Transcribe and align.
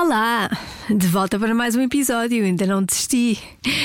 Olá! 0.00 0.48
De 0.88 1.08
volta 1.08 1.40
para 1.40 1.52
mais 1.52 1.74
um 1.74 1.80
episódio, 1.80 2.44
ainda 2.44 2.64
não 2.64 2.84
desisti. 2.84 3.36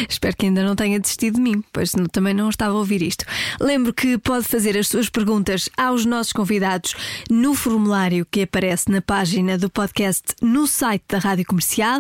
Espero 0.08 0.38
que 0.38 0.46
ainda 0.46 0.64
não 0.64 0.76
tenha 0.76 1.00
desistido 1.00 1.38
de 1.38 1.42
mim, 1.42 1.64
pois 1.74 1.92
também 2.12 2.36
não 2.36 2.52
estava 2.52 2.76
a 2.76 2.78
ouvir 2.78 3.02
isto. 3.02 3.26
Lembro 3.60 3.92
que 3.92 4.20
pode 4.20 4.48
fazer 4.48 4.78
as 4.78 4.88
suas 4.88 5.10
perguntas 5.10 5.68
aos 5.76 6.06
nossos 6.06 6.32
convidados 6.32 6.94
no 7.32 7.56
formulário 7.56 8.28
que 8.30 8.44
aparece 8.44 8.92
na 8.92 9.02
página 9.02 9.58
do 9.58 9.72
podcast 9.72 10.36
no 10.40 10.68
site 10.68 11.04
da 11.10 11.18
Rádio 11.18 11.48
Comercial. 11.48 12.00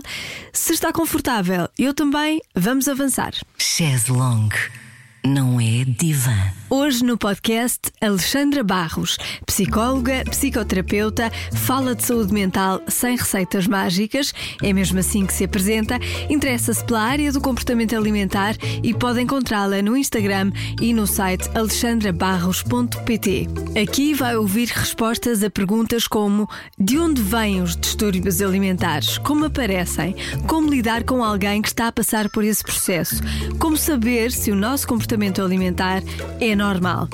Se 0.53 0.73
está 0.73 0.93
confortável, 0.93 1.67
eu 1.75 1.91
também, 1.91 2.39
vamos 2.53 2.87
avançar. 2.87 3.33
Chaise 3.57 4.11
longue 4.11 4.82
não 5.25 5.59
é 5.59 5.85
divã. 5.85 6.35
Hoje 6.69 7.03
no 7.03 7.17
podcast, 7.17 7.91
Alexandra 8.01 8.63
Barros, 8.63 9.17
psicóloga, 9.45 10.23
psicoterapeuta, 10.25 11.31
fala 11.53 11.93
de 11.93 12.03
saúde 12.03 12.33
mental 12.33 12.81
sem 12.87 13.15
receitas 13.15 13.67
mágicas, 13.67 14.33
é 14.61 14.73
mesmo 14.73 14.99
assim 14.99 15.25
que 15.25 15.33
se 15.33 15.43
apresenta, 15.43 15.99
interessa-se 16.29 16.83
pela 16.83 17.01
área 17.01 17.31
do 17.31 17.39
comportamento 17.39 17.95
alimentar 17.95 18.55
e 18.81 18.91
pode 18.91 19.21
encontrá-la 19.21 19.83
no 19.83 19.95
Instagram 19.95 20.51
e 20.81 20.93
no 20.93 21.05
site 21.05 21.47
alexandrabarros.pt. 21.53 23.47
Aqui 23.79 24.15
vai 24.15 24.35
ouvir 24.35 24.67
respostas 24.69 25.43
a 25.43 25.49
perguntas 25.49 26.07
como 26.07 26.49
de 26.79 26.97
onde 26.97 27.21
vêm 27.21 27.61
os 27.61 27.77
distúrbios 27.77 28.41
alimentares, 28.41 29.19
como 29.19 29.45
aparecem, 29.45 30.15
como 30.47 30.71
lidar 30.71 31.03
com 31.03 31.23
alguém 31.23 31.61
que 31.61 31.67
está 31.67 31.89
a 31.89 31.91
passar 31.91 32.29
por 32.29 32.43
esse 32.43 32.63
processo, 32.63 33.21
como 33.59 33.77
saber 33.77 34.31
se 34.31 34.51
o 34.51 34.55
nosso 34.55 34.87
comportamento 34.87 35.12
comportamento 35.13 35.41
alimentar 35.41 36.01
é 36.41 36.55
normal. 36.55 37.07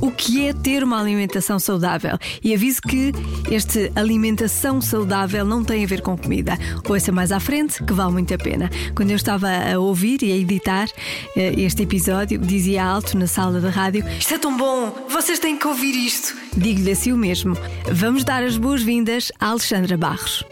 O 0.00 0.10
que 0.10 0.46
é 0.46 0.52
ter 0.52 0.82
uma 0.82 1.00
alimentação 1.00 1.58
saudável? 1.58 2.18
E 2.42 2.54
aviso 2.54 2.80
que 2.82 3.12
este 3.50 3.90
alimentação 3.94 4.80
saudável 4.80 5.44
não 5.44 5.62
tem 5.62 5.84
a 5.84 5.86
ver 5.86 6.00
com 6.00 6.16
comida. 6.16 6.58
Ouça 6.88 7.12
mais 7.12 7.32
à 7.32 7.40
frente, 7.40 7.82
que 7.82 7.92
vale 7.92 8.12
muito 8.12 8.32
a 8.34 8.38
pena. 8.38 8.70
Quando 8.94 9.10
eu 9.10 9.16
estava 9.16 9.48
a 9.48 9.78
ouvir 9.78 10.22
e 10.22 10.32
a 10.32 10.36
editar 10.36 10.88
eh, 11.36 11.54
este 11.58 11.82
episódio, 11.82 12.38
dizia 12.38 12.84
alto 12.84 13.16
na 13.16 13.26
sala 13.26 13.60
da 13.60 13.70
rádio: 13.70 14.04
Isto 14.18 14.34
é 14.34 14.38
tão 14.38 14.56
bom, 14.56 14.92
vocês 15.08 15.38
têm 15.38 15.56
que 15.56 15.66
ouvir 15.66 15.94
isto. 15.94 16.34
Digo-lhe 16.56 16.90
assim 16.90 17.12
o 17.12 17.16
mesmo. 17.16 17.56
Vamos 17.90 18.24
dar 18.24 18.42
as 18.42 18.56
boas-vindas 18.56 19.30
a 19.38 19.48
Alexandra 19.48 19.96
Barros. 19.96 20.44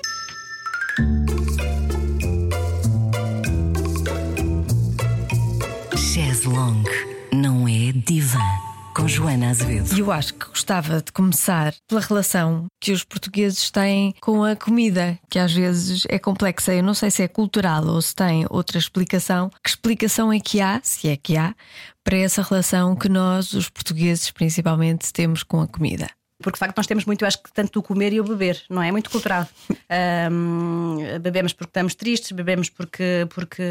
Divã. 8.13 8.39
Com 8.95 9.09
Joana 9.09 9.49
Azevedo. 9.49 9.97
E 9.97 10.01
eu 10.01 10.13
acho 10.13 10.35
que 10.35 10.47
gostava 10.47 11.01
de 11.01 11.11
começar 11.13 11.75
pela 11.89 12.03
relação 12.03 12.67
que 12.79 12.93
os 12.93 13.03
portugueses 13.03 13.71
têm 13.71 14.15
com 14.21 14.45
a 14.45 14.55
comida, 14.55 15.19
que 15.31 15.39
às 15.39 15.51
vezes 15.51 16.05
é 16.11 16.19
complexa. 16.19 16.75
Eu 16.75 16.83
não 16.83 16.93
sei 16.93 17.11
se 17.11 17.23
é 17.23 17.29
cultural 17.29 17.87
ou 17.87 18.03
se 18.03 18.15
tem 18.15 18.45
outra 18.51 18.77
explicação. 18.77 19.51
Que 19.65 19.71
explicação 19.71 20.31
é 20.31 20.39
que 20.39 20.61
há, 20.61 20.79
se 20.83 21.09
é 21.09 21.17
que 21.17 21.39
há, 21.39 21.55
para 22.05 22.19
essa 22.19 22.43
relação 22.43 22.95
que 22.95 23.09
nós, 23.09 23.55
os 23.55 23.71
portugueses, 23.71 24.31
principalmente, 24.31 25.11
temos 25.11 25.43
com 25.43 25.63
a 25.63 25.67
comida? 25.67 26.07
Porque 26.43 26.57
de 26.57 26.61
facto 26.61 26.77
nós 26.77 26.87
temos 26.87 27.05
muito, 27.05 27.23
eu 27.23 27.29
acho 27.29 27.43
que 27.43 27.53
tanto 27.53 27.79
o 27.79 27.83
comer 27.83 28.13
e 28.13 28.21
o 28.21 28.25
beber, 28.25 28.63
não 28.69 28.83
é? 28.83 28.89
É 28.89 28.93
muito 28.93 29.11
cultural. 29.11 29.49
Um, 30.31 30.97
bebemos 31.21 31.53
porque 31.53 31.71
estamos 31.71 31.95
tristes, 31.95 32.33
bebemos 32.33 32.69
porque, 32.69 33.27
porque 33.35 33.63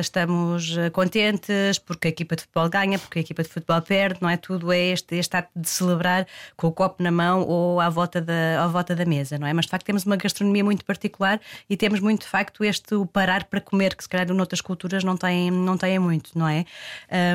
estamos 0.00 0.76
contentes, 0.92 1.78
porque 1.78 2.08
a 2.08 2.10
equipa 2.10 2.36
de 2.36 2.42
futebol 2.42 2.68
ganha, 2.68 2.98
porque 2.98 3.18
a 3.18 3.22
equipa 3.22 3.42
de 3.42 3.48
futebol 3.48 3.80
perde, 3.82 4.20
não 4.22 4.28
é? 4.28 4.36
Tudo 4.36 4.72
é 4.72 4.78
este, 4.78 5.16
este 5.16 5.36
ato 5.36 5.50
de 5.56 5.68
celebrar 5.68 6.26
com 6.56 6.68
o 6.68 6.72
copo 6.72 7.02
na 7.02 7.10
mão 7.10 7.42
ou 7.42 7.80
à 7.80 7.88
volta 7.88 8.20
da, 8.20 8.62
à 8.62 8.68
volta 8.68 8.94
da 8.94 9.04
mesa, 9.04 9.38
não 9.38 9.46
é? 9.46 9.52
Mas 9.52 9.64
de 9.64 9.70
facto 9.70 9.84
temos 9.84 10.04
uma 10.04 10.16
gastronomia 10.16 10.62
muito 10.62 10.84
particular 10.84 11.40
e 11.68 11.76
temos 11.76 12.00
muito 12.00 12.22
de 12.22 12.28
facto 12.28 12.64
este 12.64 12.94
o 12.94 13.06
parar 13.06 13.44
para 13.44 13.60
comer, 13.60 13.96
que 13.96 14.02
se 14.02 14.08
calhar 14.08 14.28
noutras 14.32 14.60
culturas 14.60 15.02
não 15.02 15.16
têm, 15.16 15.50
não 15.50 15.76
têm 15.76 15.98
muito, 15.98 16.38
não 16.38 16.48
é? 16.48 16.64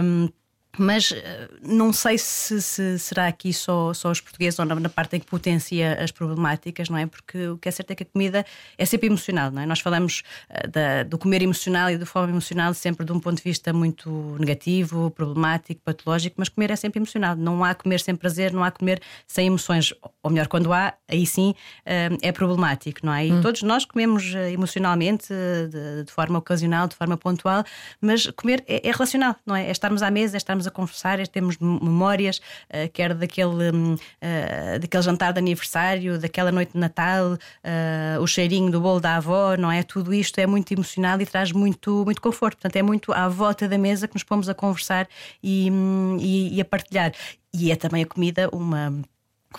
Um, 0.01 0.29
mas 0.77 1.11
eh, 1.11 1.49
não 1.61 1.93
sei 1.93 2.17
se, 2.17 2.61
se, 2.61 2.97
será 2.97 3.27
aqui 3.27 3.53
só, 3.53 3.93
só 3.93 4.09
os 4.09 4.19
portugueses 4.19 4.57
ou 4.57 4.65
na, 4.65 4.75
na, 4.75 4.89
parte 4.89 5.15
em 5.15 5.19
que 5.19 5.25
potencia 5.25 6.01
as 6.01 6.11
problemáticas, 6.11 6.89
não 6.89 6.97
é? 6.97 7.05
Porque 7.05 7.47
o 7.47 7.57
que 7.57 7.69
é 7.69 7.71
certo 7.71 7.91
é 7.91 7.95
que 7.95 8.03
a 8.03 8.05
comida 8.05 8.43
é 8.77 8.85
sempre 8.85 9.07
emocional, 9.07 9.51
não 9.51 9.61
é? 9.61 9.65
Nós 9.67 9.79
falamos 9.79 10.23
uh, 10.49 10.67
da, 10.67 11.03
do 11.03 11.17
comer 11.19 11.43
emocional 11.43 11.91
e 11.91 11.97
do 11.97 12.05
fome 12.05 12.31
emocional 12.31 12.73
sempre 12.73 13.05
de 13.05 13.11
um 13.11 13.19
ponto 13.19 13.37
de 13.37 13.43
vista 13.43 13.71
muito 13.71 14.35
negativo, 14.39 15.11
problemático, 15.11 15.79
patológico, 15.85 16.35
mas 16.39 16.49
comer 16.49 16.71
é 16.71 16.75
sempre 16.75 16.99
emocional. 16.99 17.35
Não 17.35 17.63
há 17.63 17.75
comer 17.75 17.99
sem 17.99 18.15
prazer, 18.15 18.51
não 18.51 18.63
há 18.63 18.71
comer 18.71 18.99
sem 19.27 19.47
emoções. 19.47 19.93
Ou 20.23 20.31
melhor, 20.31 20.47
quando 20.47 20.73
há, 20.73 20.93
aí 21.07 21.25
sim 21.27 21.51
uh, 21.81 22.17
é 22.21 22.31
problemático, 22.31 23.01
não 23.03 23.13
é? 23.13 23.27
E 23.27 23.31
hum. 23.31 23.41
todos 23.41 23.61
nós 23.61 23.85
comemos 23.85 24.33
emocionalmente, 24.51 25.27
de, 25.27 26.03
de, 26.03 26.11
forma 26.11 26.39
ocasional, 26.39 26.87
de 26.87 26.95
forma 26.95 27.15
pontual, 27.15 27.63
mas 28.01 28.25
comer 28.31 28.63
é, 28.67 28.87
é 28.87 28.91
relacional, 28.91 29.35
não 29.45 29.55
é? 29.55 29.67
É 29.67 29.71
estarmos 29.71 30.01
à 30.01 30.09
mesa, 30.09 30.35
é 30.35 30.37
estarmos 30.37 30.62
a 30.67 30.71
conversar, 30.71 31.25
temos 31.27 31.57
memórias, 31.57 32.37
uh, 32.37 32.89
quer 32.91 33.13
daquele, 33.13 33.69
uh, 33.69 34.79
daquele 34.79 35.03
jantar 35.03 35.33
de 35.33 35.39
aniversário, 35.39 36.19
daquela 36.19 36.51
noite 36.51 36.73
de 36.73 36.79
Natal, 36.79 37.33
uh, 37.33 38.21
o 38.21 38.27
cheirinho 38.27 38.71
do 38.71 38.81
bolo 38.81 38.99
da 38.99 39.17
avó, 39.17 39.55
não 39.57 39.71
é? 39.71 39.83
Tudo 39.83 40.13
isto 40.13 40.39
é 40.39 40.47
muito 40.47 40.71
emocional 40.71 41.19
e 41.21 41.25
traz 41.25 41.51
muito, 41.51 42.03
muito 42.05 42.21
conforto. 42.21 42.57
Portanto, 42.57 42.75
é 42.75 42.81
muito 42.81 43.11
à 43.13 43.27
volta 43.27 43.67
da 43.67 43.77
mesa 43.77 44.07
que 44.07 44.15
nos 44.15 44.23
pomos 44.23 44.49
a 44.49 44.53
conversar 44.53 45.07
e, 45.41 45.69
um, 45.71 46.17
e, 46.19 46.55
e 46.55 46.61
a 46.61 46.65
partilhar. 46.65 47.13
E 47.53 47.71
é 47.71 47.75
também 47.75 48.03
a 48.03 48.05
comida 48.05 48.49
uma 48.51 48.91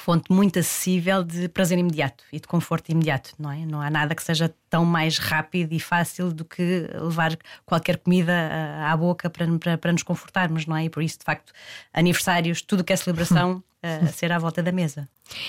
fonte 0.01 0.33
muito 0.33 0.59
acessível 0.59 1.23
de 1.23 1.49
prazer 1.49 1.79
imediato 1.79 2.25
e 2.33 2.41
de 2.41 2.47
conforto 2.47 2.91
imediato, 2.91 3.33
não 3.39 3.51
é? 3.51 3.65
Não 3.67 3.81
há 3.81 3.91
nada 3.91 4.15
que 4.15 4.23
seja 4.23 4.53
tão 4.69 4.85
mais 4.85 5.19
rápido 5.19 5.73
e 5.73 5.81
fácil 5.81 6.33
do 6.33 6.45
que 6.45 6.89
levar 6.95 7.37
qualquer 7.65 7.99
comida 7.99 8.33
eh, 8.33 8.85
à 8.85 8.97
boca 8.97 9.31
para, 9.31 9.47
para, 9.59 9.79
para 9.79 9.93
nos 9.93 10.03
confortarmos, 10.03 10.67
não 10.67 10.77
é? 10.77 10.85
E 10.85 10.91
por 10.91 11.03
isso, 11.03 11.19
de 11.19 11.25
facto, 11.25 11.53
aniversários, 11.93 12.63
tudo 12.63 12.83
que 12.83 12.93
é 12.93 12.97
celebração, 12.97 13.63
eh, 13.83 14.01
a 14.03 14.07
ser 14.09 14.33
à 14.33 14.39
volta 14.39 14.63
da 14.63 14.73
mesa. 14.73 15.09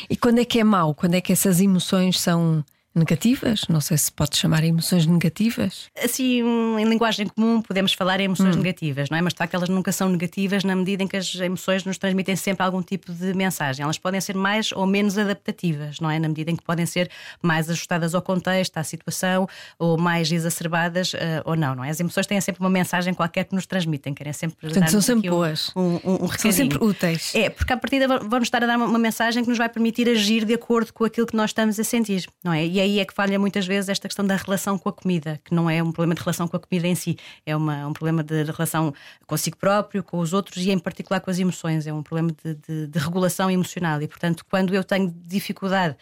E 0.10 0.16
quando 0.16 0.40
é 0.40 0.46
que 0.46 0.60
é 0.60 0.64
mau? 0.64 0.94
Quando 0.94 1.16
é 1.16 1.22
que 1.22 1.34
essas 1.34 1.60
emoções 1.60 2.20
são 2.20 2.64
negativas? 2.96 3.62
Não 3.70 3.82
sei 3.82 3.98
se 3.98 4.12
pode 4.12 4.38
chamar 4.38 4.64
emoções 4.64 5.06
negativas. 5.06 5.90
Assim, 6.02 6.42
em 6.80 6.86
linguagem 6.86 7.28
comum, 7.28 7.62
podemos 7.62 7.94
falar 7.94 8.20
em 8.20 8.24
emoções 8.24 8.56
hum. 8.56 8.60
negativas, 8.60 9.10
não 9.10 9.18
é? 9.18 9.22
Mas 9.22 9.34
de 9.34 9.38
facto, 9.38 9.54
elas 9.54 9.70
nunca 9.70 9.92
são 9.92 10.10
negativas 10.10 10.64
na 10.64 10.76
medida 10.76 11.04
em 11.04 11.08
que 11.08 11.18
as 11.18 11.34
emoções 11.36 11.84
nos 11.84 11.98
transmitem 11.98 12.36
sempre 12.36 12.64
algum 12.64 12.82
tipo 12.82 13.12
de 13.12 13.34
mensagem. 13.34 13.84
Elas 13.84 13.98
podem 13.98 14.22
ser 14.22 14.36
mais 14.36 14.72
ou 14.72 14.86
menos 14.86 15.18
adaptativas, 15.18 16.00
não 16.00 16.10
é? 16.10 16.20
Na 16.20 16.28
medida 16.28 16.52
em 16.52 16.56
que 16.56 16.64
podem 16.64 16.86
ser 16.86 17.10
mais 17.42 17.70
ajustadas 17.70 18.16
ao 18.16 18.22
contexto, 18.22 18.78
à 18.78 18.84
situação, 18.84 19.48
ou 19.78 19.98
mais 19.98 20.32
exacerbadas 20.32 21.14
uh, 21.14 21.18
ou 21.46 21.56
não, 21.56 21.76
não 21.76 21.84
é? 21.84 21.90
As 21.90 22.00
emoções 22.00 22.26
têm 22.26 22.40
sempre 22.40 22.62
uma 22.62 22.70
mensagem 22.70 23.14
qualquer 23.14 23.46
que 23.46 23.56
nos 23.56 23.66
transmitem, 23.66 24.14
querem 24.14 24.34
sempre. 24.34 24.58
Portanto, 24.60 24.90
são 24.90 25.02
sempre 25.02 25.30
boas. 25.30 25.72
Um, 25.76 26.00
um, 26.04 26.26
um 26.26 26.28
são 26.30 26.52
sempre 26.52 26.78
úteis. 26.84 27.34
É, 27.36 27.50
porque 27.50 27.74
à 27.74 27.78
partida 27.78 28.08
vão-nos 28.08 28.48
estar 28.48 28.64
a 28.64 28.68
dar 28.68 28.78
uma, 28.78 28.86
uma 28.86 29.00
mensagem 29.00 29.44
que 29.44 29.50
nos 29.50 29.58
vai 29.58 29.70
permitir 29.70 30.08
agir 30.10 30.46
de 30.46 30.54
acordo 30.54 30.94
com 30.94 31.04
aquilo 31.04 31.28
que 31.28 31.36
nós 31.36 31.50
estamos 31.50 31.80
a 31.80 31.84
sentir, 31.84 32.26
não 32.44 32.54
é? 32.54 32.66
E 32.66 32.80
aí 32.86 33.00
é 33.00 33.06
que 33.06 33.14
falha 33.14 33.38
muitas 33.38 33.66
vezes 33.66 33.90
esta 33.90 34.08
questão 34.08 34.26
da 34.26 34.36
relação 34.36 34.78
com 34.78 34.90
a 34.90 34.94
comida, 34.94 35.40
que 35.44 35.54
não 35.54 35.70
é 35.70 35.82
um 35.84 35.92
problema 35.92 36.16
de 36.16 36.22
relação 36.22 36.48
com 36.48 36.56
a 36.56 36.60
comida 36.60 36.88
em 36.88 36.96
si, 36.96 37.18
é 37.46 37.56
uma, 37.56 37.88
um 37.88 37.94
problema 37.94 38.24
de 38.24 38.44
relação 38.44 38.94
consigo 39.28 39.58
próprio, 39.58 40.04
com 40.04 40.20
os 40.20 40.34
outros 40.34 40.64
e 40.64 40.72
em 40.72 40.80
particular 40.80 41.20
com 41.20 41.30
as 41.30 41.40
emoções, 41.40 41.88
é 41.88 41.94
um 41.94 42.04
problema 42.04 42.32
de, 42.44 42.56
de, 42.56 42.88
de 42.88 43.00
regulação 43.00 43.50
emocional. 43.50 44.02
E 44.02 44.08
portanto, 44.08 44.46
quando 44.50 44.74
eu 44.74 44.84
tenho 44.84 45.14
dificuldade 45.26 45.96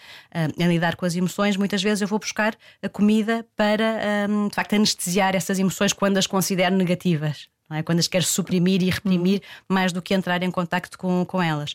em 0.58 0.68
lidar 0.68 0.96
com 0.96 1.06
as 1.06 1.16
emoções, 1.16 1.58
muitas 1.58 1.82
vezes 1.82 2.02
eu 2.02 2.08
vou 2.08 2.20
buscar 2.20 2.56
a 2.82 2.90
comida 2.90 3.46
para 3.56 4.28
um, 4.30 4.48
de 4.48 4.56
facto 4.56 4.74
anestesiar 4.74 5.36
essas 5.36 5.60
emoções 5.60 5.94
quando 5.94 6.18
as 6.18 6.28
considero 6.28 6.76
negativas. 6.76 7.53
É? 7.72 7.81
Quando 7.81 8.00
as 8.00 8.07
quero 8.07 8.24
suprimir 8.24 8.84
e 8.84 8.90
reprimir 8.90 9.41
uhum. 9.41 9.75
mais 9.75 9.91
do 9.91 10.01
que 10.01 10.13
entrar 10.13 10.44
em 10.44 10.51
contacto 10.51 10.97
com, 10.97 11.25
com 11.25 11.41
elas 11.41 11.74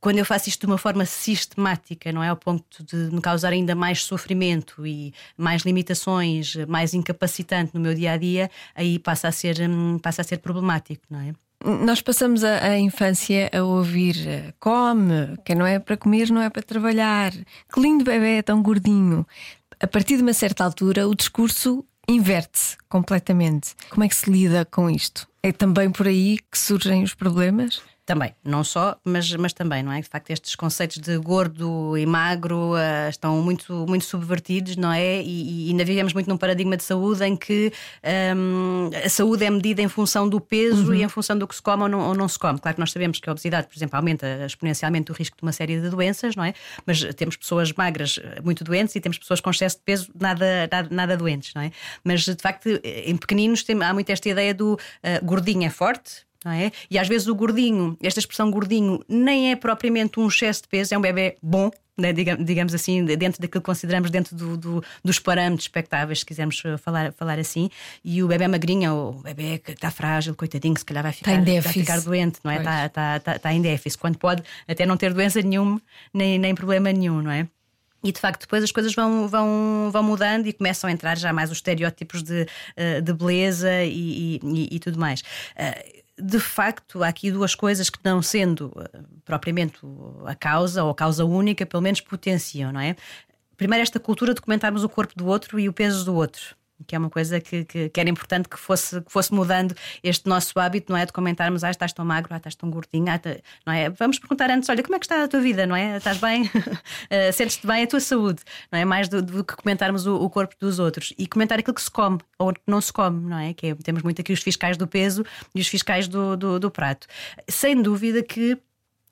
quando 0.00 0.18
eu 0.18 0.24
faço 0.24 0.48
isto 0.48 0.60
de 0.60 0.66
uma 0.66 0.78
forma 0.78 1.04
sistemática, 1.04 2.12
não 2.12 2.22
é? 2.22 2.28
Ao 2.28 2.36
ponto 2.36 2.84
de 2.84 2.96
me 3.12 3.20
causar 3.20 3.52
ainda 3.52 3.74
mais 3.74 4.04
sofrimento 4.04 4.86
e 4.86 5.12
mais 5.36 5.62
limitações, 5.62 6.54
mais 6.68 6.94
incapacitante 6.94 7.74
no 7.74 7.80
meu 7.80 7.94
dia 7.94 8.12
a 8.12 8.16
dia, 8.16 8.50
aí 8.74 8.98
passa 8.98 9.28
a 9.28 9.32
ser, 9.32 9.60
hum, 9.68 9.98
passa 9.98 10.22
a 10.22 10.24
ser 10.24 10.38
problemático, 10.38 11.02
não 11.10 11.20
é? 11.20 11.32
Nós 11.64 12.00
passamos 12.00 12.44
a, 12.44 12.68
a, 12.68 12.78
infância 12.78 13.50
a 13.52 13.64
ouvir 13.64 14.54
come, 14.60 15.36
que 15.44 15.56
não 15.56 15.66
é 15.66 15.80
para 15.80 15.96
comer, 15.96 16.30
não 16.30 16.40
é 16.40 16.48
para 16.48 16.62
trabalhar, 16.62 17.32
que 17.32 17.80
lindo 17.80 18.04
bebê, 18.04 18.38
é 18.38 18.42
tão 18.42 18.62
gordinho. 18.62 19.26
A 19.80 19.86
partir 19.88 20.16
de 20.16 20.22
uma 20.22 20.32
certa 20.32 20.62
altura, 20.62 21.08
o 21.08 21.14
discurso 21.16 21.84
inverte-se 22.08 22.76
completamente. 22.88 23.74
Como 23.90 24.02
é 24.02 24.08
que 24.08 24.16
se 24.16 24.30
lida 24.30 24.64
com 24.64 24.88
isto? 24.88 25.28
É 25.42 25.52
também 25.52 25.90
por 25.90 26.06
aí 26.06 26.38
que 26.50 26.58
surgem 26.58 27.02
os 27.02 27.14
problemas? 27.14 27.82
Também, 28.08 28.34
não 28.42 28.64
só, 28.64 28.98
mas, 29.04 29.30
mas 29.34 29.52
também, 29.52 29.82
não 29.82 29.92
é? 29.92 30.00
De 30.00 30.08
facto, 30.08 30.30
estes 30.30 30.56
conceitos 30.56 30.96
de 30.96 31.18
gordo 31.18 31.94
e 31.94 32.06
magro 32.06 32.72
uh, 32.72 33.10
estão 33.10 33.42
muito, 33.42 33.84
muito 33.86 34.06
subvertidos, 34.06 34.78
não 34.78 34.90
é? 34.90 35.20
E, 35.20 35.66
e, 35.66 35.70
ainda 35.70 35.84
vivemos 35.84 36.14
muito 36.14 36.26
num 36.26 36.38
paradigma 36.38 36.74
de 36.74 36.84
saúde 36.84 37.22
em 37.22 37.36
que 37.36 37.70
um, 38.34 38.88
a 39.04 39.10
saúde 39.10 39.44
é 39.44 39.50
medida 39.50 39.82
em 39.82 39.88
função 39.88 40.26
do 40.26 40.40
peso 40.40 40.86
uhum. 40.86 40.94
e 40.94 41.02
em 41.02 41.08
função 41.10 41.36
do 41.36 41.46
que 41.46 41.54
se 41.54 41.60
come 41.60 41.82
ou 41.82 41.88
não, 41.90 42.00
ou 42.00 42.14
não, 42.14 42.26
se 42.26 42.38
come. 42.38 42.58
Claro 42.58 42.76
que 42.76 42.80
nós 42.80 42.92
sabemos 42.92 43.20
que 43.20 43.28
a 43.28 43.32
obesidade, 43.32 43.66
por 43.66 43.76
exemplo, 43.76 43.94
aumenta 43.98 44.46
exponencialmente 44.46 45.12
o 45.12 45.14
risco 45.14 45.36
de 45.36 45.42
uma 45.42 45.52
série 45.52 45.78
de 45.78 45.90
doenças, 45.90 46.34
não 46.34 46.44
é? 46.44 46.54
Mas 46.86 47.04
temos 47.14 47.36
pessoas 47.36 47.70
magras 47.74 48.18
eh, 48.22 48.40
muito 48.40 48.64
doentes 48.64 48.96
e 48.96 49.02
temos 49.02 49.18
pessoas 49.18 49.38
com 49.42 49.50
excesso 49.50 49.76
de 49.76 49.82
peso 49.82 50.10
nada, 50.18 50.66
nada, 50.72 50.88
nada 50.90 51.14
doentes, 51.14 51.52
não 51.52 51.60
é? 51.60 51.70
Mas 52.02 52.24
de 52.24 52.40
facto, 52.40 52.70
em 52.82 53.18
pequeninos, 53.18 53.62
tem, 53.64 53.78
há 53.82 53.92
muito 53.92 54.08
esta 54.08 54.26
ideia 54.30 54.54
do 54.54 54.72
uh, 54.72 54.78
gordinho 55.26 55.66
é 55.66 55.70
forte 55.70 56.26
é? 56.46 56.70
E 56.90 56.98
às 56.98 57.08
vezes 57.08 57.26
o 57.26 57.34
gordinho, 57.34 57.96
esta 58.00 58.20
expressão 58.20 58.50
gordinho, 58.50 59.02
nem 59.08 59.50
é 59.50 59.56
propriamente 59.56 60.20
um 60.20 60.28
excesso 60.28 60.62
de 60.62 60.68
peso, 60.68 60.94
é 60.94 60.98
um 60.98 61.00
bebê 61.00 61.36
bom, 61.42 61.70
né? 61.96 62.12
digamos 62.12 62.72
assim, 62.72 63.04
dentro 63.04 63.42
daquilo 63.42 63.60
que 63.60 63.66
consideramos 63.66 64.08
dentro 64.08 64.36
do, 64.36 64.56
do, 64.56 64.84
dos 65.04 65.18
parâmetros 65.18 65.64
expectáveis, 65.64 66.20
se 66.20 66.26
quisermos 66.26 66.62
uh, 66.64 66.78
falar, 66.78 67.12
falar 67.12 67.38
assim. 67.40 67.68
E 68.04 68.22
o 68.22 68.28
bebê 68.28 68.46
magrinho, 68.46 68.94
o 68.94 69.12
bebê 69.14 69.58
que 69.58 69.72
está 69.72 69.90
frágil, 69.90 70.34
coitadinho, 70.36 70.78
se 70.78 70.84
calhar 70.84 71.02
vai 71.02 71.12
ficar, 71.12 71.42
vai 71.42 71.60
ficar 71.60 72.00
doente, 72.00 72.38
não 72.44 72.52
é? 72.52 72.58
Está, 72.58 72.86
está, 73.16 73.36
está 73.36 73.52
em 73.52 73.60
déficit, 73.60 73.98
quando 74.00 74.16
pode 74.16 74.42
até 74.68 74.86
não 74.86 74.96
ter 74.96 75.12
doença 75.12 75.42
nenhuma, 75.42 75.82
nem, 76.14 76.38
nem 76.38 76.54
problema 76.54 76.92
nenhum, 76.92 77.20
não 77.20 77.32
é? 77.32 77.48
E 78.02 78.12
de 78.12 78.20
facto, 78.20 78.42
depois 78.42 78.62
as 78.62 78.70
coisas 78.70 78.94
vão, 78.94 79.26
vão, 79.26 79.90
vão 79.90 80.02
mudando 80.04 80.46
e 80.46 80.52
começam 80.52 80.88
a 80.88 80.92
entrar 80.92 81.18
já 81.18 81.32
mais 81.32 81.50
os 81.50 81.58
estereótipos 81.58 82.22
de, 82.22 82.42
uh, 82.42 83.02
de 83.02 83.12
beleza 83.12 83.82
e, 83.82 84.38
e, 84.40 84.68
e 84.76 84.78
tudo 84.78 85.00
mais. 85.00 85.22
De 86.20 86.40
facto, 86.40 87.02
há 87.02 87.08
aqui 87.08 87.30
duas 87.30 87.54
coisas 87.54 87.88
que, 87.88 87.98
não 88.04 88.20
sendo 88.20 88.66
uh, 88.76 89.20
propriamente 89.24 89.78
a 90.26 90.34
causa 90.34 90.82
ou 90.82 90.90
a 90.90 90.94
causa 90.94 91.24
única, 91.24 91.64
pelo 91.64 91.82
menos 91.82 92.00
potenciam, 92.00 92.72
não 92.72 92.80
é? 92.80 92.96
Primeiro, 93.56 93.82
esta 93.82 94.00
cultura 94.00 94.34
de 94.34 94.40
comentarmos 94.40 94.84
o 94.84 94.88
corpo 94.88 95.14
do 95.16 95.26
outro 95.26 95.58
e 95.58 95.68
o 95.68 95.72
peso 95.72 96.04
do 96.04 96.14
outro 96.14 96.56
que 96.86 96.94
é 96.94 96.98
uma 96.98 97.10
coisa 97.10 97.40
que, 97.40 97.64
que, 97.64 97.88
que, 97.88 98.00
era 98.00 98.08
importante 98.08 98.48
que 98.48 98.58
fosse, 98.58 99.00
que 99.00 99.10
fosse 99.10 99.32
mudando 99.32 99.74
este 100.02 100.28
nosso 100.28 100.58
hábito, 100.58 100.92
não 100.92 100.98
é? 100.98 101.04
De 101.04 101.12
comentarmos, 101.12 101.64
ah, 101.64 101.70
estás 101.70 101.92
tão 101.92 102.04
magro, 102.04 102.32
ah, 102.32 102.36
estás 102.36 102.54
tão 102.54 102.70
gordinho, 102.70 103.10
ah, 103.10 103.18
tá, 103.18 103.36
não 103.66 103.72
é? 103.72 103.90
Vamos 103.90 104.18
perguntar 104.18 104.50
antes, 104.50 104.68
olha, 104.68 104.82
como 104.82 104.96
é 104.96 104.98
que 104.98 105.04
está 105.04 105.24
a 105.24 105.28
tua 105.28 105.40
vida, 105.40 105.66
não 105.66 105.76
é? 105.76 105.96
Estás 105.96 106.18
bem? 106.18 106.44
uh, 106.44 107.32
Sentes-te 107.32 107.66
bem 107.66 107.84
a 107.84 107.86
tua 107.86 108.00
saúde, 108.00 108.42
não 108.70 108.78
é? 108.78 108.84
Mais 108.84 109.08
do, 109.08 109.22
do 109.22 109.44
que 109.44 109.56
comentarmos 109.56 110.06
o, 110.06 110.16
o, 110.16 110.30
corpo 110.30 110.54
dos 110.60 110.78
outros 110.78 111.12
e 111.18 111.26
comentar 111.26 111.58
aquilo 111.58 111.74
que 111.74 111.82
se 111.82 111.90
come 111.90 112.18
ou 112.38 112.52
que 112.52 112.60
não 112.66 112.80
se 112.80 112.92
come, 112.92 113.28
não 113.28 113.38
é? 113.38 113.54
Que 113.54 113.68
é, 113.68 113.74
temos 113.74 114.02
muito 114.02 114.20
aqui 114.20 114.32
os 114.32 114.42
fiscais 114.42 114.76
do 114.76 114.86
peso 114.86 115.24
e 115.54 115.60
os 115.60 115.68
fiscais 115.68 116.08
do, 116.08 116.36
do, 116.36 116.58
do 116.58 116.70
prato. 116.70 117.06
Sem 117.48 117.80
dúvida 117.80 118.22
que 118.22 118.58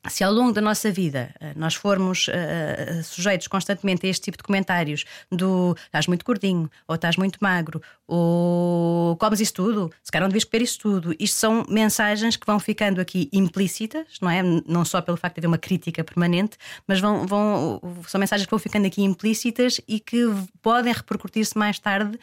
se 0.09 0.25
ao 0.25 0.33
longo 0.33 0.53
da 0.53 0.61
nossa 0.61 0.91
vida 0.91 1.35
eh, 1.41 1.53
nós 1.57 1.75
formos 1.75 2.29
uh, 2.29 3.03
sujeitos 3.03 3.47
constantemente 3.47 4.07
a 4.07 4.09
este 4.09 4.25
tipo 4.25 4.37
de 4.37 4.43
comentários 4.43 5.05
do 5.31 5.77
estás 5.87 6.07
muito 6.07 6.25
gordinho, 6.25 6.71
ou 6.87 6.95
estás 6.95 7.17
muito 7.17 7.39
magro, 7.41 7.81
ou 8.07 9.17
comes 9.17 9.41
isso 9.41 9.55
tudo, 9.55 9.93
se 10.03 10.13
calhar 10.13 10.23
não 10.23 10.29
devias 10.29 10.45
comer 10.45 10.63
isso 10.63 10.79
tudo, 10.79 11.15
isto 11.19 11.37
são 11.37 11.65
mensagens 11.69 12.37
que 12.37 12.47
vão 12.47 12.59
ficando 12.59 13.01
aqui 13.01 13.29
implícitas, 13.33 14.07
não 14.21 14.31
é? 14.31 14.43
Não 14.43 14.85
só 14.85 15.01
pelo 15.01 15.17
facto 15.17 15.37
de 15.37 15.41
haver 15.41 15.49
uma 15.49 15.59
crítica 15.59 16.05
permanente, 16.05 16.57
mas 16.87 17.01
vão, 17.01 17.27
vão, 17.27 17.81
são 18.07 18.21
mensagens 18.21 18.47
que 18.47 18.51
vão 18.51 18.59
ficando 18.59 18.87
aqui 18.87 19.03
implícitas 19.03 19.81
e 19.89 19.99
que 20.01 20.23
podem 20.63 20.93
repercutir-se 20.93 21.57
mais 21.57 21.79
tarde 21.79 22.19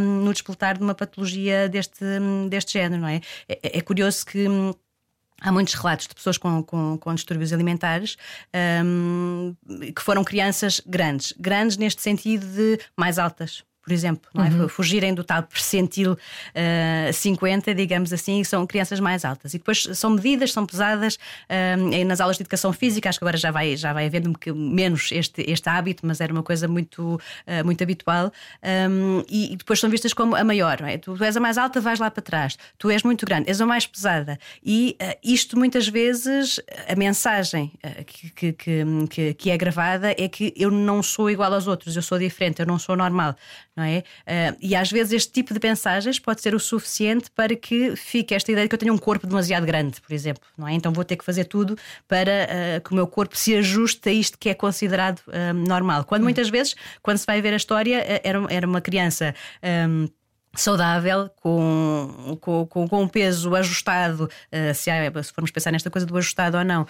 no 0.00 0.32
despoltar 0.32 0.76
de 0.76 0.82
uma 0.82 0.94
patologia 0.94 1.68
deste, 1.68 2.04
deste 2.48 2.72
género, 2.72 3.02
não 3.02 3.08
é? 3.08 3.20
É, 3.48 3.78
é 3.78 3.80
curioso 3.80 4.26
que 4.26 4.46
Há 5.40 5.52
muitos 5.52 5.74
relatos 5.74 6.06
de 6.06 6.14
pessoas 6.14 6.38
com, 6.38 6.62
com, 6.62 6.96
com 6.98 7.14
distúrbios 7.14 7.52
alimentares 7.52 8.16
um, 8.84 9.54
que 9.94 10.02
foram 10.02 10.24
crianças 10.24 10.80
grandes. 10.86 11.34
Grandes 11.38 11.76
neste 11.76 12.00
sentido 12.00 12.46
de 12.46 12.80
mais 12.96 13.18
altas, 13.18 13.62
por 13.84 13.92
exemplo, 13.92 14.30
é? 14.34 14.40
uhum. 14.40 14.68
fugirem 14.68 15.12
do 15.12 15.22
tal 15.22 15.42
percentil 15.42 16.12
uh, 16.12 16.18
eh, 16.54 17.10
50, 17.12 17.74
digamos 17.74 18.12
assim, 18.14 18.42
são 18.42 18.66
crianças 18.66 18.98
mais 18.98 19.24
altas. 19.26 19.52
E 19.52 19.58
depois 19.58 19.82
são 19.92 20.10
medidas, 20.10 20.52
são 20.52 20.64
pesadas 20.64 21.16
uh, 21.16 22.04
nas 22.06 22.18
aulas 22.20 22.38
de 22.38 22.42
educação 22.42 22.72
física, 22.72 23.10
acho 23.10 23.18
que 23.18 23.24
agora 23.24 23.36
já 23.36 23.50
vai, 23.50 23.76
já 23.76 23.92
vai 23.92 24.06
havendo 24.06 24.32
menos 24.54 25.10
este, 25.12 25.44
este 25.50 25.68
hábito, 25.68 26.06
mas 26.06 26.22
era 26.22 26.32
uma 26.32 26.42
coisa 26.42 26.66
muito, 26.66 27.16
uh, 27.16 27.64
muito 27.64 27.84
habitual. 27.84 28.32
Um, 28.90 29.22
e, 29.28 29.52
e, 29.52 29.56
depois 29.56 29.78
são 29.78 29.90
vistas 29.90 30.14
como 30.14 30.34
a 30.34 30.42
maior, 30.42 30.80
é? 30.80 30.96
tu, 30.96 31.14
tu, 31.14 31.22
és 31.22 31.36
a 31.36 31.40
mais 31.40 31.58
alta, 31.58 31.78
vais 31.78 32.00
lá 32.00 32.10
para 32.10 32.22
trás, 32.22 32.56
tu 32.78 32.88
és 32.88 33.02
muito 33.02 33.26
grande, 33.26 33.50
és 33.50 33.60
a 33.60 33.66
mais 33.66 33.86
pesada. 33.86 34.38
E 34.64 34.96
isto 35.22 35.58
muitas 35.58 35.88
vezes, 35.88 36.58
a 36.88 36.96
mensagem 36.96 37.70
que, 38.06 38.30
que, 38.30 38.52
que, 39.10 39.34
que 39.34 39.50
é 39.50 39.56
gravada 39.58 40.12
é 40.12 40.26
que 40.26 40.54
eu 40.56 40.70
não 40.70 41.02
sou 41.02 41.30
igual 41.30 41.52
aos 41.52 41.66
outros, 41.66 41.94
eu 41.94 42.02
sou 42.02 42.18
diferente, 42.18 42.60
eu 42.60 42.66
não 42.66 42.78
sou 42.78 42.96
normal 42.96 43.36
não 43.76 43.84
é? 43.84 43.98
Uh, 43.98 44.56
e 44.60 44.74
às 44.74 44.90
vezes 44.90 45.12
este 45.12 45.32
tipo 45.32 45.52
de 45.52 45.60
mensagens 45.62 46.18
pode 46.18 46.40
ser 46.40 46.54
o 46.54 46.60
suficiente 46.60 47.30
para 47.30 47.56
que 47.56 47.96
fique 47.96 48.34
esta 48.34 48.50
ideia 48.50 48.66
de 48.66 48.68
que 48.68 48.74
eu 48.74 48.78
tenho 48.78 48.94
um 48.94 48.98
corpo 48.98 49.26
demasiado 49.26 49.66
grande, 49.66 50.00
por 50.00 50.12
exemplo, 50.12 50.44
não 50.56 50.68
é? 50.68 50.74
Então 50.74 50.92
vou 50.92 51.04
ter 51.04 51.16
que 51.16 51.24
fazer 51.24 51.44
tudo 51.44 51.76
para 52.06 52.30
uh, 52.30 52.80
que 52.80 52.92
o 52.92 52.94
meu 52.94 53.06
corpo 53.06 53.36
se 53.36 53.54
ajuste 53.56 54.08
a 54.08 54.12
isto 54.12 54.38
que 54.38 54.48
é 54.48 54.54
considerado 54.54 55.20
uh, 55.28 55.52
normal. 55.52 56.04
Quando 56.04 56.22
hum. 56.22 56.24
muitas 56.24 56.48
vezes, 56.48 56.74
quando 57.02 57.18
se 57.18 57.26
vai 57.26 57.40
ver 57.40 57.52
a 57.52 57.56
história, 57.56 58.04
era, 58.22 58.46
era 58.48 58.66
uma 58.66 58.80
criança. 58.80 59.34
Um, 59.88 60.08
saudável, 60.60 61.30
com, 61.40 62.38
com, 62.40 62.66
com, 62.66 63.02
um 63.02 63.08
peso 63.08 63.54
ajustado, 63.54 64.24
uh, 64.24 64.74
se, 64.74 64.90
há, 64.90 65.22
se 65.22 65.32
formos 65.32 65.50
pensar 65.50 65.70
nesta 65.72 65.90
coisa 65.90 66.06
do 66.06 66.16
ajustado 66.16 66.56
ou 66.56 66.64
não, 66.64 66.82
uh, 66.82 66.86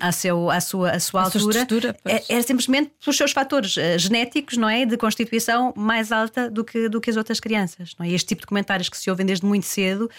à, 0.00 0.12
seu, 0.12 0.50
à 0.50 0.60
sua, 0.60 0.90
à 0.90 1.00
sua 1.00 1.22
altura, 1.24 1.66
sua 1.68 1.96
é, 2.04 2.22
é, 2.28 2.42
simplesmente 2.42 2.92
pelos 3.02 3.16
seus 3.16 3.32
fatores 3.32 3.76
uh, 3.76 3.98
genéticos, 3.98 4.56
não 4.56 4.68
é? 4.68 4.84
De 4.84 4.96
constituição 4.96 5.72
mais 5.76 6.12
alta 6.12 6.50
do 6.50 6.64
que, 6.64 6.88
do 6.88 7.00
que 7.00 7.10
as 7.10 7.16
outras 7.16 7.40
crianças. 7.40 7.94
Não 7.98 8.06
é? 8.06 8.10
Este 8.10 8.28
tipo 8.28 8.42
de 8.42 8.46
comentários 8.46 8.88
que 8.88 8.96
se 8.96 9.10
ouvem 9.10 9.26
desde 9.26 9.44
muito 9.44 9.66
cedo, 9.66 10.10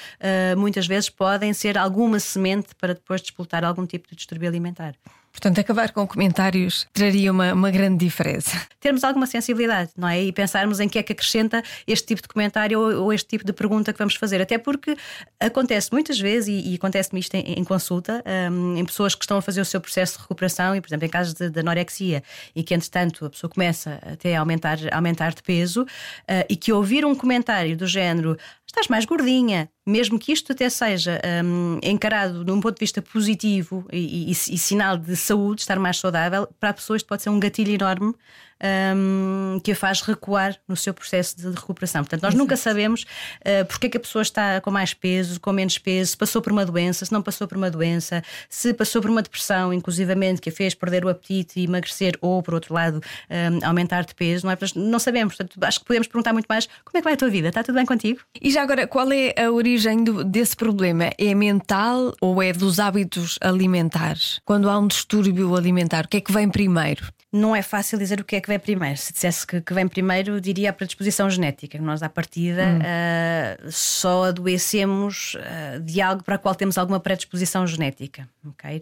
muitas 0.58 0.88
vezes 0.88 1.10
podem 1.10 1.54
ser 1.54 1.78
alguma 1.78 2.20
semente 2.20 2.70
para 2.76 2.94
depois 2.94 3.22
despoltar 3.22 3.64
algum 3.64 3.86
tipo 3.86 4.08
de 4.10 4.16
distúrbio 4.16 4.48
alimentar. 4.48 4.94
Portanto, 5.32 5.60
acabar 5.60 5.92
com 5.92 6.06
comentários 6.06 6.88
traria 6.92 7.32
uma, 7.32 7.54
uma 7.54 7.72
grande 7.72 8.04
diferença. 8.04 8.62
Termos 8.80 9.04
alguma 9.04 9.26
sensibilidade, 9.26 9.92
não 9.98 10.08
é? 10.08 10.22
E 10.24 10.32
pensarmos 10.32 10.80
em 10.80 10.90
que 10.90 11.00
é 11.00 11.04
que 11.04 11.14
acrescenta 11.14 11.64
este 11.88 12.08
tipo 12.08 12.22
de 12.22 12.28
comentário 12.28 12.80
ou, 12.80 13.04
ou 13.04 13.14
este 13.14 13.28
tipo 13.28 13.46
de 13.46 13.54
pergunta 13.54 13.94
que 13.94 14.00
vamos 14.00 14.16
fazer. 14.16 14.42
Até 14.42 14.58
porque 14.58 14.98
acontece 15.40 15.90
muitas 15.92 16.20
vezes, 16.20 16.48
e, 16.48 16.72
e 16.72 16.76
acontece-me 16.76 17.20
isto 17.20 17.36
em, 17.36 17.54
em 17.54 17.64
consulta, 17.64 18.24
um, 18.52 18.76
em 18.78 18.86
pessoas 18.86 19.16
que 19.16 19.24
estão 19.24 19.38
a 19.38 19.42
fazer 19.42 19.62
o 19.62 19.66
seu 19.66 19.80
processo 19.80 20.16
de 20.16 20.22
recuperação, 20.22 20.76
e 20.76 20.82
por 20.82 20.90
exemplo, 20.90 21.06
em 21.06 21.10
casos 21.10 21.34
de, 21.34 21.50
de 21.50 21.60
anorexia, 21.60 22.24
e 22.56 22.64
que 22.64 22.74
entretanto 22.74 23.26
a 23.26 23.30
pessoa 23.30 23.50
começa 23.50 24.00
até 24.02 24.36
a 24.36 24.40
aumentar, 24.40 24.78
aumentar 24.92 25.34
de 25.34 25.42
peso, 25.42 25.84
uh, 25.84 26.46
e 26.50 26.56
que 26.56 26.74
ouvir 26.74 27.06
um 27.06 27.16
comentário 27.16 27.78
do 27.78 27.88
género 27.88 28.38
estás 28.70 28.88
mais 28.88 29.06
gordinha. 29.06 29.70
Mesmo 29.86 30.20
que 30.20 30.32
isto 30.32 30.52
até 30.52 30.70
seja 30.70 31.20
um, 31.44 31.80
encarado 31.82 32.46
de 32.46 32.52
um 32.52 32.62
ponto 32.62 32.76
de 32.76 32.82
vista 32.82 33.02
positivo 33.02 33.86
e, 33.92 34.30
e, 34.30 34.32
e, 34.32 34.36
sinal 34.36 34.96
de 34.96 35.16
saúde, 35.16 35.62
estar 35.62 35.80
mais 35.80 35.98
saudável, 35.98 36.48
para 36.60 36.70
a 36.70 36.74
pessoa 36.74 36.96
isto 36.96 37.08
pode 37.08 37.24
ser 37.24 37.30
um 37.30 37.40
gatilho 37.40 37.74
enorme 37.74 38.14
um, 38.62 39.60
que 39.64 39.72
a 39.72 39.76
faz 39.76 40.02
recuar 40.02 40.58
no 40.68 40.76
seu 40.76 40.94
processo 40.94 41.38
de 41.38 41.50
recuperação. 41.50 42.04
Portanto, 42.04 42.24
nós 42.24 42.34
Exato. 42.34 42.44
nunca 42.44 42.58
sabemos 42.58 43.04
uh, 43.04 43.66
porque 43.66 43.88
é 43.88 43.90
que 43.90 43.98
a 43.98 44.00
pessoa 44.00 44.22
está 44.22 44.62
com 44.62 44.72
mais 44.72 44.94
peso, 44.94 45.40
com 45.40 45.52
menos 45.52 45.78
peso, 45.78 46.12
se 46.12 46.18
passou 46.18 46.42
por 46.42 46.52
uma 46.52 46.66
doença, 46.66 47.06
se 47.06 47.12
não 47.12 47.22
passou 47.22 47.48
por 47.48 47.58
uma 47.58 47.72
doença, 47.72 48.24
se 48.50 48.74
passou 48.74 49.02
por 49.02 49.10
uma 49.10 49.22
depressão, 49.22 49.74
inclusivamente, 49.74 50.42
que 50.42 50.50
a 50.50 50.52
fez 50.52 50.74
perder 50.74 51.06
o 51.06 51.10
apetite 51.10 51.60
e 51.60 51.64
emagrecer, 51.64 52.18
ou, 52.22 52.42
por 52.44 52.54
outro 52.54 52.74
lado, 52.74 53.02
um, 53.30 53.66
aumentar 53.66 54.06
de 54.06 54.14
peso. 54.14 54.46
Não, 54.46 54.54
é? 54.54 54.58
não 54.76 55.00
sabemos. 55.00 55.36
Portanto, 55.36 55.64
acho 55.64 55.80
que 55.80 55.86
podemos 55.86 56.08
perguntar 56.08 56.34
muito 56.34 56.48
mais 56.48 56.66
como 56.84 56.98
é 56.98 57.00
que 57.00 57.04
vai 57.04 57.14
a 57.14 57.18
tua 57.18 57.30
vida? 57.30 57.50
Está 57.50 57.64
tudo 57.64 57.76
bem 57.76 57.86
contigo? 57.86 58.20
E 58.42 58.52
já 58.52 58.62
agora, 58.62 58.88
qual 58.88 59.12
é 59.12 59.34
a 59.38 59.52
origem 59.52 60.04
do, 60.04 60.24
desse 60.24 60.56
problema? 60.56 61.10
É 61.18 61.34
mental 61.34 62.14
ou 62.22 62.42
é 62.42 62.52
dos 62.52 62.80
hábitos 62.80 63.38
alimentares? 63.42 64.40
Quando 64.46 64.70
há 64.70 64.78
um 64.78 64.88
distúrbio 64.88 65.56
alimentar, 65.56 66.06
o 66.06 66.08
que 66.08 66.18
é 66.18 66.22
que 66.22 66.32
vem 66.32 66.50
primeiro? 66.50 67.08
não 67.32 67.56
é 67.56 67.62
fácil 67.62 67.98
dizer 67.98 68.20
o 68.20 68.24
que 68.24 68.36
é 68.36 68.42
que 68.42 68.49
vem 68.50 68.60
primeiro. 68.60 68.98
Se 68.98 69.14
dissesse 69.14 69.48
que, 69.48 69.62
que 69.62 69.74
vem 69.74 69.88
primeiro, 69.88 70.42
diria 70.42 70.72
a 70.72 70.74
predisposição 70.74 71.30
genética. 71.30 71.80
Nós, 71.80 72.04
à 72.04 72.10
partida, 72.10 72.64
hum. 72.64 73.68
uh, 73.68 73.72
só 73.72 74.26
adoecemos 74.26 75.36
uh, 75.36 75.80
de 75.80 76.02
algo 76.02 76.24
para 76.24 76.36
o 76.36 76.40
qual 76.40 76.54
temos 76.54 76.78
alguma 76.78 77.00
predisposição 77.00 77.66
genética. 77.66 78.28
Okay? 78.46 78.82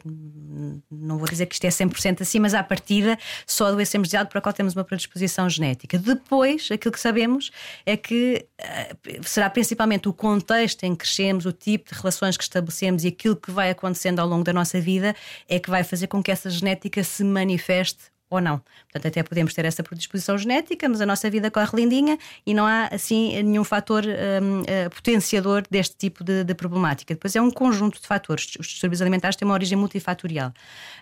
Não 0.89 1.17
vou 1.17 1.27
dizer 1.27 1.45
que 1.45 1.53
isto 1.53 1.65
é 1.65 1.69
100% 1.69 2.21
assim, 2.21 2.39
mas 2.39 2.53
à 2.53 2.63
partida 2.63 3.17
só 3.45 3.67
adoecemos 3.67 4.09
de 4.09 4.17
algo 4.17 4.31
para 4.31 4.39
o 4.39 4.41
qual 4.41 4.53
temos 4.53 4.73
uma 4.73 4.83
predisposição 4.83 5.49
genética. 5.49 5.99
Depois, 5.99 6.69
aquilo 6.71 6.91
que 6.91 6.99
sabemos 6.99 7.51
é 7.85 7.95
que 7.95 8.45
uh, 8.59 9.23
será 9.23 9.49
principalmente 9.49 10.09
o 10.09 10.13
contexto 10.13 10.83
em 10.83 10.95
que 10.95 11.05
crescemos, 11.05 11.45
o 11.45 11.51
tipo 11.51 11.93
de 11.93 11.99
relações 11.99 12.35
que 12.35 12.43
estabelecemos 12.43 13.03
e 13.03 13.09
aquilo 13.09 13.35
que 13.35 13.51
vai 13.51 13.69
acontecendo 13.69 14.19
ao 14.19 14.27
longo 14.27 14.43
da 14.43 14.53
nossa 14.53 14.79
vida 14.81 15.15
é 15.47 15.59
que 15.59 15.69
vai 15.69 15.83
fazer 15.83 16.07
com 16.07 16.23
que 16.23 16.31
essa 16.31 16.49
genética 16.49 17.03
se 17.03 17.23
manifeste 17.23 18.16
ou 18.29 18.41
não. 18.41 18.61
Portanto, 18.91 19.07
até 19.07 19.23
podemos 19.23 19.53
ter 19.53 19.65
essa 19.65 19.81
predisposição 19.81 20.37
genética, 20.37 20.87
mas 20.89 21.01
a 21.01 21.05
nossa 21.05 21.29
vida 21.29 21.49
corre 21.49 21.69
lindinha 21.75 22.17
e 22.45 22.53
não 22.53 22.65
há 22.65 22.87
assim 22.91 23.41
nenhum 23.43 23.63
fator 23.63 24.03
um, 24.05 24.61
uh, 24.61 24.63
eh, 24.67 24.89
potenciador 24.89 25.63
deste 25.69 25.95
tipo 25.95 26.23
de, 26.23 26.43
de, 26.43 26.53
problemática. 26.53 27.13
Depois 27.13 27.35
é 27.35 27.41
um 27.41 27.51
conjunto 27.51 28.01
de 28.01 28.07
fatores. 28.07 28.55
Os 28.59 28.67
distúrbios 28.67 29.01
alimentares 29.01 29.35
têm 29.35 29.47
uma 29.47 29.53
origem 29.53 29.77
multifatorial. 29.77 30.51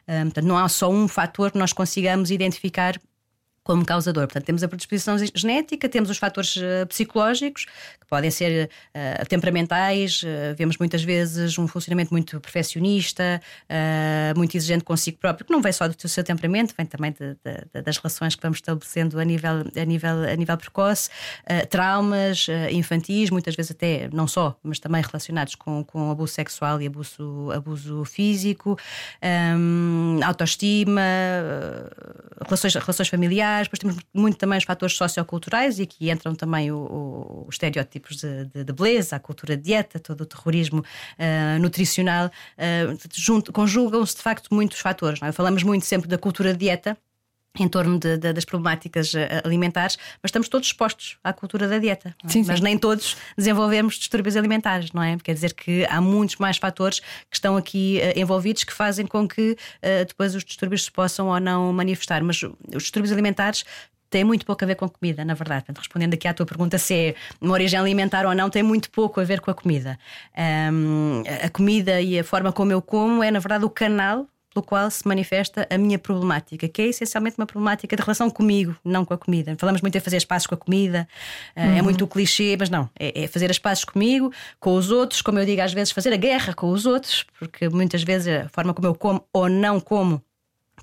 Um, 0.07 0.23
portanto, 0.25 0.45
não 0.45 0.57
há 0.57 0.69
só 0.69 0.89
um 0.89 1.07
fator 1.07 1.51
que 1.51 1.57
nós 1.57 1.73
consigamos 1.73 2.29
identificar 2.29 2.99
como 3.65 3.83
causador. 3.83 4.27
Portanto, 4.27 4.45
temos 4.45 4.63
a 4.63 4.67
predisposição 4.67 5.17
genética, 5.33 5.89
temos 5.89 6.11
os 6.11 6.19
fatores 6.19 6.55
uh, 6.55 6.85
psicológicos, 6.87 7.65
que 7.65 8.05
podem 8.07 8.29
ser 8.29 8.69
uh, 8.69 9.25
temperamentais, 9.27 10.21
uh, 10.21 10.55
vemos 10.55 10.77
muitas 10.77 11.03
vezes 11.03 11.57
um 11.57 11.67
funcionamento 11.67 12.13
muito 12.13 12.39
perfeccionista, 12.39 13.41
muito 14.37 14.55
exigente 14.55 14.83
consigo 14.83 15.17
próprio, 15.17 15.47
que 15.47 15.51
não 15.51 15.61
vem 15.61 15.71
só 15.71 15.87
do 15.87 16.07
seu 16.07 16.23
temperamento, 16.23 16.75
vem 16.77 16.85
também 16.85 17.11
de, 17.11 17.35
de, 17.43 17.81
das 17.81 17.97
relações 17.97 18.35
que 18.35 18.41
vamos 18.43 18.57
estabelecendo 18.57 19.19
a 19.19 19.25
nível, 19.25 19.63
a 19.75 19.85
nível, 19.85 20.23
a 20.31 20.35
nível 20.35 20.57
precoce, 20.57 21.09
traumas 21.71 22.45
infantis, 22.71 23.31
muitas 23.31 23.55
vezes 23.55 23.71
até 23.71 24.07
não 24.13 24.27
só, 24.27 24.55
mas 24.61 24.77
também 24.77 25.01
relacionados 25.01 25.55
com, 25.55 25.83
com 25.83 26.11
abuso 26.11 26.33
sexual 26.33 26.79
e 26.81 26.87
abuso, 26.87 27.49
abuso 27.51 28.05
físico, 28.05 28.77
um, 29.57 30.19
autoestima, 30.23 31.01
relações, 32.45 32.75
relações 32.75 33.07
familiares, 33.07 33.54
depois 33.63 33.79
temos 33.79 33.97
muito 34.13 34.37
também 34.37 34.57
os 34.57 34.63
fatores 34.63 34.95
socioculturais 34.95 35.79
e 35.79 35.83
aqui 35.83 36.09
entram 36.09 36.35
também 36.35 36.71
os 36.71 37.53
estereótipos 37.53 38.17
de, 38.17 38.45
de, 38.45 38.63
de, 38.63 38.73
beleza, 38.73 39.15
a 39.15 39.19
cultura 39.19 39.57
de 39.57 39.63
dieta, 39.63 39.99
todo 39.99 40.21
o 40.21 40.25
terrorismo 40.25 40.79
uh, 40.79 41.59
nutricional, 41.59 42.27
uh, 42.27 43.51
conjugam-se 43.51 44.15
de 44.15 44.21
facto 44.21 44.53
muitos 44.53 44.79
fatores. 44.79 45.19
Não 45.19 45.27
é? 45.27 45.31
Falamos 45.31 45.63
muito 45.63 45.85
sempre 45.85 46.07
da 46.07 46.17
cultura 46.17 46.53
de 46.53 46.59
dieta, 46.59 46.97
em 47.63 47.67
torno 47.67 47.99
de, 47.99 48.17
de, 48.17 48.33
das 48.33 48.45
problemáticas 48.45 49.13
eh, 49.15 49.41
alimentares, 49.43 49.97
mas 50.21 50.29
estamos 50.29 50.49
todos 50.49 50.67
expostos 50.67 51.17
à 51.23 51.31
cultura 51.33 51.67
da 51.67 51.77
dieta. 51.77 52.15
É? 52.23 52.27
Sim, 52.27 52.43
mas 52.45 52.57
sim. 52.57 52.63
nem 52.63 52.77
todos 52.77 53.17
desenvolvemos 53.37 53.95
distúrbios 53.95 54.35
alimentares, 54.35 54.91
não 54.91 55.01
é? 55.01 55.17
Quer 55.17 55.33
dizer 55.33 55.53
que 55.53 55.85
há 55.89 56.01
muitos 56.01 56.37
mais 56.37 56.57
fatores 56.57 56.99
que 56.99 57.35
estão 57.35 57.55
aqui 57.57 57.99
uh, 58.01 58.19
envolvidos 58.19 58.63
que 58.63 58.73
fazem 58.73 59.05
com 59.05 59.27
que 59.27 59.51
uh, 59.51 60.05
depois 60.07 60.35
os 60.35 60.43
distúrbios 60.43 60.85
se 60.85 60.91
possam 60.91 61.27
ou 61.27 61.39
não 61.39 61.71
manifestar. 61.71 62.23
Mas 62.23 62.41
os 62.43 62.83
distúrbios 62.83 63.11
alimentares 63.11 63.63
tem 64.09 64.23
muito 64.23 64.45
pouco 64.45 64.63
a 64.63 64.67
ver 64.67 64.75
com 64.75 64.87
comida, 64.87 65.25
na 65.25 65.33
verdade. 65.33 65.65
Portanto, 65.65 65.79
respondendo 65.79 66.13
aqui 66.13 66.27
à 66.27 66.33
tua 66.33 66.45
pergunta 66.45 66.77
se 66.77 66.93
é 66.93 67.15
uma 67.41 67.53
origem 67.53 67.77
alimentar 67.77 68.25
ou 68.25 68.33
não, 68.33 68.49
tem 68.49 68.63
muito 68.63 68.89
pouco 68.89 69.19
a 69.19 69.23
ver 69.23 69.41
com 69.41 69.51
a 69.51 69.53
comida. 69.53 69.99
Um, 70.71 71.23
a 71.43 71.49
comida 71.49 71.99
e 71.99 72.19
a 72.19 72.23
forma 72.23 72.51
como 72.51 72.71
eu 72.71 72.81
como 72.81 73.23
é, 73.23 73.29
na 73.29 73.39
verdade, 73.39 73.65
o 73.65 73.69
canal 73.69 74.27
pelo 74.55 74.65
qual 74.65 74.89
se 74.89 75.05
manifesta 75.05 75.67
a 75.69 75.77
minha 75.77 75.99
problemática, 75.99 76.67
que 76.69 76.81
é 76.81 76.85
essencialmente 76.87 77.37
uma 77.37 77.45
problemática 77.45 77.93
de 77.93 78.01
relação 78.01 78.29
comigo, 78.29 78.73
não 78.85 79.03
com 79.03 79.13
a 79.13 79.17
comida. 79.17 79.53
Falamos 79.59 79.81
muito 79.81 79.97
em 79.97 79.99
fazer 79.99 80.15
as 80.15 80.23
pazes 80.23 80.47
com 80.47 80.55
a 80.55 80.57
comida, 80.57 81.05
eh, 81.53 81.65
é 81.65 81.67
uhum. 81.67 81.77
é 81.77 81.81
muito 81.81 82.05
o 82.05 82.07
clichê, 82.07 82.55
mas 82.57 82.69
não, 82.69 82.89
é, 82.97 83.23
é, 83.23 83.27
fazer 83.27 83.51
as 83.51 83.59
pazes 83.59 83.83
comigo, 83.83 84.31
com 84.57 84.75
os 84.75 84.91
outros, 84.91 85.21
como 85.21 85.39
eu 85.39 85.45
digo 85.45 85.61
às 85.61 85.73
vezes, 85.73 85.91
fazer 85.91 86.13
a 86.13 86.17
guerra 86.17 86.53
com 86.53 86.69
os 86.69 86.85
outros, 86.85 87.25
porque 87.37 87.67
muitas 87.67 88.01
vezes 88.03 88.45
a 88.45 88.49
forma 88.49 88.73
como 88.73 88.87
eu 88.87 88.95
como 88.95 89.27
ou 89.33 89.49
não 89.49 89.79
como 89.81 90.23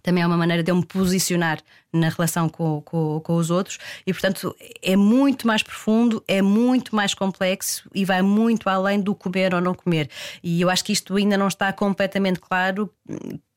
também 0.02 0.23
é 0.23 0.26
uma 0.26 0.37
maneira 0.37 0.62
de 0.62 0.71
eu 0.71 0.76
me 0.76 0.85
posicionar 0.85 1.61
na 1.93 2.09
relação 2.09 2.49
com, 2.49 2.83
com, 2.83 3.21
com, 3.21 3.37
os 3.37 3.50
outros 3.50 3.79
e, 4.07 4.12
portanto, 4.12 4.55
é 4.83 4.97
muito 4.97 5.47
mais 5.47 5.62
profundo, 5.62 6.23
é 6.26 6.43
muito 6.43 6.97
mais 6.97 7.14
complexo 7.14 7.88
e 7.95 8.05
vai 8.05 8.21
muito 8.21 8.69
além 8.69 9.00
do 9.00 9.14
comer 9.14 9.55
ou 9.55 9.61
não 9.61 9.75
comer. 9.75 10.11
E 10.43 10.61
eu 10.61 10.69
acho 10.69 10.85
que 10.85 10.93
isto 10.93 11.14
ainda 11.14 11.37
não 11.37 11.47
está 11.47 11.73
completamente 11.73 12.41
claro 12.41 12.91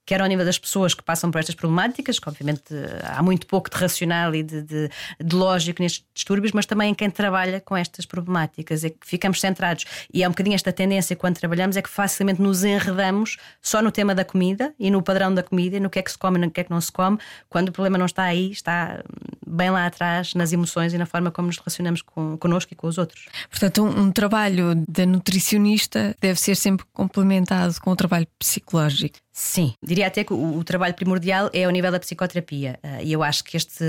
quer 0.06 0.22
ao 0.22 0.28
nível 0.28 0.46
das 0.46 0.60
pessoas 0.60 0.94
que 0.94 1.04
passam 1.04 1.32
por 1.32 1.40
estas 1.40 1.56
problemáticas, 1.56 2.20
que 2.20 2.30
obviamente 2.30 2.74
há 3.04 3.24
muito 3.24 3.48
pouco 3.48 3.70
de 3.70 3.76
racional 3.76 4.36
e 4.36 4.44
de, 4.44 4.62
de, 4.62 4.90
de, 5.22 5.36
lógico 5.36 5.82
nestes 5.82 6.06
distúrbios, 6.14 6.52
mas 6.54 6.66
também 6.66 6.92
em 6.92 6.94
quem 6.94 7.10
trabalha 7.10 7.60
com 7.60 7.76
estas 7.76 8.06
problemáticas, 8.06 8.84
é 8.84 8.90
que 8.90 8.98
ficamos 9.02 9.40
centrados. 9.42 9.86
E 10.14 10.24
é 10.24 10.28
um 10.28 10.32
bocadinho 10.32 10.56
esta 10.56 10.72
tendência 10.72 11.16
quando 11.16 11.38
trabalhamos, 11.38 11.76
é 11.76 11.82
que 11.82 11.90
facilmente 11.90 12.42
nos 12.42 12.64
enredamos 12.64 13.38
só 13.62 13.82
no 13.82 13.92
tema 13.92 14.14
da 14.14 14.24
comida 14.24 14.74
e 14.80 14.92
no 14.92 15.02
padrão 15.02 15.34
da 15.34 15.42
comida, 15.42 15.78
e 15.78 15.80
no 15.80 15.90
que 15.90 16.00
é 16.00 16.02
que 16.02 16.12
se 16.12 16.18
come 16.18 16.38
e 16.38 16.42
no 16.42 16.52
que 16.52 16.62
é 16.62 16.64
que 16.64 16.72
não 16.72 16.80
se 16.80 16.92
come, 16.92 17.18
quando 17.50 17.70
o 17.70 17.72
problema 17.72 17.98
não 17.98 18.06
está 18.06 18.24
aí, 18.24 18.52
está 18.52 19.04
bem 19.46 19.70
lá 19.70 19.86
atrás 19.86 20.34
nas 20.34 20.52
emoções 20.54 20.94
e 20.94 20.98
na 20.98 21.06
forma 21.06 21.32
como 21.32 21.48
nos 21.48 21.58
relacionamos 21.58 22.02
com, 22.02 22.38
connosco 22.38 22.74
e 22.74 22.76
com 22.76 22.88
os 22.88 22.98
outros. 22.98 23.26
Portanto, 23.50 23.84
um, 23.84 24.04
um 24.04 24.12
trabalho 24.12 24.76
da 24.88 25.06
nutricionista 25.06 26.16
deve 26.22 26.40
ser 26.40 26.56
sempre 26.56 26.86
complementado 26.94 27.80
com 27.82 27.92
o 27.92 27.96
trabalho 27.96 28.28
psicológico. 28.38 29.25
Sim, 29.38 29.74
diria 29.84 30.08
até 30.08 30.24
que 30.24 30.32
o, 30.32 30.60
o, 30.60 30.64
trabalho 30.64 30.94
primordial 30.94 31.50
é 31.52 31.66
ao 31.66 31.72
nível 31.72 31.92
da 31.92 32.00
psicoterapia. 32.00 32.80
Uh, 32.82 33.04
e 33.04 33.12
eu 33.12 33.22
acho 33.22 33.44
que 33.44 33.58
este 33.58 33.84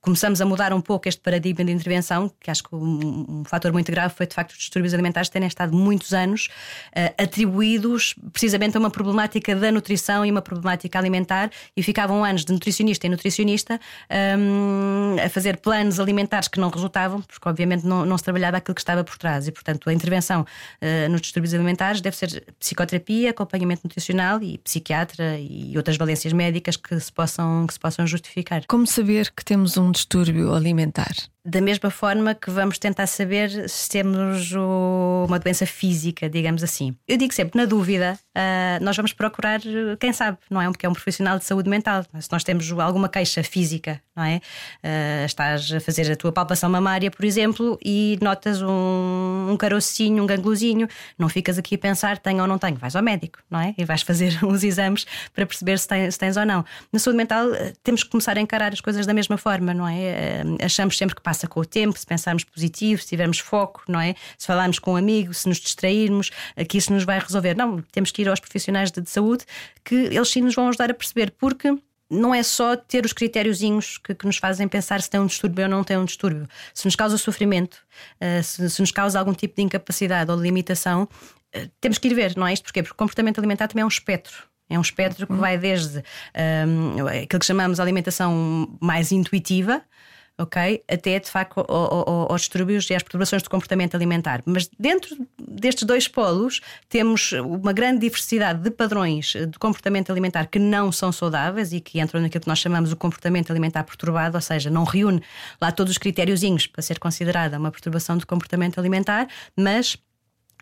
começamos 0.00 0.40
a 0.40 0.44
mudar 0.44 0.72
um 0.72 0.80
pouco 0.80 1.08
este 1.08 1.20
paradigma 1.20 1.64
de 1.64 1.70
intervenção, 1.70 2.28
que 2.40 2.50
acho 2.50 2.64
que 2.64 2.74
um, 2.74 3.24
um 3.28 3.44
fator 3.44 3.72
muito 3.72 3.92
grave 3.92 4.12
foi 4.12 4.26
de 4.26 4.34
facto 4.34 4.50
os 4.50 4.58
distúrbios 4.58 4.92
alimentares 4.92 5.28
terem 5.28 5.46
estado 5.46 5.72
muitos 5.72 6.12
anos 6.12 6.48
uh, 6.96 7.22
atribuídos 7.22 8.16
precisamente 8.32 8.76
a 8.76 8.80
uma 8.80 8.90
problemática 8.90 9.54
da 9.54 9.70
nutrição 9.70 10.26
e 10.26 10.32
uma 10.32 10.42
problemática 10.42 10.98
alimentar, 10.98 11.48
e 11.76 11.82
ficavam 11.84 12.24
anos 12.24 12.44
de 12.44 12.52
nutricionista 12.52 13.06
em 13.06 13.10
nutricionista 13.10 13.80
um, 14.36 15.14
a 15.24 15.28
fazer 15.28 15.58
planos 15.58 16.00
alimentares 16.00 16.48
que 16.48 16.58
não 16.58 16.70
resultavam, 16.70 17.22
porque 17.22 17.48
obviamente 17.48 17.86
não, 17.86 18.04
não 18.04 18.18
se 18.18 18.24
trabalhava 18.24 18.56
aquilo 18.56 18.74
que 18.74 18.80
estava 18.80 19.04
por 19.04 19.16
trás. 19.16 19.46
E 19.46 19.52
portanto 19.52 19.88
a 19.88 19.92
intervenção 19.92 20.40
uh, 20.42 21.08
nos 21.08 21.20
distúrbios 21.20 21.54
alimentares 21.54 22.00
deve 22.00 22.16
ser 22.16 22.44
psicoterapia, 22.58 23.30
acompanhamento 23.30 23.82
nutricional 23.84 24.42
e 24.42 24.58
psiquiatria 24.58 24.87
psiquiatra 24.88 25.38
e 25.38 25.76
outras 25.76 25.96
valências 25.96 26.32
médicas 26.32 26.76
que 26.76 26.98
se 26.98 27.12
possam, 27.12 27.66
que 27.66 27.74
se 27.74 27.80
possam 27.80 28.06
justificar. 28.06 28.62
Como 28.66 28.86
saber 28.86 29.30
que 29.30 29.44
temos 29.44 29.76
um 29.76 29.90
distúrbio 29.90 30.54
alimentar? 30.54 31.14
Da 31.48 31.62
mesma 31.62 31.90
forma 31.90 32.34
que 32.34 32.50
vamos 32.50 32.78
tentar 32.78 33.06
saber 33.06 33.68
se 33.70 33.88
temos 33.88 34.52
uma 34.52 35.38
doença 35.38 35.64
física, 35.64 36.28
digamos 36.28 36.62
assim. 36.62 36.94
Eu 37.06 37.16
digo 37.16 37.32
sempre, 37.32 37.58
na 37.58 37.64
dúvida, 37.64 38.18
uh, 38.36 38.84
nós 38.84 38.94
vamos 38.94 39.14
procurar 39.14 39.60
quem 39.98 40.12
sabe, 40.12 40.36
não 40.50 40.60
é? 40.60 40.66
Porque 40.66 40.84
é 40.84 40.88
um 40.88 40.92
profissional 40.92 41.38
de 41.38 41.44
saúde 41.46 41.70
mental. 41.70 42.04
Se 42.20 42.28
nós 42.30 42.44
temos 42.44 42.70
alguma 42.72 43.08
queixa 43.08 43.42
física, 43.42 44.00
não 44.14 44.24
é? 44.24 44.40
Uh, 44.84 45.24
estás 45.24 45.72
a 45.72 45.80
fazer 45.80 46.12
a 46.12 46.16
tua 46.16 46.32
palpação 46.32 46.68
mamária, 46.68 47.10
por 47.10 47.24
exemplo, 47.24 47.78
e 47.82 48.18
notas 48.20 48.60
um, 48.60 49.48
um 49.50 49.56
carocinho, 49.56 50.22
um 50.22 50.26
ganglozinho, 50.26 50.86
não 51.18 51.30
ficas 51.30 51.56
aqui 51.56 51.76
a 51.76 51.78
pensar 51.78 52.18
tenho 52.18 52.42
ou 52.42 52.46
não 52.46 52.58
tenho, 52.58 52.76
vais 52.76 52.94
ao 52.94 53.02
médico, 53.02 53.38
não 53.50 53.60
é? 53.60 53.74
E 53.78 53.84
vais 53.86 54.02
fazer 54.02 54.38
os 54.44 54.62
exames 54.62 55.06
para 55.34 55.46
perceber 55.46 55.78
se 55.78 55.88
tens, 55.88 56.14
se 56.14 56.18
tens 56.18 56.36
ou 56.36 56.44
não. 56.44 56.62
Na 56.92 56.98
saúde 56.98 57.16
mental, 57.16 57.46
temos 57.82 58.02
que 58.02 58.10
começar 58.10 58.36
a 58.36 58.40
encarar 58.40 58.72
as 58.72 58.82
coisas 58.82 59.06
da 59.06 59.14
mesma 59.14 59.38
forma, 59.38 59.72
não 59.72 59.88
é? 59.88 60.42
Uh, 60.44 60.64
achamos 60.64 60.98
sempre 60.98 61.16
que 61.16 61.22
passa 61.22 61.37
passa 61.38 61.46
com 61.46 61.60
o 61.60 61.64
tempo, 61.64 61.96
se 61.96 62.04
pensarmos 62.06 62.42
positivo, 62.42 63.00
se 63.00 63.08
tivermos 63.08 63.38
foco, 63.38 63.84
não 63.86 64.00
é? 64.00 64.14
Se 64.36 64.46
falarmos 64.46 64.78
com 64.78 64.94
um 64.94 64.96
amigo, 64.96 65.32
se 65.32 65.48
nos 65.48 65.58
distrairmos, 65.58 66.30
que 66.68 66.78
isso 66.78 66.92
nos 66.92 67.04
vai 67.04 67.20
resolver. 67.20 67.56
Não, 67.56 67.80
temos 67.92 68.10
que 68.10 68.22
ir 68.22 68.28
aos 68.28 68.40
profissionais 68.40 68.90
de, 68.90 69.00
de 69.00 69.08
saúde 69.08 69.44
que 69.84 69.94
eles 69.94 70.28
sim 70.28 70.40
nos 70.40 70.54
vão 70.54 70.68
ajudar 70.68 70.90
a 70.90 70.94
perceber, 70.94 71.30
porque 71.30 71.76
não 72.10 72.34
é 72.34 72.42
só 72.42 72.74
ter 72.74 73.04
os 73.04 73.12
critériozinhos 73.12 73.98
que, 73.98 74.14
que, 74.14 74.26
nos 74.26 74.38
fazem 74.38 74.66
pensar 74.66 75.00
se 75.00 75.10
tem 75.10 75.20
um 75.20 75.26
distúrbio 75.26 75.64
ou 75.64 75.70
não 75.70 75.84
tem 75.84 75.96
um 75.96 76.04
distúrbio. 76.04 76.48
Se 76.74 76.86
nos 76.86 76.96
causa 76.96 77.18
sofrimento, 77.18 77.76
uh, 78.20 78.42
se, 78.42 78.68
se, 78.70 78.80
nos 78.80 78.90
causa 78.90 79.18
algum 79.18 79.34
tipo 79.34 79.54
de 79.54 79.62
incapacidade 79.62 80.30
ou 80.30 80.36
de 80.36 80.42
limitação, 80.42 81.02
uh, 81.02 81.70
temos 81.80 81.98
que 81.98 82.08
ir 82.08 82.14
ver, 82.14 82.34
não 82.36 82.46
é 82.46 82.54
isto? 82.54 82.64
Porquê? 82.64 82.82
Porque 82.82 82.94
o 82.94 82.96
comportamento 82.96 83.38
alimentar 83.38 83.68
também 83.68 83.82
é 83.82 83.84
um 83.84 83.88
espectro. 83.88 84.48
É 84.70 84.78
um 84.78 84.82
espectro 84.82 85.26
que 85.26 85.32
uhum. 85.32 85.38
vai 85.38 85.56
desde 85.56 86.02
um, 86.66 87.06
aquilo 87.06 87.40
que 87.40 87.46
chamamos 87.46 87.80
alimentação 87.80 88.76
mais 88.80 89.12
intuitiva, 89.12 89.82
ok? 90.38 90.82
Até 90.88 91.18
de 91.18 91.28
facto 91.28 91.64
aos 91.68 92.42
distúrbios 92.42 92.88
e 92.90 92.94
às 92.94 93.02
perturbações 93.02 93.42
do 93.42 93.50
comportamento 93.50 93.94
alimentar. 93.94 94.42
Mas 94.46 94.70
dentro 94.78 95.16
destes 95.38 95.84
dois 95.84 96.06
polos 96.06 96.60
temos 96.88 97.32
uma 97.32 97.72
grande 97.72 98.00
diversidade 98.00 98.62
de 98.62 98.70
padrões 98.70 99.32
de 99.32 99.58
comportamento 99.58 100.10
alimentar 100.10 100.46
que 100.46 100.58
não 100.58 100.92
são 100.92 101.10
saudáveis 101.10 101.72
e 101.72 101.80
que 101.80 102.00
entram 102.00 102.20
naquilo 102.20 102.42
que 102.42 102.48
nós 102.48 102.58
chamamos 102.58 102.92
o 102.92 102.96
comportamento 102.96 103.50
alimentar 103.50 103.82
perturbado, 103.84 104.36
ou 104.36 104.40
seja, 104.40 104.70
não 104.70 104.84
reúne 104.84 105.22
lá 105.60 105.72
todos 105.72 105.92
os 105.92 105.98
critériozinhos 105.98 106.66
para 106.66 106.82
ser 106.82 106.98
considerada 106.98 107.58
uma 107.58 107.70
perturbação 107.70 108.16
do 108.16 108.26
comportamento 108.26 108.78
alimentar, 108.78 109.26
mas 109.56 109.96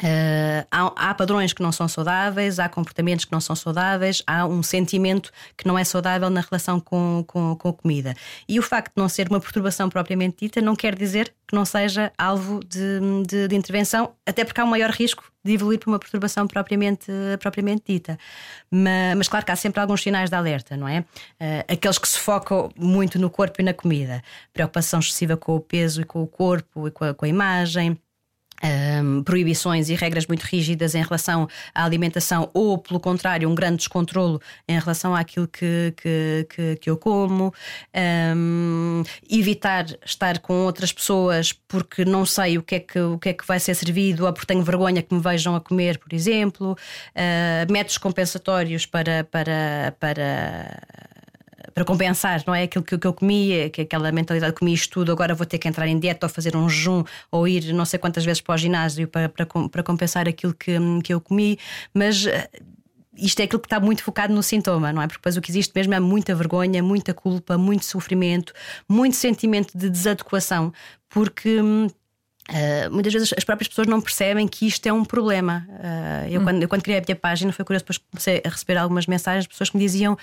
Uh, 0.03 0.67
há, 0.71 1.11
há, 1.11 1.15
padrões 1.15 1.55
que 1.55 1.63
não 1.63 1.73
são 1.73 1.89
saudáveis, 1.89 2.59
há 2.59 2.69
comportamentos 2.69 3.25
que 3.25 3.33
não 3.33 3.41
são 3.41 3.57
saudáveis, 3.57 4.23
há 4.27 4.47
um 4.47 4.63
sentimento 4.63 5.33
que 5.57 5.67
não 5.67 5.79
é 5.79 5.85
saudável 5.85 6.29
na 6.29 6.43
relação 6.43 6.79
com, 6.79 7.25
com, 7.27 7.57
com, 7.57 7.69
a 7.71 7.73
comida. 7.73 8.15
E 8.47 8.59
o 8.59 8.63
facto 8.63 8.93
de 8.95 9.01
não 9.01 9.09
ser 9.09 9.27
uma 9.31 9.41
perturbação 9.41 9.89
propriamente 9.89 10.37
dita 10.43 10.61
não 10.61 10.77
quer 10.77 10.95
dizer 10.95 11.33
que 11.49 11.57
não 11.57 11.65
seja 11.65 12.13
alvo 12.19 12.61
de, 12.65 13.01
de, 13.27 13.49
de 13.49 13.57
intervenção, 13.57 14.13
até 14.27 14.45
porque 14.45 14.61
há 14.61 14.65
um 14.65 14.69
maior 14.69 14.91
risco 14.91 15.25
de 15.43 15.55
evoluir 15.55 15.79
para 15.79 15.89
uma 15.89 15.99
perturbação 15.99 16.47
propriamente, 16.47 17.11
propriamente 17.41 17.85
dita. 17.87 18.19
Mas, 18.71 19.17
mas, 19.17 19.29
claro 19.29 19.47
que 19.47 19.53
há 19.53 19.57
sempre 19.57 19.81
alguns 19.81 20.03
sinais 20.03 20.29
de 20.29 20.37
alerta, 20.37 20.77
não 20.77 20.89
é? 20.89 21.01
Uh, 21.01 21.73
aqueles 21.73 21.97
que 21.97 22.09
se 22.09 22.19
focam 22.19 22.71
muito 22.77 23.19
no 23.19 23.31
corpo 23.31 23.63
e 23.63 23.65
na 23.65 23.73
comida, 23.73 24.23
preocupação 24.53 25.01
excessiva 25.01 25.37
com 25.37 25.57
o 25.57 25.61
peso 25.61 26.03
e 26.03 26.05
com 26.05 26.23
o 26.23 26.27
corpo 26.27 26.89
e 26.89 26.91
com 26.91 27.05
a, 27.05 27.15
com 27.15 27.25
a 27.25 27.29
imagem 27.29 27.97
um, 28.63 29.23
proibições 29.23 29.89
e 29.89 29.95
regras 29.95 30.27
muito 30.27 30.43
rígidas 30.43 30.95
em 30.95 31.03
relação 31.03 31.49
à 31.75 31.85
alimentação, 31.85 32.51
ou, 32.55 32.79
pelo 32.79 33.01
contrário, 33.01 33.49
um 33.49 33.55
grande 33.55 33.79
descontrolo 33.79 34.41
em 34.69 34.79
relação 34.79 35.15
àquilo 35.15 35.47
que, 35.47 35.95
que, 35.97 36.47
que, 36.49 36.77
que 36.77 36.91
eu 36.91 36.97
como, 36.97 37.53
um, 38.37 39.03
evitar 39.29 39.87
estar 40.05 40.39
com 40.39 40.65
outras 40.65 40.93
pessoas 40.93 41.53
porque 41.53 42.05
não 42.05 42.25
sei 42.25 42.59
o 42.59 42.63
que, 42.63 42.77
é 42.77 42.81
que, 42.81 42.99
o 42.99 43.19
que 43.19 43.29
é 43.31 43.33
que 43.33 43.47
vai 43.47 43.61
ser 43.61 43.75
servido 43.75 44.27
ou 44.27 44.33
porque 44.33 44.47
tenho 44.47 44.63
vergonha 44.63 45.03
que 45.03 45.15
me 45.15 45.21
vejam 45.21 45.55
a 45.55 45.61
comer, 45.61 45.99
por 45.99 46.13
exemplo, 46.13 46.73
uh, 46.73 47.73
métodos 47.73 47.99
compensatórios 47.99 48.87
para, 48.87 49.25
para, 49.25 49.95
para 49.99 50.81
para 51.77 51.85
compensar, 51.85 52.43
não 52.47 52.55
é? 52.55 52.63
Aquilo 52.63 52.83
que, 52.83 52.97
que 52.97 53.07
eu 53.07 53.13
comia, 53.13 53.69
que 53.69 53.83
aquela 53.83 54.11
mentalidade 54.11 54.55
de 54.55 54.59
comi 54.59 54.73
isto 54.73 54.95
tudo, 54.95 55.13
agora 55.13 55.35
vou 55.35 55.45
ter 55.45 55.59
que 55.59 55.69
entrar 55.69 55.87
em 55.87 55.99
dieta 55.99 56.25
ou 56.25 56.31
fazer 56.31 56.57
um 56.57 56.67
jejum 56.71 57.05
ou 57.31 57.47
ir 57.47 57.71
não 57.75 57.85
sei 57.85 57.99
quantas 57.99 58.25
vezes 58.25 58.41
para 58.41 58.55
o 58.55 58.57
ginásio 58.57 59.07
para, 59.07 59.29
para, 59.29 59.45
para 59.45 59.83
compensar 59.83 60.27
aquilo 60.27 60.55
que, 60.55 60.73
que 61.05 61.13
eu 61.13 61.21
comi, 61.21 61.59
mas 61.93 62.25
eh, 62.25 62.49
isto 63.15 63.41
é 63.41 63.43
aquilo 63.43 63.61
que 63.61 63.67
está 63.67 63.79
muito 63.79 64.03
focado 64.03 64.33
no 64.33 64.43
sintoma, 64.43 64.91
não 64.91 65.03
é? 65.03 65.07
Porque 65.07 65.19
depois 65.19 65.37
o 65.37 65.43
que 65.43 65.51
existe 65.51 65.71
mesmo 65.77 65.93
é 65.93 66.01
muita 66.01 66.35
vergonha, 66.35 66.83
muita 66.83 67.13
culpa, 67.13 67.59
muito 67.59 67.85
sofrimento, 67.85 68.55
muito 68.89 69.15
sentimento 69.15 69.77
de 69.77 69.91
desadequação, 69.91 70.73
porque. 71.11 71.61
Uh, 72.49 72.89
muitas 72.93 73.13
vezes 73.13 73.35
as 73.37 73.43
próprias 73.43 73.67
pessoas 73.67 73.89
não 73.89 74.01
percebem 74.01 74.47
que 74.47 74.69
isto 74.69 74.87
é 74.87 74.93
um 74.93 75.05
problema. 75.05 75.67
Uh, 75.69 76.31
eu, 76.31 76.41
hum. 76.41 76.45
quando, 76.45 76.63
eu, 76.63 76.69
quando 76.69 76.83
criei 76.83 77.01
a 77.01 77.03
minha 77.05 77.17
página, 77.17 77.53
foi 77.53 77.65
curioso, 77.65 77.83
depois 77.83 77.99
comecei 77.99 78.41
a 78.45 78.49
receber 78.49 78.77
algumas 78.77 79.09
mensagens 79.09 79.43
de 79.43 79.49
pessoas 79.49 79.69
que 79.69 79.77
me 79.77 79.83
diziam: 79.83 80.17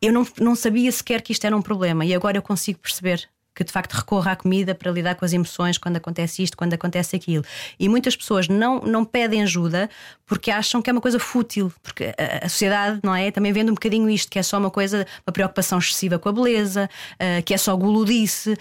eu 0.00 0.12
não, 0.12 0.26
não 0.40 0.54
sabia 0.54 0.90
sequer 0.90 1.22
que 1.22 1.32
isto 1.32 1.46
era 1.46 1.56
um 1.56 1.62
problema 1.62 2.04
e 2.04 2.14
agora 2.14 2.38
eu 2.38 2.42
consigo 2.42 2.78
perceber 2.78 3.28
que 3.60 3.64
de 3.64 3.72
facto 3.72 3.92
recorra 3.92 4.32
à 4.32 4.36
comida 4.36 4.74
para 4.74 4.90
lidar 4.90 5.14
com 5.16 5.22
as 5.22 5.34
emoções 5.34 5.76
quando 5.76 5.96
acontece 5.96 6.42
isto, 6.42 6.56
quando 6.56 6.72
acontece 6.72 7.14
aquilo. 7.14 7.44
E 7.78 7.90
muitas 7.90 8.16
pessoas 8.16 8.48
não, 8.48 8.80
não 8.80 9.04
pedem 9.04 9.42
ajuda 9.42 9.90
porque 10.24 10.50
acham 10.50 10.80
que 10.80 10.88
é 10.88 10.92
uma 10.92 11.00
coisa 11.00 11.18
fútil, 11.18 11.70
porque 11.82 12.14
a, 12.16 12.46
a 12.46 12.48
sociedade, 12.48 13.00
não 13.02 13.14
é? 13.14 13.30
Também 13.30 13.52
vendo 13.52 13.68
um 13.68 13.74
bocadinho 13.74 14.08
isto, 14.08 14.30
que 14.30 14.38
é 14.38 14.42
só 14.42 14.56
uma 14.56 14.70
coisa, 14.70 15.06
uma 15.26 15.32
preocupação 15.32 15.78
excessiva 15.78 16.18
com 16.18 16.30
a 16.30 16.32
beleza, 16.32 16.88
uh, 17.16 17.42
que 17.42 17.52
é 17.52 17.58
só 17.58 17.76
guludice, 17.76 18.56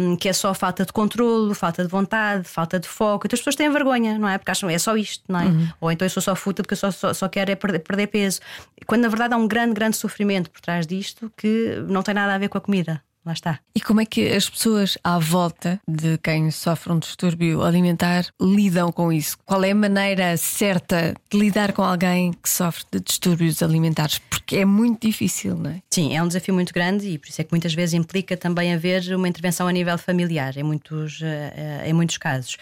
um, 0.00 0.16
que 0.16 0.28
é 0.28 0.34
só 0.34 0.52
falta 0.52 0.84
de 0.84 0.92
controlo, 0.92 1.54
falta 1.54 1.82
de 1.82 1.88
vontade, 1.88 2.46
falta 2.46 2.78
de 2.78 2.86
foco. 2.86 3.26
Então 3.26 3.34
as 3.34 3.40
pessoas 3.40 3.56
têm 3.56 3.70
vergonha, 3.70 4.18
não 4.18 4.28
é? 4.28 4.36
Porque 4.36 4.50
acham 4.50 4.68
é 4.68 4.78
só 4.78 4.94
isto, 4.98 5.24
não 5.28 5.40
é? 5.40 5.44
Uhum. 5.44 5.68
Ou 5.80 5.92
então 5.92 6.04
eu 6.04 6.10
sou 6.10 6.22
só 6.22 6.36
fútil 6.36 6.62
porque 6.62 6.74
eu 6.74 6.78
só, 6.78 6.90
só, 6.90 7.14
só 7.14 7.26
quero 7.26 7.50
é 7.50 7.54
perder, 7.54 7.78
perder 7.78 8.08
peso. 8.08 8.40
Quando 8.84 9.00
na 9.00 9.08
verdade 9.08 9.32
há 9.32 9.36
um 9.38 9.48
grande, 9.48 9.72
grande 9.72 9.96
sofrimento 9.96 10.50
por 10.50 10.60
trás 10.60 10.86
disto 10.86 11.32
que 11.38 11.82
não 11.88 12.02
tem 12.02 12.12
nada 12.12 12.34
a 12.34 12.38
ver 12.38 12.48
com 12.48 12.58
a 12.58 12.60
comida. 12.60 13.02
Lá 13.24 13.32
está. 13.32 13.60
E 13.74 13.80
como 13.80 14.00
é 14.00 14.04
que 14.04 14.28
as 14.32 14.50
pessoas 14.50 14.98
à 15.04 15.16
volta 15.18 15.80
de 15.86 16.18
quem 16.18 16.50
sofre 16.50 16.92
um 16.92 16.98
distúrbio 16.98 17.62
alimentar 17.62 18.26
lidam 18.40 18.90
com 18.90 19.12
isso? 19.12 19.36
Qual 19.46 19.62
é 19.62 19.70
a 19.70 19.74
maneira 19.74 20.36
certa 20.36 21.14
de 21.30 21.38
lidar 21.38 21.72
com 21.72 21.82
alguém 21.82 22.32
que 22.32 22.48
sofre 22.48 22.84
de 22.90 23.00
distúrbios 23.00 23.62
alimentares? 23.62 24.18
Porque 24.18 24.56
é 24.56 24.64
muito 24.64 25.06
difícil, 25.06 25.56
não 25.56 25.70
é? 25.70 25.82
Sim, 25.90 26.16
é 26.16 26.22
um 26.22 26.26
desafio 26.26 26.52
muito 26.52 26.74
grande 26.74 27.06
e 27.08 27.18
por 27.18 27.28
isso 27.28 27.40
é 27.40 27.44
que 27.44 27.52
muitas 27.52 27.72
vezes 27.72 27.94
implica 27.94 28.36
também 28.36 28.74
haver 28.74 29.14
uma 29.14 29.28
intervenção 29.28 29.68
a 29.68 29.72
nível 29.72 29.96
familiar, 29.98 30.56
em 30.56 30.64
muitos, 30.64 31.20
eh, 31.22 31.52
eh, 31.56 31.90
em 31.90 31.92
muitos 31.92 32.18
casos. 32.18 32.56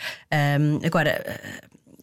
Agora 0.84 1.40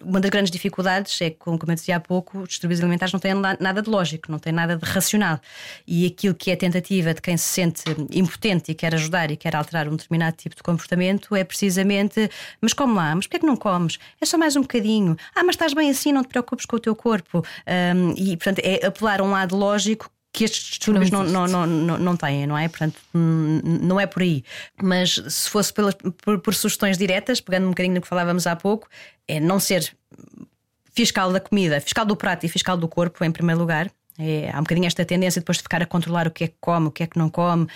uma 0.03 0.19
das 0.19 0.29
grandes 0.29 0.51
dificuldades 0.51 1.19
é, 1.21 1.29
como 1.29 1.59
eu 1.67 1.75
dizia 1.75 1.97
há 1.97 1.99
pouco, 1.99 2.39
os 2.39 2.49
distúrbios 2.49 2.79
alimentares 2.79 3.13
não 3.13 3.19
têm 3.19 3.33
nada 3.33 3.81
de 3.81 3.89
lógico, 3.89 4.31
não 4.31 4.39
têm 4.39 4.53
nada 4.53 4.77
de 4.77 4.85
racional. 4.85 5.39
E 5.85 6.05
aquilo 6.05 6.35
que 6.35 6.51
é 6.51 6.55
tentativa 6.55 7.13
de 7.13 7.21
quem 7.21 7.37
se 7.37 7.45
sente 7.45 7.83
impotente 8.11 8.71
e 8.71 8.75
quer 8.75 8.93
ajudar 8.95 9.31
e 9.31 9.37
quer 9.37 9.55
alterar 9.55 9.87
um 9.87 9.95
determinado 9.95 10.35
tipo 10.37 10.55
de 10.55 10.63
comportamento 10.63 11.35
é 11.35 11.43
precisamente: 11.43 12.29
mas 12.61 12.73
come 12.73 12.93
lá, 12.93 13.15
mas 13.15 13.25
porquê 13.25 13.37
é 13.37 13.39
que 13.39 13.45
não 13.45 13.55
comes? 13.55 13.97
É 14.19 14.25
só 14.25 14.37
mais 14.37 14.55
um 14.55 14.61
bocadinho. 14.61 15.17
Ah, 15.35 15.43
mas 15.43 15.55
estás 15.55 15.73
bem 15.73 15.89
assim, 15.89 16.11
não 16.11 16.23
te 16.23 16.29
preocupes 16.29 16.65
com 16.65 16.75
o 16.75 16.79
teu 16.79 16.95
corpo. 16.95 17.43
Um, 17.95 18.13
e, 18.17 18.37
portanto, 18.37 18.59
é 18.63 18.85
apelar 18.85 19.21
a 19.21 19.23
um 19.23 19.31
lado 19.31 19.55
lógico 19.55 20.09
que 20.37 20.43
estes 20.43 20.63
distúrbios 20.65 21.09
não, 21.09 21.23
não, 21.23 21.47
não, 21.47 21.65
não, 21.65 21.97
não 21.97 22.15
têm, 22.15 22.45
não 22.45 22.55
é? 22.55 22.67
Portanto, 22.67 23.01
não 23.11 23.99
é 23.99 24.05
por 24.05 24.21
aí. 24.21 24.43
Mas 24.79 25.15
se 25.27 25.49
fosse 25.49 25.73
pelas, 25.73 25.95
por, 25.95 26.39
por 26.39 26.53
sugestões 26.53 26.95
diretas, 26.95 27.41
pegando 27.41 27.65
um 27.65 27.69
bocadinho 27.69 27.95
no 27.95 28.01
que 28.01 28.07
falávamos 28.07 28.45
há 28.45 28.55
pouco, 28.55 28.87
é 29.27 29.39
não 29.39 29.59
ser 29.59 29.91
fiscal 30.93 31.33
da 31.33 31.39
comida, 31.39 31.81
fiscal 31.81 32.05
do 32.05 32.15
prato 32.15 32.45
e 32.45 32.49
fiscal 32.49 32.77
do 32.77 32.87
corpo, 32.87 33.25
em 33.25 33.31
primeiro 33.31 33.59
lugar. 33.59 33.91
É, 34.19 34.49
há 34.51 34.57
um 34.57 34.63
bocadinho 34.63 34.87
esta 34.87 35.05
tendência 35.05 35.39
depois 35.39 35.57
de 35.57 35.63
ficar 35.63 35.81
a 35.81 35.85
controlar 35.85 36.27
o 36.27 36.31
que 36.31 36.45
é 36.45 36.47
que 36.47 36.55
come, 36.59 36.87
o 36.87 36.91
que 36.91 37.03
é 37.03 37.07
que 37.07 37.19
não 37.19 37.29
come, 37.29 37.65
uh, 37.65 37.67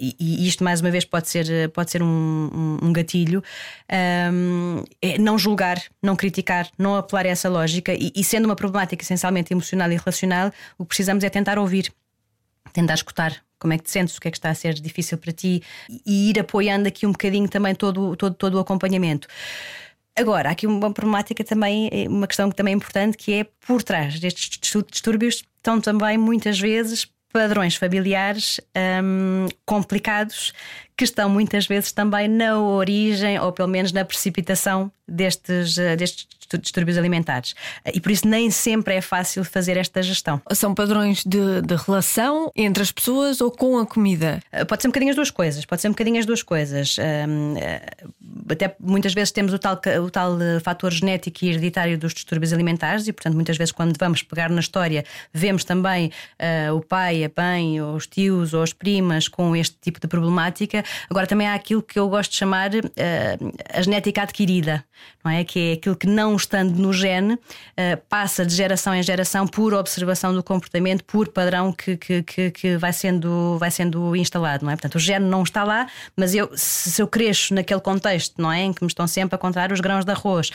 e, 0.00 0.14
e, 0.18 0.46
isto 0.46 0.62
mais 0.62 0.80
uma 0.80 0.90
vez 0.90 1.04
pode 1.04 1.28
ser, 1.28 1.68
pode 1.70 1.90
ser 1.90 2.02
um, 2.02 2.78
um, 2.80 2.92
gatilho. 2.92 3.42
Um, 4.32 4.84
é 5.00 5.18
não 5.18 5.36
julgar, 5.36 5.82
não 6.00 6.14
criticar, 6.14 6.70
não 6.78 6.94
apelar 6.94 7.26
a 7.26 7.30
essa 7.30 7.48
lógica, 7.48 7.92
e, 7.92 8.12
e, 8.14 8.22
sendo 8.22 8.44
uma 8.44 8.54
problemática 8.54 9.02
essencialmente 9.02 9.52
emocional 9.52 9.90
e 9.90 9.96
relacional, 9.96 10.52
o 10.78 10.84
que 10.84 10.88
precisamos 10.88 11.24
é 11.24 11.28
tentar 11.28 11.58
ouvir, 11.58 11.92
tentar 12.72 12.94
escutar. 12.94 13.42
Como 13.58 13.72
é 13.72 13.78
que 13.78 13.84
te 13.84 13.90
sentes? 13.92 14.16
O 14.16 14.20
que 14.20 14.28
é 14.28 14.30
que 14.30 14.36
está 14.36 14.50
a 14.50 14.54
ser 14.54 14.74
difícil 14.74 15.16
para 15.18 15.32
ti? 15.32 15.62
E 16.04 16.30
ir 16.30 16.38
apoiando 16.40 16.88
aqui 16.88 17.06
um 17.06 17.12
bocadinho 17.12 17.48
também 17.48 17.74
todo, 17.74 18.16
todo, 18.16 18.34
todo 18.34 18.54
o 18.54 18.58
acompanhamento. 18.58 19.28
Agora, 20.16 20.48
há 20.48 20.52
aqui 20.52 20.66
uma 20.66 20.92
problemática 20.92 21.42
também, 21.42 21.88
uma 22.08 22.26
questão 22.26 22.50
que 22.50 22.56
também 22.56 22.74
é 22.74 22.76
importante, 22.76 23.16
que 23.16 23.32
é 23.32 23.46
por 23.66 23.82
trás 23.82 24.18
destes 24.20 24.58
distúrbios 24.90 25.42
estão 25.62 25.80
também 25.80 26.18
muitas 26.18 26.58
vezes 26.58 27.08
padrões 27.32 27.76
familiares 27.76 28.60
hum, 29.02 29.46
complicados 29.64 30.52
que 30.96 31.04
estão 31.04 31.30
muitas 31.30 31.66
vezes 31.66 31.92
também 31.92 32.28
na 32.28 32.58
origem 32.58 33.38
ou 33.38 33.52
pelo 33.52 33.68
menos 33.68 33.92
na 33.92 34.04
precipitação 34.04 34.92
destes, 35.08 35.78
eh, 35.78 35.96
destes 35.96 36.26
distúrbios 36.58 36.98
alimentares. 36.98 37.54
E 37.92 38.00
por 38.00 38.10
isso 38.10 38.26
nem 38.26 38.50
sempre 38.50 38.94
é 38.94 39.00
fácil 39.00 39.44
fazer 39.44 39.76
esta 39.76 40.02
gestão. 40.02 40.40
São 40.52 40.74
padrões 40.74 41.24
de, 41.24 41.62
de, 41.62 41.74
relação 41.74 42.50
entre 42.54 42.82
as 42.82 42.92
pessoas 42.92 43.40
ou 43.40 43.50
com 43.50 43.78
a 43.78 43.86
comida? 43.86 44.40
Eh, 44.52 44.64
pode 44.64 44.82
ser 44.82 44.88
um 44.88 44.90
bocadinho 44.90 45.10
as 45.10 45.16
duas 45.16 45.30
coisas. 45.30 45.64
Pode 45.64 45.82
ser 45.82 45.88
um 45.88 45.92
bocadinho 45.92 46.18
as 46.18 46.26
duas 46.26 46.42
coisas. 46.42 46.96
Hum, 46.98 47.54
eh, 47.58 47.82
até 48.50 48.74
muitas 48.80 49.14
vezes 49.14 49.30
temos 49.30 49.52
o 49.52 49.58
tal, 49.58 49.80
o 50.04 50.10
tal 50.10 50.38
fator 50.62 50.90
genético 50.92 51.44
e 51.44 51.48
hereditário 51.48 51.98
dos 51.98 52.14
distúrbios 52.14 52.52
alimentares 52.52 53.06
e, 53.06 53.12
portanto, 53.12 53.34
muitas 53.34 53.56
vezes 53.56 53.72
quando 53.72 53.96
vamos 53.98 54.22
pegar 54.22 54.50
na 54.50 54.60
história, 54.60 55.04
vemos 55.32 55.64
também 55.64 56.10
uh, 56.68 56.74
o 56.74 56.80
pai, 56.80 57.24
a 57.24 57.30
mãe, 57.36 57.80
ou 57.80 57.94
os 57.94 58.06
tios 58.06 58.54
ou 58.54 58.62
as 58.62 58.72
primas 58.72 59.28
com 59.28 59.54
este 59.56 59.76
tipo 59.80 60.00
de 60.00 60.06
problemática. 60.06 60.84
Agora 61.08 61.26
também 61.26 61.46
há 61.46 61.54
aquilo 61.54 61.82
que 61.82 61.98
eu 61.98 62.08
gosto 62.08 62.30
de 62.32 62.36
chamar 62.36 62.70
uh, 62.74 62.82
a 63.72 63.82
genética 63.82 64.22
adquirida, 64.22 64.84
não 65.24 65.30
é? 65.30 65.44
Que 65.44 65.70
é 65.70 65.72
aquilo 65.74 65.96
que 65.96 66.06
não 66.06 66.34
estando 66.42 66.76
no 66.76 66.92
gene 66.92 67.34
uh, 67.34 67.38
passa 68.08 68.44
de 68.44 68.54
geração 68.54 68.94
em 68.94 69.02
geração 69.02 69.46
por 69.46 69.74
observação 69.74 70.34
do 70.34 70.42
comportamento, 70.42 71.04
por 71.04 71.28
padrão 71.28 71.72
que, 71.72 71.96
que, 71.96 72.22
que, 72.22 72.50
que, 72.50 72.76
vai, 72.76 72.92
sendo, 72.92 73.56
vai 73.58 73.70
sendo 73.70 74.14
instalado, 74.16 74.64
não 74.64 74.72
é? 74.72 74.76
Portanto, 74.76 74.96
o 74.96 74.98
gene 74.98 75.26
não 75.26 75.42
está 75.42 75.64
lá, 75.64 75.86
mas 76.16 76.34
eu, 76.34 76.50
se 76.54 77.00
eu 77.00 77.06
cresço 77.06 77.54
naquele 77.54 77.80
contexto, 77.80 78.40
não 78.40 78.52
é? 78.52 78.62
Em 78.62 78.72
que 78.72 78.82
me 78.82 78.88
estão 78.88 79.06
sempre 79.06 79.34
a 79.34 79.38
contar 79.38 79.72
os 79.72 79.80
grãos 79.80 80.04
de 80.04 80.12
arroz, 80.12 80.50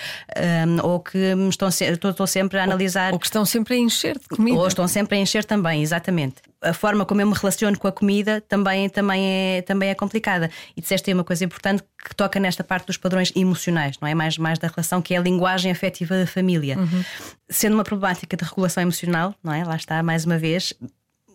um, 0.68 0.86
ou 0.86 1.00
que 1.00 1.36
me 1.36 1.50
estão, 1.50 1.70
estou, 1.70 2.12
estou 2.12 2.28
sempre 2.28 2.60
a 2.60 2.64
analisar. 2.64 3.08
Ou, 3.08 3.14
ou 3.14 3.20
que 3.20 3.26
estão 3.26 3.46
sempre 3.46 3.76
a 3.76 3.78
encher 3.78 4.18
de 4.18 4.28
comida. 4.28 4.58
Ou 4.58 4.68
estão 4.68 4.88
sempre 4.88 5.18
a 5.18 5.22
encher 5.22 5.44
também, 5.46 5.82
exatamente 5.82 6.47
a 6.62 6.74
forma 6.74 7.06
como 7.06 7.22
eu 7.22 7.28
me 7.28 7.34
relaciono 7.34 7.78
com 7.78 7.88
a 7.88 7.92
comida 7.92 8.42
também, 8.42 8.90
também, 8.90 9.58
é, 9.58 9.62
também 9.62 9.90
é 9.90 9.96
complicada. 9.96 10.50
E 10.76 10.82
disseste 10.82 11.10
aí 11.10 11.14
uma 11.14 11.24
coisa 11.24 11.46
importante 11.46 11.84
que 12.04 12.16
toca 12.16 12.40
nesta 12.40 12.64
parte 12.64 12.88
dos 12.88 12.98
padrões 12.98 13.32
emocionais, 13.36 13.98
não 14.00 14.08
é? 14.08 14.16
Mais, 14.16 14.38
mais 14.38 14.60
da 14.60 14.68
relação, 14.68 15.02
que 15.02 15.14
é 15.14 15.18
a 15.18 15.22
linguagem 15.22 15.72
afetiva 15.72 16.18
da 16.18 16.28
família. 16.28 16.78
Uhum. 16.78 17.04
Sendo 17.50 17.74
uma 17.74 17.84
problemática 17.84 18.36
de 18.36 18.44
regulação 18.44 18.82
emocional, 18.84 19.36
não 19.44 19.54
é? 19.54 19.64
Lá 19.64 19.76
está, 19.76 20.02
mais 20.02 20.26
uma 20.26 20.38
vez, 20.38 20.74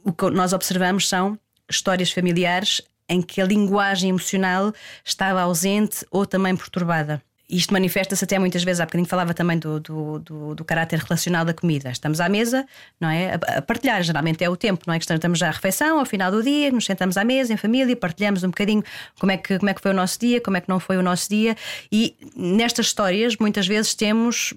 o 0.04 0.12
que 0.12 0.30
nós 0.30 0.52
observamos 0.52 1.08
são 1.08 1.38
histórias 1.68 2.10
familiares 2.10 2.82
em 3.08 3.20
que 3.22 3.40
a 3.40 3.44
linguagem 3.44 4.10
emocional 4.10 4.72
estava 5.04 5.40
ausente 5.42 6.04
ou 6.10 6.26
também 6.26 6.56
perturbada 6.56 7.22
isto 7.52 7.72
manifesta-se 7.72 8.24
até 8.24 8.38
muitas 8.38 8.64
vezes, 8.64 8.80
há 8.80 8.86
bocadinho 8.86 9.06
falava 9.06 9.34
também 9.34 9.58
do, 9.58 9.78
do, 9.78 10.18
do, 10.18 10.54
do, 10.54 10.64
caráter 10.64 10.98
relacional 10.98 11.44
da 11.44 11.52
comida. 11.52 11.90
Estamos 11.90 12.18
à 12.18 12.28
mesa, 12.28 12.66
não 12.98 13.10
é? 13.10 13.34
A, 13.34 13.58
a, 13.58 13.62
partilhar, 13.62 14.02
geralmente 14.02 14.42
é 14.42 14.48
o 14.48 14.56
tempo, 14.56 14.84
não 14.86 14.94
é? 14.94 14.98
Que 14.98 15.12
estamos 15.12 15.38
já 15.38 15.48
à 15.48 15.50
refeição, 15.50 15.98
ao 15.98 16.06
final 16.06 16.30
do 16.30 16.42
dia, 16.42 16.72
nos 16.72 16.86
sentamos 16.86 17.16
à 17.18 17.24
mesa, 17.24 17.52
em 17.52 17.56
família, 17.58 17.94
partilhamos 17.94 18.42
um 18.42 18.48
bocadinho 18.48 18.82
como 19.20 19.30
é, 19.30 19.36
que, 19.36 19.58
como 19.58 19.68
é 19.68 19.74
que 19.74 19.82
foi 19.82 19.90
o 19.90 19.94
nosso 19.94 20.18
dia, 20.18 20.40
como 20.40 20.56
é 20.56 20.60
que 20.62 20.68
não 20.68 20.80
foi 20.80 20.96
o 20.96 21.02
nosso 21.02 21.28
dia. 21.28 21.54
E 21.92 22.16
nestas 22.34 22.86
histórias, 22.86 23.36
muitas 23.36 23.66
vezes 23.66 23.94
temos 23.94 24.54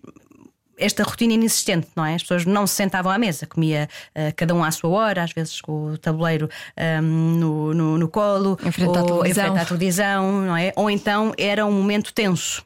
esta 0.77 1.03
rotina 1.03 1.33
inexistente, 1.33 1.87
não 1.95 2.05
é? 2.05 2.15
As 2.15 2.21
pessoas 2.21 2.45
não 2.45 2.65
se 2.65 2.75
sentavam 2.75 3.11
à 3.11 3.17
mesa, 3.17 3.45
comia 3.45 3.89
uh, 4.11 4.33
cada 4.35 4.53
um 4.53 4.63
à 4.63 4.71
sua 4.71 4.89
hora, 4.89 5.23
às 5.23 5.31
vezes 5.31 5.61
com 5.61 5.91
o 5.91 5.97
tabuleiro 5.97 6.49
um, 6.77 6.81
ehm, 6.81 7.01
no, 7.39 7.73
no, 7.73 7.97
no, 7.97 8.09
colo, 8.09 8.57
em 8.63 8.71
frente, 8.71 8.97
ou, 8.99 9.21
à 9.21 9.27
em 9.27 9.33
frente 9.33 9.59
à 9.59 9.65
televisão, 9.65 10.41
não 10.41 10.57
é? 10.57 10.73
Ou 10.75 10.89
então 10.89 11.33
era 11.37 11.65
um 11.65 11.71
momento 11.71 12.13
tenso 12.13 12.65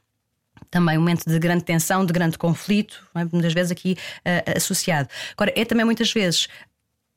também 0.69 0.97
um 0.97 1.01
momento 1.01 1.23
de 1.27 1.39
grande 1.39 1.63
tensão, 1.63 2.05
de 2.05 2.13
grande 2.13 2.37
conflito, 2.37 3.03
é? 3.15 3.25
muitas 3.31 3.53
vezes 3.53 3.71
aqui 3.71 3.97
uh, 4.19 4.57
associado. 4.57 5.09
Agora, 5.35 5.53
é 5.55 5.65
também 5.65 5.85
muitas 5.85 6.11
vezes 6.11 6.47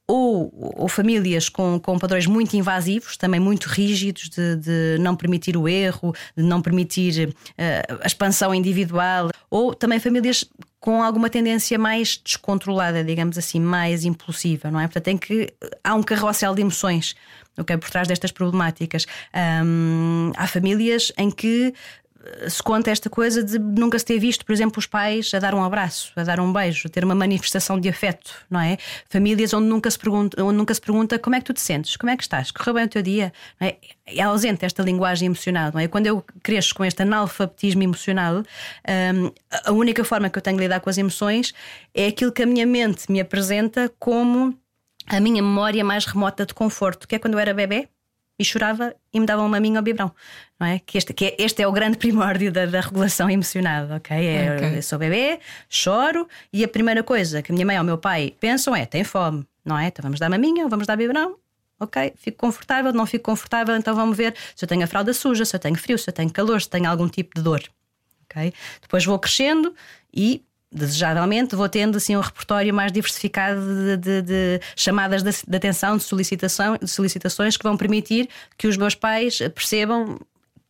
ou, 0.08 0.52
ou, 0.76 0.88
famílias 0.88 1.48
com, 1.48 1.78
com 1.78 1.98
padrões 1.98 2.26
muito 2.26 2.54
invasivos, 2.54 3.16
também 3.16 3.40
muito 3.40 3.66
rígidos, 3.66 4.28
de, 4.28 4.56
de 4.56 4.96
não 5.00 5.14
permitir 5.14 5.56
o 5.56 5.68
erro, 5.68 6.12
de 6.36 6.42
não 6.42 6.60
permitir 6.60 7.28
uh, 7.28 8.00
a 8.02 8.06
expansão 8.06 8.54
individual, 8.54 9.30
ou 9.48 9.74
também 9.74 10.00
famílias 10.00 10.44
com 10.80 11.02
alguma 11.02 11.30
tendência 11.30 11.78
mais 11.78 12.20
descontrolada, 12.22 13.04
digamos 13.04 13.38
assim, 13.38 13.60
mais 13.60 14.04
impulsiva, 14.04 14.70
não 14.70 14.80
é? 14.80 14.84
Portanto, 14.84 15.04
tem 15.04 15.16
que 15.16 15.54
há 15.84 15.94
um 15.94 16.02
carrossel 16.02 16.54
de 16.54 16.60
emoções 16.60 17.14
okay, 17.56 17.76
por 17.76 17.88
trás 17.88 18.08
destas 18.08 18.32
problemáticas. 18.32 19.06
Um, 19.64 20.32
há 20.36 20.46
famílias 20.46 21.12
em 21.16 21.30
que 21.30 21.72
se 22.48 22.62
conta 22.62 22.90
esta 22.90 23.10
coisa 23.10 23.42
de 23.42 23.58
nunca 23.58 23.98
se 23.98 24.04
ter 24.04 24.18
visto, 24.18 24.44
por 24.44 24.52
exemplo, 24.52 24.78
os 24.78 24.86
pais 24.86 25.32
a 25.34 25.38
dar 25.38 25.54
um 25.54 25.62
abraço, 25.62 26.12
a 26.16 26.22
dar 26.22 26.40
um 26.40 26.52
beijo, 26.52 26.86
a 26.86 26.90
ter 26.90 27.04
uma 27.04 27.14
manifestação 27.14 27.78
de 27.78 27.88
afeto, 27.88 28.32
não 28.50 28.60
é? 28.60 28.78
Famílias 29.08 29.52
onde 29.52 29.66
nunca 29.66 29.90
se 29.90 29.98
pergunta, 29.98 30.42
onde 30.42 30.56
nunca 30.56 30.72
se 30.74 30.80
pergunta 30.80 31.18
como 31.18 31.36
é 31.36 31.40
que 31.40 31.46
tu 31.46 31.52
te 31.52 31.60
sentes, 31.60 31.96
como 31.96 32.10
é 32.10 32.16
que 32.16 32.22
estás, 32.22 32.50
correu 32.50 32.74
bem 32.74 32.84
o 32.84 32.88
teu 32.88 33.02
dia, 33.02 33.32
é? 33.60 33.76
é 34.06 34.22
ausente 34.22 34.64
esta 34.64 34.82
linguagem 34.82 35.26
emocional, 35.26 35.70
não 35.72 35.80
é? 35.80 35.88
Quando 35.88 36.06
eu 36.06 36.24
cresço 36.42 36.74
com 36.74 36.84
este 36.84 37.02
analfabetismo 37.02 37.82
emocional, 37.82 38.38
hum, 38.38 39.32
a 39.64 39.72
única 39.72 40.04
forma 40.04 40.30
que 40.30 40.38
eu 40.38 40.42
tenho 40.42 40.56
de 40.56 40.62
lidar 40.62 40.80
com 40.80 40.90
as 40.90 40.98
emoções 40.98 41.52
é 41.94 42.06
aquilo 42.06 42.32
que 42.32 42.42
a 42.42 42.46
minha 42.46 42.66
mente 42.66 43.10
me 43.10 43.20
apresenta 43.20 43.92
como 43.98 44.56
a 45.06 45.20
minha 45.20 45.42
memória 45.42 45.84
mais 45.84 46.06
remota 46.06 46.46
de 46.46 46.54
conforto, 46.54 47.08
que 47.08 47.16
é 47.16 47.18
quando 47.18 47.34
eu 47.34 47.40
era 47.40 47.52
bebê 47.52 47.88
e 48.42 48.44
chorava 48.44 48.94
e 49.12 49.20
me 49.20 49.24
dava 49.24 49.42
um 49.42 49.48
maminho 49.48 49.76
ao 49.76 49.82
biberão. 49.82 50.12
Não 50.58 50.66
é? 50.66 50.80
Que 50.80 50.98
este, 50.98 51.14
que 51.14 51.24
é, 51.26 51.36
este 51.38 51.62
é 51.62 51.66
o 51.66 51.72
grande 51.72 51.96
primórdio 51.98 52.52
da, 52.52 52.66
da 52.66 52.80
regulação 52.80 53.30
emocional, 53.30 53.88
ok? 53.96 54.16
É, 54.16 54.54
okay. 54.54 54.78
Eu 54.78 54.82
sou 54.82 54.98
bebê, 54.98 55.40
choro 55.68 56.28
e 56.52 56.62
a 56.64 56.68
primeira 56.68 57.02
coisa 57.02 57.40
que 57.40 57.50
a 57.50 57.54
minha 57.54 57.64
mãe 57.64 57.76
ou 57.76 57.82
o 57.82 57.86
meu 57.86 57.96
pai 57.96 58.34
pensam 58.38 58.74
é: 58.74 58.84
tem 58.84 59.04
fome, 59.04 59.46
não 59.64 59.78
é? 59.78 59.86
Então 59.86 60.02
vamos 60.02 60.18
dar 60.20 60.28
maminha 60.28 60.64
ou 60.64 60.68
vamos 60.68 60.86
dar 60.86 60.96
biberão? 60.96 61.36
Ok, 61.80 62.12
fico 62.16 62.38
confortável, 62.38 62.92
não 62.92 63.06
fico 63.06 63.24
confortável, 63.24 63.74
então 63.74 63.94
vamos 63.96 64.16
ver 64.16 64.36
se 64.54 64.64
eu 64.64 64.68
tenho 64.68 64.84
a 64.84 64.86
fralda 64.86 65.12
suja, 65.12 65.44
se 65.44 65.56
eu 65.56 65.58
tenho 65.58 65.74
frio, 65.76 65.98
se 65.98 66.08
eu 66.08 66.14
tenho 66.14 66.30
calor, 66.30 66.60
se 66.60 66.68
tenho 66.68 66.88
algum 66.88 67.08
tipo 67.08 67.34
de 67.34 67.42
dor. 67.42 67.62
Ok? 68.24 68.52
Depois 68.80 69.04
vou 69.04 69.18
crescendo 69.18 69.74
e 70.14 70.44
desejavelmente, 70.72 71.54
vou 71.54 71.68
tendo 71.68 71.96
assim 71.96 72.16
um 72.16 72.20
repertório 72.20 72.72
mais 72.72 72.90
diversificado 72.90 73.60
de, 73.60 73.96
de, 73.96 74.22
de 74.22 74.60
chamadas 74.74 75.22
de, 75.22 75.30
de, 75.46 75.56
atenção, 75.56 75.96
de, 75.96 76.02
solicitação, 76.02 76.78
solicitações 76.86 77.56
que 77.56 77.62
vão 77.62 77.76
permitir 77.76 78.28
que 78.56 78.66
os 78.66 78.76
meus 78.76 78.94
pais 78.94 79.38
percebam 79.54 80.18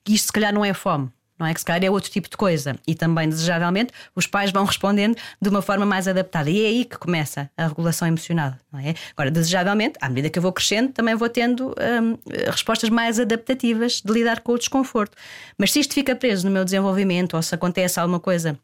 que 0.04 0.14
isto 0.14 0.26
se 0.26 0.32
calhar 0.32 0.52
não 0.52 0.64
é 0.64 0.74
fome. 0.74 1.10
Não 1.38 1.48
é 1.48 1.54
que 1.54 1.58
se 1.58 1.66
calhar 1.66 1.82
é 1.82 1.90
outro 1.90 2.08
tipo 2.08 2.30
de 2.30 2.36
coisa. 2.36 2.76
E 2.86 2.94
também, 2.94 3.28
desejavelmente, 3.28 3.92
os 4.14 4.28
pais 4.28 4.52
vão 4.52 4.64
respondendo 4.64 5.16
de 5.40 5.48
uma 5.48 5.60
forma 5.60 5.84
mais 5.84 6.06
adaptada. 6.06 6.48
E 6.48 6.62
é 6.62 6.68
aí 6.68 6.84
que 6.84 6.96
começa 6.96 7.50
a 7.56 7.66
regulação 7.66 8.06
emocional. 8.06 8.54
Não 8.70 8.78
é? 8.78 8.94
Agora, 9.10 9.28
desejavelmente, 9.28 9.98
à 10.00 10.08
medida 10.08 10.30
que 10.30 10.38
eu 10.38 10.42
vou 10.42 10.52
crescendo, 10.52 10.92
também 10.92 11.16
vou 11.16 11.28
tendo 11.28 11.70
hum, 11.70 12.16
respostas 12.46 12.90
mais 12.90 13.18
adaptativas 13.18 14.00
de 14.04 14.12
lidar 14.12 14.40
com 14.40 14.52
o 14.52 14.58
desconforto. 14.58 15.16
Mas 15.58 15.72
se 15.72 15.80
isto 15.80 15.94
fica 15.94 16.14
preso 16.14 16.46
no 16.46 16.52
meu 16.52 16.64
desenvolvimento, 16.64 17.34
ou 17.34 17.42
se 17.42 17.52
acontece 17.52 17.98
alguma 17.98 18.20
coisa 18.20 18.56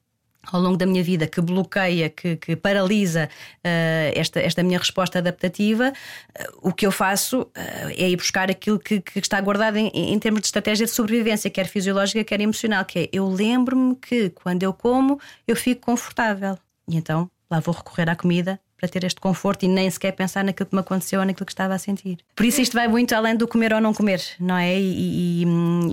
ao 0.51 0.61
longo 0.61 0.77
da 0.77 0.87
minha 0.87 1.03
vida 1.03 1.27
que 1.27 1.41
bloqueia, 1.41 2.09
que, 2.09 2.37
que 2.37 2.57
paralisa 2.57 3.29
uh, 3.59 4.13
esta, 4.15 4.41
esta 4.41 4.63
minha 4.63 4.79
resposta 4.79 5.19
adaptativa, 5.19 5.93
uh, 5.93 6.69
o 6.69 6.73
que 6.73 6.87
eu 6.87 6.93
faço 6.93 7.43
uh, 7.43 7.51
é 7.97 8.09
ir 8.09 8.17
buscar 8.17 8.51
aquilo 8.51 8.79
que, 8.79 9.01
que 9.01 9.19
está 9.19 9.41
guardado 9.41 9.77
em, 9.77 9.91
em, 9.95 10.19
termos 10.19 10.41
de 10.41 10.47
estratégia 10.47 10.87
de 10.87 10.93
sobrevivência, 10.93 11.51
quer 11.51 11.67
fisiológica, 11.67 12.25
quer 12.25 12.41
emocional, 12.41 12.85
que 12.85 12.99
é 12.99 13.09
eu 13.13 13.29
lembro-me 13.29 13.95
que 13.97 14.31
quando 14.31 14.63
eu 14.63 14.73
como 14.73 15.21
eu 15.47 15.57
fico 15.57 15.83
confortável. 15.83 16.59
E 16.89 16.97
então 16.97 17.31
lá 17.51 17.61
vou 17.61 17.75
recorrer 17.75 18.09
à 18.09 18.17
comida 18.17 18.61
para 18.77 18.89
ter 18.89 19.05
este 19.05 19.21
conforto 19.21 19.65
e 19.65 19.69
nem 19.69 19.91
sequer 19.91 20.13
pensar 20.13 20.45
naquilo 20.45 20.69
que 20.69 20.75
me 20.75 20.81
aconteceu 20.81 21.19
ou 21.21 21.27
naquilo 21.27 21.45
que 21.45 21.53
estava 21.53 21.75
a 21.75 21.79
sentir. 21.79 22.19
Por 22.37 22.47
isso 22.47 22.61
isto 22.61 22.75
vai 22.75 22.87
muito 22.87 23.13
além 23.13 23.37
do 23.37 23.49
comer 23.49 23.73
ou 23.73 23.81
não 23.81 23.93
comer, 23.93 24.23
não 24.39 24.57
é? 24.57 24.79
E, 24.79 25.43
e, 25.43 25.47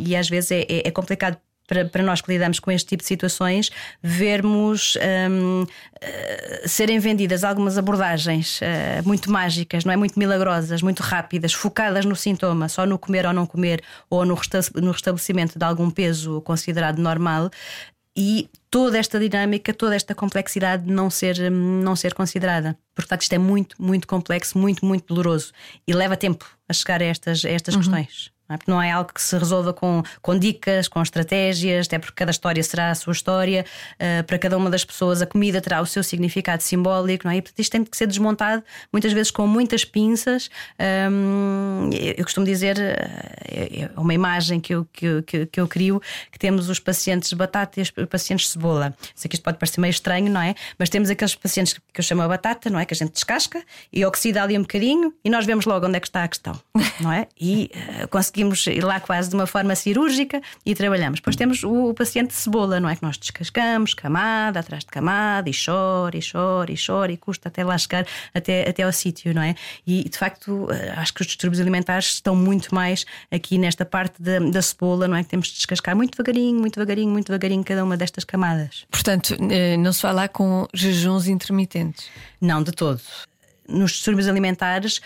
e 0.08 0.16
às 0.16 0.30
vezes 0.30 0.52
é, 0.52 0.62
é, 0.62 0.88
é 0.88 0.92
complicado 0.92 1.38
para, 1.68 1.86
para 1.86 2.04
nós 2.04 2.22
que 2.22 2.32
lidamos 2.32 2.60
com 2.60 2.72
este 2.72 2.88
tipo 2.88 3.02
de 3.02 3.08
situações, 3.08 3.72
vermos 4.02 4.98
um, 5.30 5.64
uh, 5.64 5.68
eh, 6.02 6.64
serem 6.68 7.00
vendidas 7.00 7.44
algumas 7.44 7.78
abordagens 7.78 8.60
uh, 8.62 9.06
muito 9.06 9.32
mágicas, 9.32 9.84
não 9.86 9.94
é? 9.94 9.96
Muito 9.96 10.18
milagrosas, 10.18 10.82
muito 10.82 11.02
rápidas, 11.02 11.54
focadas 11.54 12.06
no 12.06 12.16
sintoma, 12.16 12.70
só 12.70 12.86
no 12.86 12.98
comer 12.98 13.26
ou 13.26 13.34
não 13.34 13.46
comer, 13.46 13.82
ou 14.10 14.26
no, 14.26 14.36
no 14.76 14.92
restabelecimento 14.92 15.58
de 15.58 15.66
algum 15.66 15.90
peso 15.90 16.42
considerado 16.42 17.00
normal, 17.00 17.50
e 18.16 18.50
toda 18.72 18.98
esta 18.98 19.20
dinâmica, 19.20 19.74
toda 19.74 19.96
esta 19.96 20.16
complexidade 20.16 20.90
não 20.90 21.10
ser, 21.10 21.38
hum, 21.52 21.82
não 21.84 21.96
ser 21.96 22.14
considerada. 22.14 22.78
Porque, 22.94 23.08
de 23.08 23.10
facto, 23.10 23.22
isto 23.24 23.34
é 23.34 23.38
muito, 23.38 23.76
muito 23.82 24.08
complexo, 24.08 24.58
muito, 24.58 24.86
muito 24.86 25.14
doloroso 25.14 25.52
e 25.86 25.94
leva 25.94 26.16
tempo 26.16 26.46
a 26.68 26.74
chegar 26.74 27.02
a 27.02 27.06
estas, 27.06 27.44
a 27.44 27.50
estas 27.50 27.76
uhum. 27.76 27.82
questões. 27.82 28.35
Não 28.48 28.54
é? 28.54 28.58
Porque 28.58 28.72
não 28.72 28.82
é 28.82 28.92
algo 28.92 29.12
que 29.14 29.22
se 29.22 29.38
resolva 29.38 29.74
com, 29.74 30.04
com 30.22 30.38
dicas, 30.38 30.88
com 30.88 31.02
estratégias, 31.02 31.88
até 31.88 31.98
porque 31.98 32.14
cada 32.16 32.32
história 32.32 32.62
será 32.62 32.92
a 32.92 32.96
sua 32.96 33.14
história, 33.14 33.66
uh, 33.96 34.24
para 34.24 34.38
cada 34.38 34.58
uma 34.58 34.70
das 34.70 34.86
pessoas 34.86 35.22
a 35.22 35.26
comida 35.26 35.60
terá 35.62 35.82
o 35.82 35.86
seu 35.86 36.04
significado 36.04 36.62
simbólico, 36.62 37.26
não 37.26 37.32
é? 37.32 37.38
E 37.38 37.42
portanto, 37.42 37.60
isto 37.60 37.72
tem 37.72 37.84
que 37.84 37.98
ser 37.98 38.08
desmontado 38.08 38.64
muitas 38.92 39.14
vezes 39.14 39.32
com 39.32 39.48
muitas 39.48 39.84
pinças. 39.84 40.50
Um, 41.12 41.90
eu 41.92 42.24
costumo 42.24 42.46
dizer, 42.46 42.78
eh, 42.80 43.90
é 43.96 44.00
uma 44.00 44.14
imagem 44.14 44.60
que 44.60 44.74
eu, 44.74 44.86
que, 44.94 45.22
que, 45.24 45.46
que 45.48 45.60
eu 45.60 45.68
crio, 45.68 46.02
que 46.32 46.38
temos 46.38 46.70
os 46.70 46.80
pacientes 46.80 47.34
batata 47.34 47.80
e 47.80 47.84
os 47.84 47.92
pacientes 48.08 48.50
cebola. 48.50 48.96
Sei 49.16 49.28
que 49.28 49.36
isto 49.36 49.44
pode 49.44 49.58
parecer 49.58 49.80
meio 49.82 49.92
estranho, 49.92 50.30
não 50.30 50.42
é? 50.42 50.56
Mas 50.78 50.90
temos 50.90 51.10
aqueles 51.10 51.36
pacientes 51.36 51.74
que 51.74 52.00
eu 52.00 52.04
chamo 52.04 52.22
a 52.22 52.28
batata, 52.28 52.70
não 52.70 52.80
é? 52.80 52.86
Que 52.86 52.94
a 52.94 52.98
gente 52.98 53.14
descasca 53.14 53.64
e 53.92 54.06
oxida 54.06 54.44
ali 54.44 54.58
um 54.58 54.62
bocadinho 54.62 55.14
e 55.24 55.30
nós 55.30 55.46
vemos 55.46 55.66
logo 55.66 55.88
onde 55.88 55.98
é 55.98 56.00
que 56.00 56.08
está 56.08 56.24
a 56.24 56.28
questão, 56.28 56.60
não 57.00 57.12
é? 57.12 57.28
E 57.40 57.72
uh, 58.04 58.08
conseguimos 58.36 58.68
ir 58.68 58.84
lá 58.84 59.00
quase 59.00 59.30
de 59.30 59.36
uma 59.36 59.48
forma 59.48 59.74
cirúrgica 59.76 60.42
e 60.66 60.76
trabalhamos. 60.76 61.20
Depois 61.20 61.36
temos 61.36 61.64
o, 61.64 61.90
o 61.90 61.94
paciente 61.94 62.30
de 62.30 62.36
cebola, 62.36 62.80
não 62.80 62.90
é? 62.90 62.96
Que 62.96 63.04
nós 63.04 63.18
descascamos 63.18 63.94
camada 63.94 64.60
atrás 64.60 64.84
de 64.84 64.92
camada 64.92 65.50
e 65.50 65.54
chora, 65.54 66.18
e 66.18 66.20
chora, 66.20 66.72
e 66.72 66.76
chora, 66.76 67.12
e 67.12 67.18
custa 67.18 67.48
até 67.48 67.64
lá 67.64 67.78
chegar 67.78 68.06
até, 68.34 68.70
até 68.70 68.84
ao 68.84 68.92
sítio, 68.92 69.34
não 69.34 69.42
é? 69.42 69.56
E 69.88 70.08
de 70.10 70.18
facto, 70.18 70.68
eh, 70.70 70.94
acho 70.98 71.14
que 71.14 71.22
os 71.22 71.28
distúrbios 71.28 71.62
alimentares 71.62 72.16
estão 72.16 72.36
muito 72.36 72.76
mais 72.76 73.06
aqui 73.32 73.58
nesta 73.58 73.86
parte 73.86 74.22
da, 74.22 74.40
da 74.40 74.62
cebola, 74.62 75.08
não 75.08 75.16
é? 75.16 75.24
Que 75.24 75.30
temos 75.30 75.48
de 75.48 75.56
descascar 75.56 75.96
muito 75.96 76.12
devagarinho, 76.12 76.60
muito 76.60 76.76
devagarinho, 76.76 77.12
muito 77.12 77.28
devagarinho 77.28 77.64
cada 77.64 77.84
uma 77.84 77.96
destas 77.96 78.26
camadas. 78.26 78.86
Portanto, 78.92 79.36
eh, 79.50 79.78
não 79.78 79.94
se 79.94 80.02
fala 80.02 80.28
com 80.28 80.68
jejuns 80.74 81.28
intermitentes? 81.28 82.10
Não, 82.42 82.62
de 82.62 82.72
todo. 82.72 83.02
Nos 83.68 83.92
distúrbios 83.92 84.28
alimentares 84.28 85.02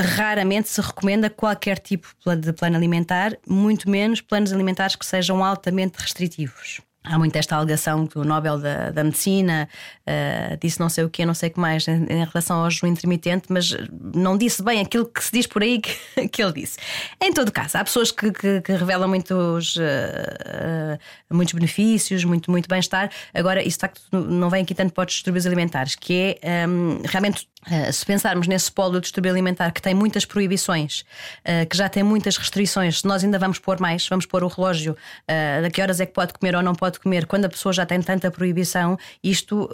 raramente 0.00 0.68
se 0.68 0.80
recomenda 0.80 1.30
qualquer 1.30 1.78
tipo 1.78 2.08
de 2.36 2.52
plano 2.52 2.76
alimentar, 2.76 3.36
muito 3.46 3.88
menos 3.88 4.20
planos 4.20 4.52
alimentares 4.52 4.96
que 4.96 5.06
sejam 5.06 5.44
altamente 5.44 5.98
restritivos. 5.98 6.80
Há 7.02 7.18
muito 7.18 7.34
esta 7.34 7.56
alegação 7.56 8.04
do 8.04 8.24
Nobel 8.24 8.58
da, 8.58 8.90
da 8.90 9.02
Medicina 9.02 9.66
uh, 10.06 10.56
disse 10.60 10.78
não 10.78 10.90
sei 10.90 11.02
o 11.02 11.08
que, 11.08 11.24
não 11.24 11.32
sei 11.32 11.48
o 11.48 11.52
que 11.52 11.58
mais 11.58 11.88
em, 11.88 12.04
em, 12.04 12.24
relação 12.26 12.58
ao 12.62 12.70
jejum 12.70 12.88
intermitente, 12.88 13.46
mas 13.48 13.74
não 14.14 14.36
disse 14.36 14.62
bem 14.62 14.82
aquilo 14.82 15.06
que 15.06 15.24
se 15.24 15.32
diz 15.32 15.46
por 15.46 15.62
aí 15.62 15.80
que, 15.80 16.28
que 16.28 16.42
ele 16.42 16.52
disse. 16.52 16.78
Em 17.18 17.32
todo 17.32 17.50
caso, 17.50 17.78
há 17.78 17.84
pessoas 17.84 18.10
que, 18.10 18.30
que, 18.30 18.60
que 18.60 18.72
revelam 18.72 19.08
muitos, 19.08 19.76
uh, 19.76 19.80
uh, 19.80 20.98
muitos 21.30 21.54
benefícios, 21.54 22.24
muito, 22.24 22.50
muito 22.50 22.68
bem-estar. 22.68 23.10
Agora, 23.32 23.62
isso 23.62 23.78
facto 23.78 24.02
não 24.12 24.50
vem 24.50 24.62
aqui 24.62 24.74
tanto 24.74 24.92
para 24.92 25.06
os 25.06 25.14
distúrbios 25.14 25.46
alimentares, 25.46 25.94
que 25.94 26.38
é 26.42 26.66
um, 26.66 27.00
realmente 27.04 27.48
Uh, 27.60 27.92
se 27.92 28.06
pensarmos 28.06 28.48
nesse 28.48 28.72
polo 28.72 28.92
do 28.92 29.00
distúrbio 29.02 29.30
alimentar 29.30 29.70
que 29.70 29.82
tem 29.82 29.92
muitas 29.92 30.24
proibições, 30.24 31.00
uh, 31.40 31.66
que 31.68 31.76
já 31.76 31.90
tem 31.90 32.02
muitas 32.02 32.38
restrições, 32.38 33.00
se 33.00 33.06
nós 33.06 33.22
ainda 33.22 33.38
vamos 33.38 33.58
pôr 33.58 33.78
mais, 33.78 34.08
vamos 34.08 34.24
pôr 34.24 34.42
o 34.42 34.48
relógio 34.48 34.92
uh, 34.94 35.70
que 35.70 35.82
horas 35.82 36.00
é 36.00 36.06
que 36.06 36.12
pode 36.14 36.32
comer 36.32 36.56
ou 36.56 36.62
não 36.62 36.74
pode 36.74 36.98
comer, 36.98 37.26
quando 37.26 37.44
a 37.44 37.50
pessoa 37.50 37.70
já 37.70 37.84
tem 37.84 38.00
tanta 38.00 38.30
proibição, 38.30 38.98
isto 39.22 39.68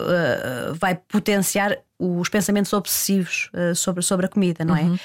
vai 0.80 0.96
potenciar 0.96 1.78
os 1.98 2.28
pensamentos 2.28 2.72
obsessivos 2.72 3.50
uh, 3.54 3.74
sobre, 3.74 4.02
sobre 4.02 4.26
a 4.26 4.28
comida, 4.28 4.64
não 4.64 4.76
é? 4.76 4.82
Uhum. 4.82 4.98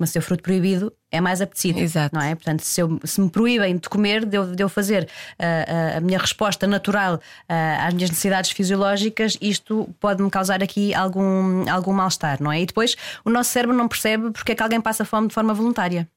Uh, 0.00 0.06
ser 0.06 0.20
fruto 0.20 0.42
proibido 0.42 0.92
é 1.10 1.20
mais 1.20 1.40
apetecido, 1.40 1.80
Exato. 1.80 2.14
não 2.14 2.22
é? 2.22 2.34
Portanto, 2.34 2.60
se, 2.60 2.80
eu, 2.80 3.00
se 3.04 3.20
me 3.20 3.28
proíbem 3.28 3.76
de 3.76 3.88
comer, 3.88 4.24
de 4.24 4.36
eu, 4.36 4.54
de 4.54 4.62
eu 4.62 4.68
fazer 4.68 5.08
uh, 5.38 5.96
a 5.96 6.00
minha 6.00 6.18
resposta 6.18 6.66
natural 6.66 7.20
às 7.48 7.94
minhas 7.94 8.10
necessidades 8.10 8.50
fisiológicas, 8.50 9.36
isto 9.40 9.88
pode-me 9.98 10.30
causar 10.30 10.62
aqui 10.62 10.94
algum, 10.94 11.68
algum 11.70 11.92
mal-estar, 11.92 12.42
não 12.42 12.52
é? 12.52 12.60
E 12.60 12.66
depois 12.66 12.96
o 13.24 13.30
nosso 13.30 13.50
cérebro 13.50 13.76
não 13.76 13.88
percebe 13.88 14.30
porque 14.30 14.52
é 14.52 14.54
que 14.54 14.62
alguém 14.62 14.80
passa 14.80 15.04
fome 15.04 15.28
de 15.28 15.34
forma 15.34 15.52
voluntária. 15.52 16.08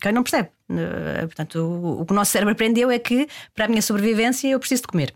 Quem 0.00 0.12
não 0.12 0.22
percebe. 0.22 0.50
Portanto, 1.22 1.58
o, 1.58 2.02
o 2.02 2.06
que 2.06 2.12
o 2.12 2.16
nosso 2.16 2.30
cérebro 2.30 2.52
aprendeu 2.52 2.90
é 2.90 2.98
que 2.98 3.26
para 3.54 3.64
a 3.64 3.68
minha 3.68 3.82
sobrevivência 3.82 4.48
eu 4.48 4.58
preciso 4.58 4.82
de 4.82 4.88
comer 4.88 5.14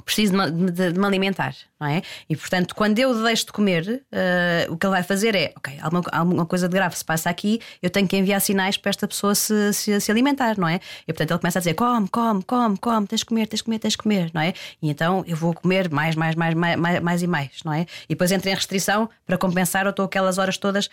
preciso 0.00 0.32
de 0.72 0.98
me 0.98 1.06
alimentar. 1.06 1.54
Não 1.82 1.88
é? 1.88 2.02
E 2.28 2.36
portanto, 2.36 2.76
quando 2.76 2.96
eu 3.00 3.12
deixo 3.24 3.46
de 3.46 3.52
comer, 3.52 4.04
uh, 4.12 4.72
o 4.72 4.76
que 4.76 4.86
ele 4.86 4.92
vai 4.92 5.02
fazer 5.02 5.34
é: 5.34 5.52
ok, 5.56 5.78
alguma, 5.82 6.02
alguma 6.12 6.46
coisa 6.46 6.68
de 6.68 6.74
grave 6.74 6.96
se 6.96 7.04
passa 7.04 7.28
aqui, 7.28 7.60
eu 7.82 7.90
tenho 7.90 8.06
que 8.06 8.16
enviar 8.16 8.40
sinais 8.40 8.76
para 8.76 8.90
esta 8.90 9.08
pessoa 9.08 9.34
se, 9.34 9.72
se, 9.72 10.00
se 10.00 10.10
alimentar, 10.10 10.56
não 10.56 10.68
é? 10.68 10.76
E 11.02 11.12
portanto, 11.12 11.32
ele 11.32 11.40
começa 11.40 11.58
a 11.58 11.60
dizer: 11.60 11.74
come, 11.74 12.08
come, 12.08 12.42
come, 12.44 12.76
come, 12.78 13.06
tens 13.08 13.18
de 13.18 13.26
comer, 13.26 13.48
tens 13.48 13.58
de 13.58 13.64
comer, 13.64 13.78
tens 13.80 13.92
de 13.92 13.98
comer, 13.98 14.30
não 14.32 14.40
é? 14.40 14.54
E 14.80 14.90
então 14.90 15.24
eu 15.26 15.36
vou 15.36 15.52
comer 15.52 15.90
mais, 15.90 16.14
mais, 16.14 16.36
mais, 16.36 16.54
mais, 16.54 16.76
mais, 16.76 17.00
mais 17.00 17.22
e 17.22 17.26
mais, 17.26 17.50
não 17.64 17.72
é? 17.72 17.82
E 18.08 18.10
depois 18.10 18.30
entra 18.30 18.48
em 18.48 18.54
restrição 18.54 19.10
para 19.26 19.36
compensar, 19.36 19.84
eu 19.84 19.90
estou 19.90 20.04
aquelas 20.04 20.38
horas 20.38 20.56
todas 20.56 20.88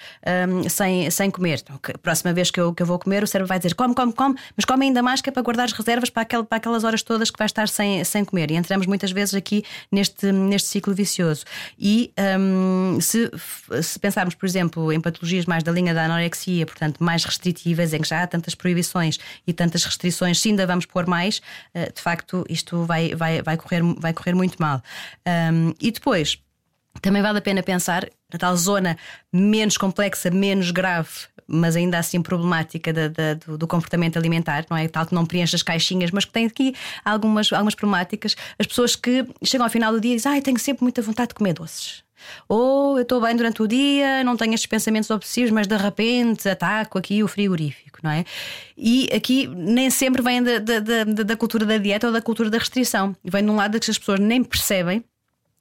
um, 0.50 0.68
sem, 0.68 1.12
sem 1.12 1.30
comer. 1.30 1.62
Então, 1.62 1.80
próxima 2.02 2.34
vez 2.34 2.50
que 2.50 2.60
eu, 2.60 2.74
que 2.74 2.82
eu 2.82 2.88
vou 2.88 2.98
comer, 2.98 3.24
o 3.24 3.28
cérebro 3.28 3.48
vai 3.48 3.60
dizer: 3.60 3.76
come, 3.76 3.94
come, 3.94 4.12
come, 4.12 4.36
mas 4.58 4.66
come 4.66 4.88
ainda 4.88 5.04
mais 5.04 5.22
que 5.22 5.30
é 5.30 5.32
para 5.32 5.44
guardar 5.44 5.66
as 5.66 5.72
reservas 5.72 6.10
para, 6.10 6.24
aquel, 6.24 6.44
para 6.44 6.58
aquelas 6.58 6.84
horas 6.84 7.04
todas 7.04 7.30
que 7.30 7.38
vai 7.38 7.46
estar 7.46 7.68
sem, 7.70 8.04
sem 8.04 8.26
comer. 8.26 8.50
E 8.50 8.56
entramos 8.56 8.88
muitas 8.88 9.12
vezes 9.12 9.36
aqui 9.36 9.64
neste, 9.92 10.32
neste 10.32 10.79
ciclo 10.80 10.94
vicioso. 10.94 11.46
E 11.78 12.12
um, 12.40 13.00
se, 13.02 13.30
se 13.84 14.00
pensarmos, 14.00 14.34
por 14.34 14.46
exemplo, 14.46 14.92
em 14.92 15.00
patologias 15.00 15.46
mais 15.46 15.64
da 15.64 15.72
linha 15.72 15.94
da 15.94 16.06
anorexia, 16.06 16.66
portanto, 16.66 17.04
mais 17.04 17.24
restritivas, 17.24 17.94
em 17.94 18.02
que 18.02 18.08
já 18.08 18.24
há 18.24 18.28
tantas 18.28 18.56
proibições 18.56 19.20
e 19.46 19.54
tantas 19.54 19.84
restrições, 19.84 20.40
se 20.40 20.50
ainda 20.50 20.66
vamos 20.66 20.86
pôr 20.86 21.06
mais, 21.06 21.42
uh, 21.76 21.94
de 21.94 22.02
facto, 22.02 22.46
isto 22.50 22.84
vai, 22.86 23.14
vai, 23.14 23.42
vai, 23.42 23.58
correr, 23.58 23.82
vai 23.98 24.14
correr 24.14 24.34
muito 24.34 24.56
mal. 24.60 24.82
Um, 25.28 25.74
e 25.80 25.92
depois. 25.92 26.38
Também 27.02 27.22
vale 27.22 27.38
a 27.38 27.42
pena 27.42 27.64
pensar 27.64 28.10
na 28.34 28.38
tal 28.38 28.58
zona 28.58 28.98
menos 29.32 29.78
complexa, 29.78 30.30
menos 30.30 30.72
grave, 30.72 31.10
mas 31.50 31.76
ainda 31.76 31.98
assim 31.98 32.22
problemática 32.22 32.94
da, 32.94 33.08
da, 33.08 33.34
do, 33.34 33.58
do, 33.58 33.68
comportamento 33.68 34.18
alimentar, 34.18 34.66
não 34.70 34.78
é? 34.78 34.88
Tal 34.88 35.06
que 35.06 35.16
não 35.16 35.26
preenche 35.26 35.56
as 35.56 35.64
caixinhas, 35.64 36.12
mas 36.12 36.26
que 36.26 36.32
tem 36.32 36.46
aqui 36.46 36.76
algumas, 37.04 37.52
algumas 37.52 37.76
problemáticas. 37.76 38.36
As 38.58 38.68
pessoas 38.68 38.96
que 38.96 39.26
chegam 39.44 39.66
ao 39.66 39.72
final 39.72 39.92
do 39.92 40.00
dia 40.00 40.14
e 40.14 40.16
dizem: 40.16 40.32
Ai, 40.32 40.42
tenho 40.42 40.60
sempre 40.60 40.84
muita 40.84 41.02
vontade 41.02 41.30
de 41.30 41.36
comer 41.36 41.54
doces. 41.54 42.04
Ou 42.48 42.98
eu 42.98 43.04
estou 43.04 43.22
bem 43.22 43.36
durante 43.36 43.62
o 43.62 43.68
dia, 43.68 44.24
não 44.24 44.36
tenho 44.36 44.54
estes 44.54 44.68
pensamentos 44.68 45.10
obsessivos, 45.10 45.52
mas 45.52 45.68
de 45.68 45.78
repente 45.78 46.50
ataco 46.50 46.98
aqui 46.98 47.24
o 47.24 47.28
frigorífico, 47.28 48.00
não 48.04 48.12
é? 48.12 48.26
E 48.78 49.10
aqui 49.14 49.48
nem 49.48 49.90
sempre 49.90 50.22
vem 50.22 50.44
da, 50.44 50.60
da, 50.60 50.80
da, 50.80 51.04
da 51.04 51.38
cultura 51.38 51.66
da 51.66 51.78
dieta 51.78 52.08
ou 52.08 52.14
da 52.14 52.22
cultura 52.22 52.50
da 52.50 52.58
restrição. 52.58 53.16
Vem 53.24 53.44
de 53.44 53.50
um 53.50 53.56
lado 53.56 53.80
que 53.80 53.90
as 53.90 53.98
pessoas 53.98 54.20
nem 54.20 54.44
percebem 54.44 55.04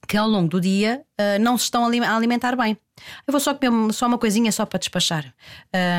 que 0.09 0.17
ao 0.17 0.27
longo 0.27 0.49
do 0.49 0.59
dia 0.59 1.03
uh, 1.21 1.39
não 1.39 1.55
se 1.55 1.65
estão 1.65 1.85
a 1.85 2.15
alimentar 2.15 2.55
bem. 2.55 2.75
Eu 3.27 3.31
vou 3.31 3.39
só 3.39 3.53
comer 3.53 3.93
só 3.93 4.07
uma 4.07 4.17
coisinha 4.17 4.51
só 4.51 4.65
para 4.65 4.79
despachar. 4.79 5.23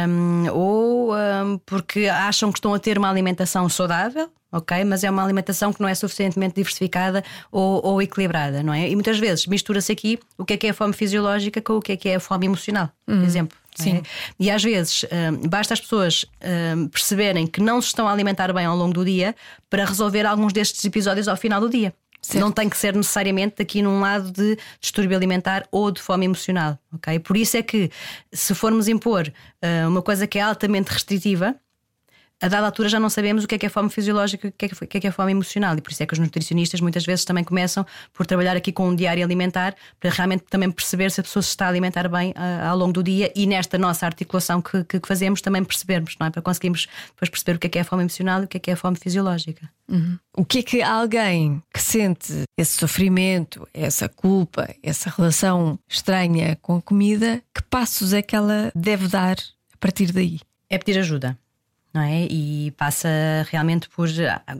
Um, 0.08 0.50
ou 0.52 1.14
um, 1.14 1.58
porque 1.64 2.08
acham 2.08 2.50
que 2.50 2.58
estão 2.58 2.74
a 2.74 2.78
ter 2.80 2.98
uma 2.98 3.08
alimentação 3.08 3.68
saudável, 3.68 4.28
ok? 4.50 4.82
Mas 4.82 5.04
é 5.04 5.10
uma 5.10 5.22
alimentação 5.22 5.72
que 5.72 5.80
não 5.80 5.88
é 5.88 5.94
suficientemente 5.94 6.56
diversificada 6.56 7.22
ou, 7.52 7.86
ou 7.86 8.02
equilibrada, 8.02 8.64
não 8.64 8.74
é? 8.74 8.90
E 8.90 8.96
muitas 8.96 9.16
vezes 9.16 9.46
mistura-se 9.46 9.92
aqui 9.92 10.18
o 10.36 10.44
que 10.44 10.54
é 10.54 10.56
que 10.56 10.66
é 10.66 10.70
a 10.70 10.74
fome 10.74 10.92
fisiológica 10.92 11.62
com 11.62 11.74
o 11.74 11.80
que 11.80 11.92
é 11.92 11.96
que 11.96 12.08
é 12.08 12.16
a 12.16 12.20
fome 12.20 12.46
emocional, 12.46 12.90
por 13.06 13.14
uhum. 13.14 13.22
exemplo. 13.22 13.56
É? 13.78 13.82
Sim. 13.82 13.96
É? 13.98 14.02
E 14.40 14.50
às 14.50 14.62
vezes 14.64 15.04
um, 15.04 15.48
basta 15.48 15.72
as 15.72 15.80
pessoas 15.80 16.26
um, 16.76 16.88
perceberem 16.88 17.46
que 17.46 17.60
não 17.60 17.80
se 17.80 17.86
estão 17.86 18.08
a 18.08 18.12
alimentar 18.12 18.52
bem 18.52 18.66
ao 18.66 18.76
longo 18.76 18.92
do 18.92 19.04
dia 19.04 19.36
para 19.70 19.84
resolver 19.84 20.26
alguns 20.26 20.52
destes 20.52 20.84
episódios 20.84 21.28
ao 21.28 21.36
final 21.36 21.60
do 21.60 21.70
dia. 21.70 21.94
Certo. 22.22 22.40
Não 22.40 22.52
tem 22.52 22.68
que 22.68 22.76
ser 22.76 22.94
necessariamente 22.94 23.62
aqui 23.62 23.80
num 23.80 24.00
lado 24.00 24.30
de 24.30 24.58
distúrbio 24.80 25.16
alimentar 25.16 25.66
ou 25.70 25.90
de 25.90 26.02
fome 26.02 26.26
emocional, 26.26 26.78
ok? 26.92 27.18
Por 27.18 27.36
isso 27.36 27.56
é 27.56 27.62
que 27.62 27.90
se 28.30 28.54
formos 28.54 28.88
impor 28.88 29.32
uh, 29.64 29.88
uma 29.88 30.02
coisa 30.02 30.26
que 30.26 30.38
é 30.38 30.42
altamente 30.42 30.90
restritiva, 30.90 31.56
a 32.40 32.48
dada 32.48 32.66
altura 32.66 32.88
já 32.88 32.98
não 32.98 33.10
sabemos 33.10 33.44
o 33.44 33.48
que 33.48 33.54
é 33.54 33.58
que 33.58 33.66
é 33.66 33.68
fome 33.68 33.90
fisiológica 33.90 34.46
e 34.46 34.50
o 34.50 34.52
que 34.52 34.64
é 34.64 34.68
que, 34.68 34.96
é 34.96 35.00
que 35.00 35.06
é 35.06 35.10
fome 35.10 35.32
emocional. 35.32 35.76
E 35.76 35.80
por 35.82 35.92
isso 35.92 36.02
é 36.02 36.06
que 36.06 36.14
os 36.14 36.18
nutricionistas 36.18 36.80
muitas 36.80 37.04
vezes 37.04 37.24
também 37.24 37.44
começam 37.44 37.84
por 38.14 38.26
trabalhar 38.26 38.56
aqui 38.56 38.72
com 38.72 38.88
um 38.88 38.94
diário 38.94 39.22
alimentar 39.22 39.74
para 39.98 40.10
realmente 40.10 40.44
também 40.48 40.70
perceber 40.70 41.10
se 41.10 41.20
a 41.20 41.22
pessoa 41.22 41.42
se 41.42 41.50
está 41.50 41.66
a 41.66 41.68
alimentar 41.68 42.08
bem 42.08 42.30
uh, 42.30 42.68
ao 42.68 42.78
longo 42.78 42.94
do 42.94 43.02
dia 43.02 43.30
e 43.36 43.46
nesta 43.46 43.76
nossa 43.76 44.06
articulação 44.06 44.62
que, 44.62 44.84
que, 44.84 45.00
fazemos 45.06 45.42
também 45.42 45.62
percebermos, 45.62 46.16
não 46.18 46.28
é? 46.28 46.30
Para 46.30 46.40
conseguirmos 46.40 46.88
depois 47.10 47.28
perceber 47.28 47.56
o 47.56 47.58
que 47.58 47.66
é 47.66 47.70
que 47.70 47.78
é 47.78 47.82
a 47.82 47.84
fome 47.84 48.04
emocional 48.04 48.40
e 48.40 48.44
o 48.44 48.48
que 48.48 48.56
é 48.56 48.60
que 48.60 48.70
é 48.70 48.72
a 48.72 48.76
fome 48.76 48.96
fisiológica. 48.96 49.68
Uhum. 49.88 50.18
O 50.36 50.44
que 50.44 50.60
é 50.60 50.62
que 50.62 50.82
alguém 50.82 51.62
que 51.74 51.82
sente 51.82 52.44
esse 52.56 52.78
sofrimento, 52.78 53.68
essa 53.74 54.08
culpa, 54.08 54.72
essa 54.82 55.10
relação 55.10 55.78
estranha 55.88 56.56
com 56.62 56.76
a 56.76 56.82
comida, 56.82 57.42
que 57.54 57.62
passos 57.64 58.14
é 58.14 58.22
que 58.22 58.34
ela 58.34 58.72
deve 58.74 59.08
dar 59.08 59.36
a 59.74 59.76
partir 59.78 60.12
daí? 60.12 60.40
É 60.70 60.78
pedir 60.78 60.98
ajuda 60.98 61.36
não 61.92 62.02
é? 62.02 62.26
E 62.30 62.70
passa 62.76 63.08
realmente 63.50 63.88
por. 63.88 64.08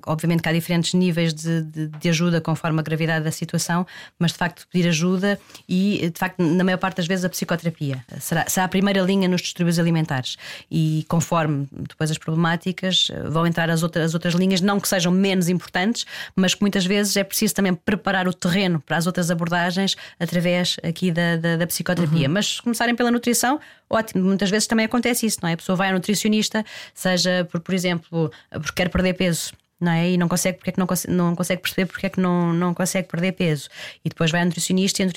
Obviamente 0.07 0.43
que 0.43 0.49
há 0.49 0.53
diferentes 0.53 0.95
níveis 0.95 1.33
de, 1.33 1.63
de, 1.63 1.87
de, 1.87 2.09
ajuda 2.09 2.41
conforme 2.41 2.81
a 2.81 2.83
gravidade 2.83 3.25
da 3.25 3.31
situação, 3.31 3.87
mas 4.19 4.33
de 4.33 4.39
facto 4.39 4.67
pedir 4.71 4.89
ajuda 4.89 5.39
e, 5.69 6.11
de 6.13 6.19
facto, 6.19 6.43
na 6.43 6.65
maior 6.65 6.79
parte 6.79 6.97
das 6.97 7.07
vezes 7.07 7.25
a 7.25 7.29
psicoterapia. 7.29 8.05
Será, 8.19 8.45
será 8.49 8.65
a 8.65 8.69
primeira 8.69 9.01
linha 9.01 9.29
nos 9.29 9.43
distúrbios 9.43 9.79
alimentares. 9.79 10.37
E 10.71 11.05
conforme 11.09 11.69
depois 11.71 12.11
as 12.11 12.19
problemáticas 12.19 13.09
vão 13.29 13.47
entrar 13.47 13.71
as 13.71 13.83
outras, 13.83 14.07
as 14.07 14.15
outras 14.15 14.35
linhas, 14.35 14.61
não 14.61 14.81
que 14.81 14.89
sejam 14.89 15.13
menos 15.13 15.49
importantes, 15.49 16.05
mas 16.35 16.55
que 16.55 16.63
muitas 16.63 16.85
vezes 16.85 17.17
é 17.17 17.23
preciso 17.23 17.55
também 17.55 17.75
preparar 17.75 18.27
o 18.27 18.35
terreno 18.35 18.81
para 18.81 18.97
as 18.97 19.07
outras 19.07 19.31
abordagens 19.31 19.97
através 20.19 20.79
aqui 20.83 21.13
da, 21.13 21.37
da, 21.37 21.57
da 21.59 21.67
psicoterapia. 21.67 22.27
Uhum. 22.27 22.35
Mas 22.35 22.57
se 22.57 22.63
começarem 22.63 22.95
pela 22.97 23.11
nutrição, 23.11 23.61
ótimo. 23.89 24.25
Muitas 24.25 24.51
vezes 24.51 24.67
também 24.67 24.87
acontece 24.87 25.27
isso, 25.27 25.39
não 25.43 25.49
é? 25.49 25.53
A 25.53 25.57
pessoa 25.57 25.77
vai 25.77 25.89
ao 25.89 25.95
nutricionista, 25.95 26.65
seja 26.95 27.20
seja 27.21 27.45
por, 27.45 27.61
por 27.61 27.75
exemplo, 27.75 28.31
porque 28.51 28.73
quer 28.75 28.89
perder 28.89 29.15
peso. 29.15 29.53
Não 29.81 29.93
é? 29.93 30.11
E 30.11 30.19
não 30.19 30.29
consegue, 30.29 30.59
porque 30.59 30.69
é 30.69 30.73
que 30.75 30.79
não, 30.79 30.87
consegue, 30.87 31.15
não 31.15 31.35
consegue 31.35 31.63
perceber 31.63 31.87
porque 31.87 32.07
é 32.07 32.11
que 32.11 32.21
não, 32.21 32.53
não 32.53 32.75
consegue 32.75 33.09
perder 33.09 33.33
peso. 33.33 33.67
E 34.05 34.11
depois 34.11 34.31
vai 34.31 34.41
ao 34.41 34.47
nutricionista 34.47 35.03
e 35.03 35.07
o 35.07 35.09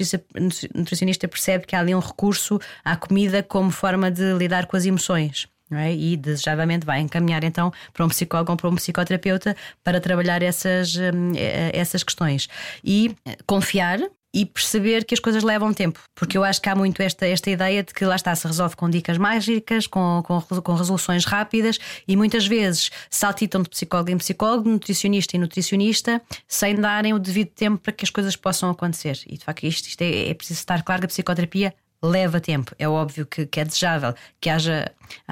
nutricionista 0.74 1.28
percebe 1.28 1.66
que 1.66 1.76
há 1.76 1.80
ali 1.82 1.94
um 1.94 2.00
recurso 2.00 2.62
à 2.84 2.96
comida 2.96 3.44
como 3.44 3.70
forma 3.72 4.10
de 4.10 4.34
lidar 4.34 4.66
com 4.68 4.78
as 4.78 4.86
emoções. 4.86 5.50
É? 5.72 5.94
E 5.94 6.16
desejadamente 6.16 6.86
vai 6.86 7.00
encaminhar 7.00 7.44
então 7.44 7.74
para 7.92 8.06
um 8.06 8.08
psicólogo 8.08 8.52
ou 8.52 8.58
para 8.58 8.70
um 8.70 8.76
psicoterapeuta 8.76 9.56
para 9.84 10.00
trabalhar 10.00 10.42
essas, 10.42 10.96
hum, 10.96 11.34
essas 11.74 12.04
questões. 12.04 12.48
E 12.84 13.16
confiar, 13.46 14.00
e 14.34 14.46
perceber 14.46 15.06
que 15.06 15.14
as 15.14 15.20
coisas 15.20 15.44
levam 15.44 15.74
tempo, 15.74 16.00
porque 16.16 16.38
eu 16.38 16.44
acho 16.44 16.62
que 16.62 16.68
há 16.68 16.76
muito 16.76 17.02
esta, 17.02 17.28
esta 17.28 17.50
ideia 17.50 17.84
de 17.84 17.94
que 17.94 18.04
lá 18.04 18.16
está, 18.16 18.36
se 18.36 18.48
resolve 18.48 18.76
com 18.76 18.90
dicas 18.90 19.18
mágicas, 19.18 19.86
com, 19.86 20.24
com, 20.26 20.42
com 20.42 20.74
resoluções 20.74 21.26
rápidas 21.26 21.80
e 22.08 22.18
muitas 22.18 22.48
vezes 22.48 22.90
saltitam 23.10 23.62
de 23.62 23.70
psicólogo 23.70 24.10
em 24.10 24.18
psicólogo, 24.18 24.68
nutricionista 24.70 25.38
em 25.38 25.40
nutricionista, 25.40 26.22
sem 26.48 26.76
darem 26.76 27.14
o 27.14 27.20
devido 27.20 27.50
tempo 27.50 27.78
para 27.78 27.94
que 27.94 28.04
as 28.04 28.10
coisas 28.10 28.36
possam 28.36 28.70
acontecer. 28.70 29.20
E 29.28 29.38
de 29.38 29.46
facto, 29.46 29.64
isto, 29.66 29.88
isto 29.88 30.02
é, 30.02 30.30
é 30.30 30.34
preciso 30.34 30.60
estar 30.60 30.82
claro 30.82 31.02
que 31.02 31.06
a 31.06 31.10
psicoterapia 31.10 31.74
leva 32.04 32.42
tempo. 32.42 32.76
É 32.78 32.88
óbvio 32.88 33.26
que, 33.26 33.46
que, 33.46 33.60
é 33.62 33.66
desejável 33.66 34.14
que 34.42 34.50
haja 34.50 34.92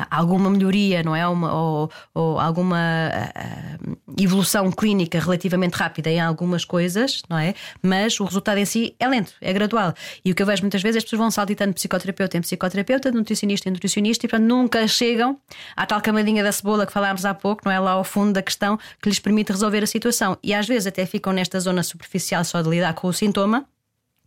alguma 0.10 0.50
melhoria, 0.50 1.04
não 1.04 1.14
é? 1.14 1.28
Uma, 1.28 1.54
ou, 1.54 1.92
ou 2.14 2.40
alguma 2.40 3.12
uh, 3.12 3.98
evolução 4.18 4.72
clínica 4.72 5.20
relativamente 5.20 5.74
rápida 5.74 6.10
em 6.10 6.22
algumas 6.22 6.64
coisas, 6.64 7.24
não 7.30 7.38
é? 7.38 7.54
Mas 7.82 8.18
o 8.20 8.24
resultado 8.24 8.58
em 8.58 8.66
si 8.66 8.96
é 9.00 9.08
lento, 9.08 9.34
é 9.42 9.52
gradual. 9.52 9.94
E 10.24 10.32
o 10.32 10.36
que 10.36 10.42
eu 10.42 10.46
vejo 10.46 10.64
muitas 10.64 10.82
vezes 10.82 10.96
é 10.96 11.00
as 11.00 11.04
pessoas 11.04 11.20
vão 11.20 11.32
saltitando 11.32 11.72
de 11.72 11.76
psicoterapeuta 11.76 12.38
em 12.38 12.42
psicoterapeuta, 12.42 13.12
de 13.12 13.18
nutricionista 13.18 13.68
em 13.68 13.74
nutricionista 13.74 14.26
e 14.26 14.30
portanto 14.30 14.48
nunca 14.48 14.88
chegam 14.88 15.38
à 15.76 15.86
tal 15.86 16.02
camadinha 16.02 16.44
da 16.44 16.52
cebola 16.52 16.86
que 16.86 16.94
falámos 16.94 17.26
há 17.26 17.34
pouco, 17.34 17.64
não 17.66 17.72
é? 17.72 17.80
Lá 17.80 17.92
ao 17.92 18.04
fundo 18.06 18.34
da 18.34 18.42
questão 18.42 18.80
que 19.02 19.10
lhes 19.10 19.20
permite 19.20 19.52
resolver 19.52 19.84
a 19.84 19.88
situação. 19.88 20.38
E 20.42 20.54
às 20.54 20.68
vezes 20.68 20.88
até 20.88 21.06
ficam 21.06 21.34
nesta 21.34 21.60
zona 21.60 21.84
superficial 21.84 22.46
só 22.46 22.62
de 22.62 22.70
lidar 22.70 22.94
com 22.94 23.08
o 23.08 23.14
sintoma 23.14 23.66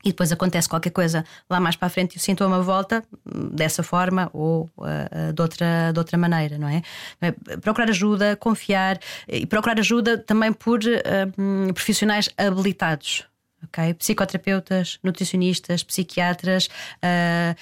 e 0.04 0.08
depois 0.08 0.30
acontece 0.30 0.68
qualquer 0.68 0.90
coisa 0.90 1.24
lá 1.48 1.58
mais 1.58 1.76
para 1.76 1.86
a 1.86 1.90
frente 1.90 2.14
e 2.14 2.16
o 2.18 2.20
sintoma 2.20 2.60
volta 2.60 3.02
hum, 3.26 3.48
dessa 3.52 3.82
forma 3.82 4.30
ou 4.32 4.70
uh, 4.78 5.32
de, 5.32 5.42
outra, 5.42 5.92
de 5.92 5.98
outra 5.98 6.18
maneira, 6.18 6.58
não 6.58 6.68
é? 6.68 6.82
é? 7.20 7.32
Procurar 7.58 7.88
ajuda, 7.88 8.36
confiar 8.36 8.98
e 9.26 9.46
procurar 9.46 9.78
ajuda 9.78 10.18
também 10.18 10.52
por 10.52 10.80
uh, 10.80 11.72
profissionais 11.72 12.28
habilitados. 12.36 13.26
Okay? 13.64 13.94
Psicoterapeutas, 13.94 14.98
nutricionistas, 15.02 15.82
psiquiatras, 15.82 16.66
uh, 16.66 17.56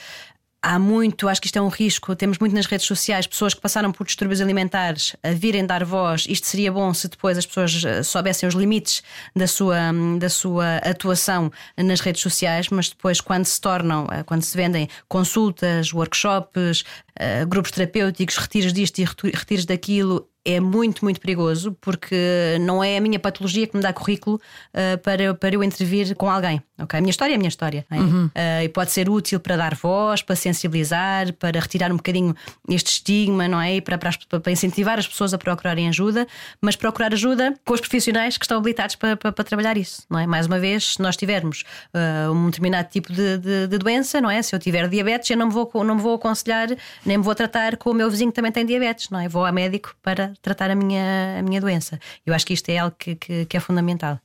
há 0.62 0.78
muito, 0.78 1.28
acho 1.28 1.40
que 1.40 1.48
isto 1.48 1.58
é 1.58 1.62
um 1.62 1.68
risco. 1.68 2.14
Temos 2.14 2.38
muito 2.38 2.54
nas 2.54 2.66
redes 2.66 2.86
sociais 2.86 3.26
pessoas 3.26 3.52
que 3.52 3.60
passaram 3.60 3.90
por 3.90 4.06
distúrbios 4.06 4.40
alimentares 4.40 5.16
a 5.22 5.30
virem 5.32 5.66
dar 5.66 5.84
voz. 5.84 6.24
Isto 6.28 6.46
seria 6.46 6.70
bom 6.70 6.94
se 6.94 7.08
depois 7.08 7.36
as 7.36 7.44
pessoas 7.44 7.84
eh, 7.84 8.02
soubessem 8.02 8.48
os 8.48 8.54
limites 8.54 9.02
da 9.34 9.46
sua, 9.46 9.76
da 10.18 10.28
sua 10.28 10.76
atuação 10.76 11.50
nas 11.76 12.00
redes 12.00 12.22
sociais, 12.22 12.68
mas 12.70 12.88
depois, 12.88 13.20
quando 13.20 13.44
se 13.44 13.60
tornam, 13.60 14.06
eh, 14.12 14.22
quando 14.22 14.42
se 14.42 14.56
vendem 14.56 14.88
consultas, 15.08 15.92
workshops, 15.92 16.84
eh, 17.18 17.44
grupos 17.44 17.72
terapêuticos, 17.72 18.36
retiros 18.36 18.72
disto 18.72 19.00
e 19.00 19.04
retiros 19.04 19.66
daquilo, 19.66 20.28
é 20.44 20.58
muito, 20.58 21.04
muito 21.04 21.20
perigoso 21.20 21.76
porque 21.80 22.56
não 22.60 22.82
é 22.82 22.96
a 22.96 23.00
minha 23.00 23.18
patologia 23.18 23.66
que 23.66 23.76
me 23.76 23.82
dá 23.82 23.92
currículo 23.92 24.40
uh, 24.74 24.98
para, 24.98 25.34
para 25.34 25.54
eu 25.54 25.62
intervir 25.62 26.14
com 26.16 26.28
alguém. 26.28 26.60
Okay? 26.80 26.98
A 26.98 27.00
minha 27.00 27.10
história 27.10 27.32
é 27.32 27.36
a 27.36 27.38
minha 27.38 27.48
história. 27.48 27.86
É? 27.90 27.98
Uhum. 27.98 28.26
Uh, 28.26 28.64
e 28.64 28.68
pode 28.68 28.90
ser 28.90 29.08
útil 29.08 29.38
para 29.38 29.56
dar 29.56 29.74
voz, 29.74 30.20
para 30.22 30.34
sensibilizar, 30.34 31.32
para 31.34 31.60
retirar 31.60 31.92
um 31.92 31.96
bocadinho 31.96 32.34
este 32.68 32.92
estigma, 32.92 33.46
não 33.46 33.60
é? 33.60 33.76
E 33.76 33.80
para, 33.80 33.96
para, 33.98 34.10
para 34.40 34.52
incentivar 34.52 34.98
as 34.98 35.06
pessoas 35.06 35.32
a 35.32 35.38
procurarem 35.38 35.88
ajuda, 35.88 36.26
mas 36.60 36.74
procurar 36.74 37.12
ajuda 37.12 37.54
com 37.64 37.74
os 37.74 37.80
profissionais 37.80 38.36
que 38.36 38.44
estão 38.44 38.58
habilitados 38.58 38.96
para, 38.96 39.16
para, 39.16 39.32
para 39.32 39.44
trabalhar 39.44 39.76
isso, 39.76 40.02
não 40.10 40.18
é? 40.18 40.26
Mais 40.26 40.46
uma 40.46 40.58
vez, 40.58 40.94
se 40.94 41.02
nós 41.02 41.16
tivermos 41.16 41.64
uh, 41.94 42.32
um 42.32 42.46
determinado 42.46 42.88
tipo 42.88 43.12
de, 43.12 43.38
de, 43.38 43.66
de, 43.68 43.78
doença, 43.78 44.20
não 44.20 44.30
é? 44.30 44.42
Se 44.42 44.54
eu 44.54 44.58
tiver 44.58 44.88
diabetes, 44.88 45.30
eu 45.30 45.36
não 45.36 45.46
me, 45.46 45.52
vou, 45.52 45.70
não 45.84 45.94
me 45.94 46.00
vou 46.00 46.14
aconselhar, 46.14 46.68
nem 47.06 47.18
me 47.18 47.24
vou 47.24 47.34
tratar 47.34 47.76
com 47.76 47.90
o 47.90 47.94
meu 47.94 48.10
vizinho 48.10 48.30
que 48.30 48.36
também 48.36 48.50
tem 48.50 48.66
diabetes, 48.66 49.08
não 49.10 49.20
é? 49.20 49.28
Vou 49.28 49.44
ao 49.44 49.52
médico 49.52 49.94
para 50.02 50.31
tratar 50.40 50.70
a 50.70 50.74
minha, 50.74 51.38
a 51.38 51.42
minha 51.42 51.60
doença. 51.60 51.98
Eu 52.24 52.34
acho 52.34 52.46
que 52.46 52.54
isto 52.54 52.68
é 52.68 52.78
algo 52.78 52.96
que, 52.98 53.14
que, 53.14 53.44
que 53.46 53.56
é 53.56 53.60
fundamental. 53.60 54.18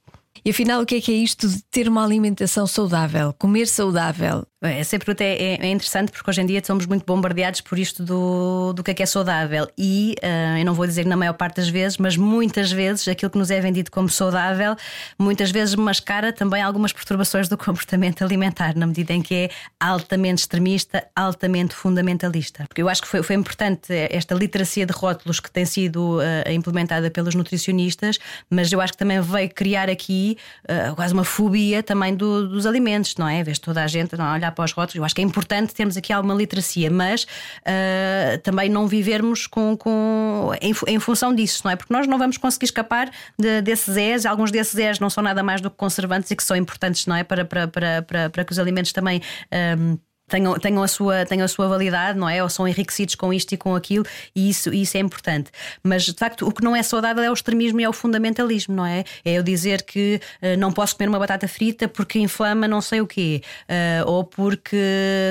E 0.46 0.50
afinal, 0.52 0.82
o 0.82 0.86
que 0.86 0.96
é 0.96 1.02
que 1.02 1.12
é 1.12 1.16
isto 1.16 1.48
de 1.48 1.62
ter 1.64 1.88
uma 1.90 2.04
alimentação 2.04 2.68
saudável, 2.68 3.34
comer 3.34 3.68
saudável? 3.68 4.46
Essa 4.60 4.98
pergunta 4.98 5.24
é, 5.24 5.54
é, 5.54 5.70
interessante 5.70 6.12
porque 6.12 6.28
hoje 6.28 6.42
em 6.42 6.46
dia 6.48 6.60
somos 6.66 6.88
muito 6.88 7.06
bombardeados 7.06 7.62
por 7.62 7.78
isto 7.78 8.04
do, 8.04 8.74
do 8.74 8.84
que 8.84 8.90
é 8.90 8.94
que 8.96 9.04
é 9.04 9.06
saudável. 9.06 9.68
E 9.78 10.16
uh, 10.24 10.58
eu 10.58 10.66
não 10.66 10.74
vou 10.74 10.88
dizer 10.88 11.06
na 11.06 11.16
maior 11.16 11.34
parte 11.34 11.58
das 11.58 11.70
vezes, 11.70 12.00
mas 12.00 12.18
muitas 12.18 12.72
vezes 12.72 13.08
aquilo 13.08 13.30
que 13.30 13.38
nos 13.38 13.52
é 13.52 13.62
vendido 13.62 13.92
como 13.92 14.10
saudável, 14.10 14.76
muitas 15.20 15.52
vezes 15.52 15.76
mascara 15.76 16.34
também 16.34 16.60
algumas 16.60 16.92
perturbações 16.92 17.48
do 17.48 17.56
comportamento 17.58 18.24
alimentar, 18.24 18.76
na 18.76 18.88
medida 18.88 19.14
em 19.14 19.22
que 19.22 19.36
é 19.36 19.50
altamente 19.80 20.42
extremista, 20.42 21.06
altamente 21.16 21.76
fundamentalista. 21.76 22.66
Porque 22.68 22.82
eu 22.82 22.90
acho 22.90 23.04
que 23.04 23.08
foi, 23.08 23.22
foi 23.22 23.36
importante 23.36 23.94
esta 24.10 24.34
literacia 24.34 24.88
de 24.88 24.92
rótulos 24.92 25.40
que 25.40 25.52
tem 25.52 25.66
sido 25.66 26.18
uh, 26.18 26.52
implementada 26.52 27.12
pelos 27.12 27.36
nutricionistas, 27.36 28.18
mas 28.50 28.72
eu 28.72 28.82
acho 28.82 28.94
que 28.94 29.00
também 29.00 29.22
veio 29.22 29.54
criar 29.54 29.88
aqui 29.88 30.36
uh, 30.64 30.96
quase 30.96 31.14
uma 31.14 31.24
fobia 31.24 31.84
também 31.84 32.16
do, 32.16 32.50
dos 32.50 32.66
alimentos, 32.66 33.16
não 33.18 33.28
é? 33.28 33.44
Vês 33.44 33.60
toda 33.60 33.84
a 33.84 33.88
gente 33.88 34.18
não 34.18 34.47
olhar 34.48 34.52
para 34.52 34.66
os 34.66 34.72
rótulos. 34.72 34.96
Eu 34.96 35.04
acho 35.04 35.16
que 35.16 35.22
é 35.22 35.24
importante 35.24 35.74
termos 35.74 35.98
aqui 35.98 36.12
alguma 36.12 36.34
literacia, 36.34 36.90
mas 36.90 37.24
uh, 37.24 38.38
também 38.44 38.70
não 38.70 38.88
vivermos 38.88 39.48
com, 39.48 39.76
com, 39.78 40.52
em, 40.62 40.74
em, 40.88 41.00
função 41.00 41.34
disso, 41.34 41.62
não 41.64 41.72
é? 41.72 41.76
Porque 41.76 41.94
nós 41.94 42.08
não 42.08 42.18
vamos 42.18 42.38
conseguir 42.38 42.66
escapar 42.66 43.12
de, 43.38 43.62
desses 43.62 43.98
és. 43.98 44.26
Alguns 44.26 44.52
desses 44.52 44.78
és 44.78 45.00
não 45.00 45.10
são 45.10 45.24
nada 45.24 45.44
mais 45.44 45.62
do 45.62 45.70
que 45.70 45.78
conservantes 45.78 46.32
e 46.32 46.36
que 46.36 46.44
são 46.44 46.56
importantes, 46.56 47.06
não 47.06 47.16
é? 47.16 47.24
Para, 47.24 47.46
para, 47.46 47.68
para, 47.68 48.02
para, 48.02 48.30
para 48.30 48.46
que 48.46 48.52
os 48.52 48.60
alimentos 48.60 48.92
também. 48.92 49.22
Ah, 49.52 49.98
tenham, 50.28 50.60
tenham, 50.60 50.84
a 50.84 50.88
sua, 50.88 51.26
tenham 51.26 51.46
a 51.46 51.48
sua 51.48 51.68
validade, 51.68 52.20
não 52.20 52.28
é? 52.28 52.44
Ou 52.44 52.50
são 52.50 52.68
enriquecidos 52.68 53.16
com 53.16 53.34
isto 53.34 53.54
e 53.54 53.58
com 53.58 53.76
aquilo, 53.76 54.06
e 54.36 54.50
isso, 54.50 54.74
isso 54.74 54.98
é 54.98 55.00
importante. 55.00 55.50
Mas 55.82 56.04
de 56.04 56.14
facto, 56.14 56.46
o 56.46 56.52
que 56.52 56.64
não 56.64 56.76
é 56.76 56.84
saudável 56.84 57.24
é 57.24 57.30
o 57.30 57.34
extremismo 57.34 57.80
e 57.80 57.84
é 57.84 57.90
o 57.90 57.94
fundamentalismo, 57.94 58.76
não 58.76 58.86
é? 58.86 59.06
É 59.24 59.34
eu 59.34 59.44
dizer 59.44 59.84
que 59.84 60.20
uh, 60.42 60.58
não 60.58 60.72
posso 60.72 60.96
comer 60.96 61.08
uma 61.08 61.20
batata 61.20 61.48
frita 61.48 61.88
porque 61.88 62.20
inflama 62.20 62.68
não 62.68 62.82
sei 62.82 63.00
o 63.00 63.08
quê, 63.08 63.42
uh, 63.70 64.10
ou 64.10 64.24
porque 64.24 64.78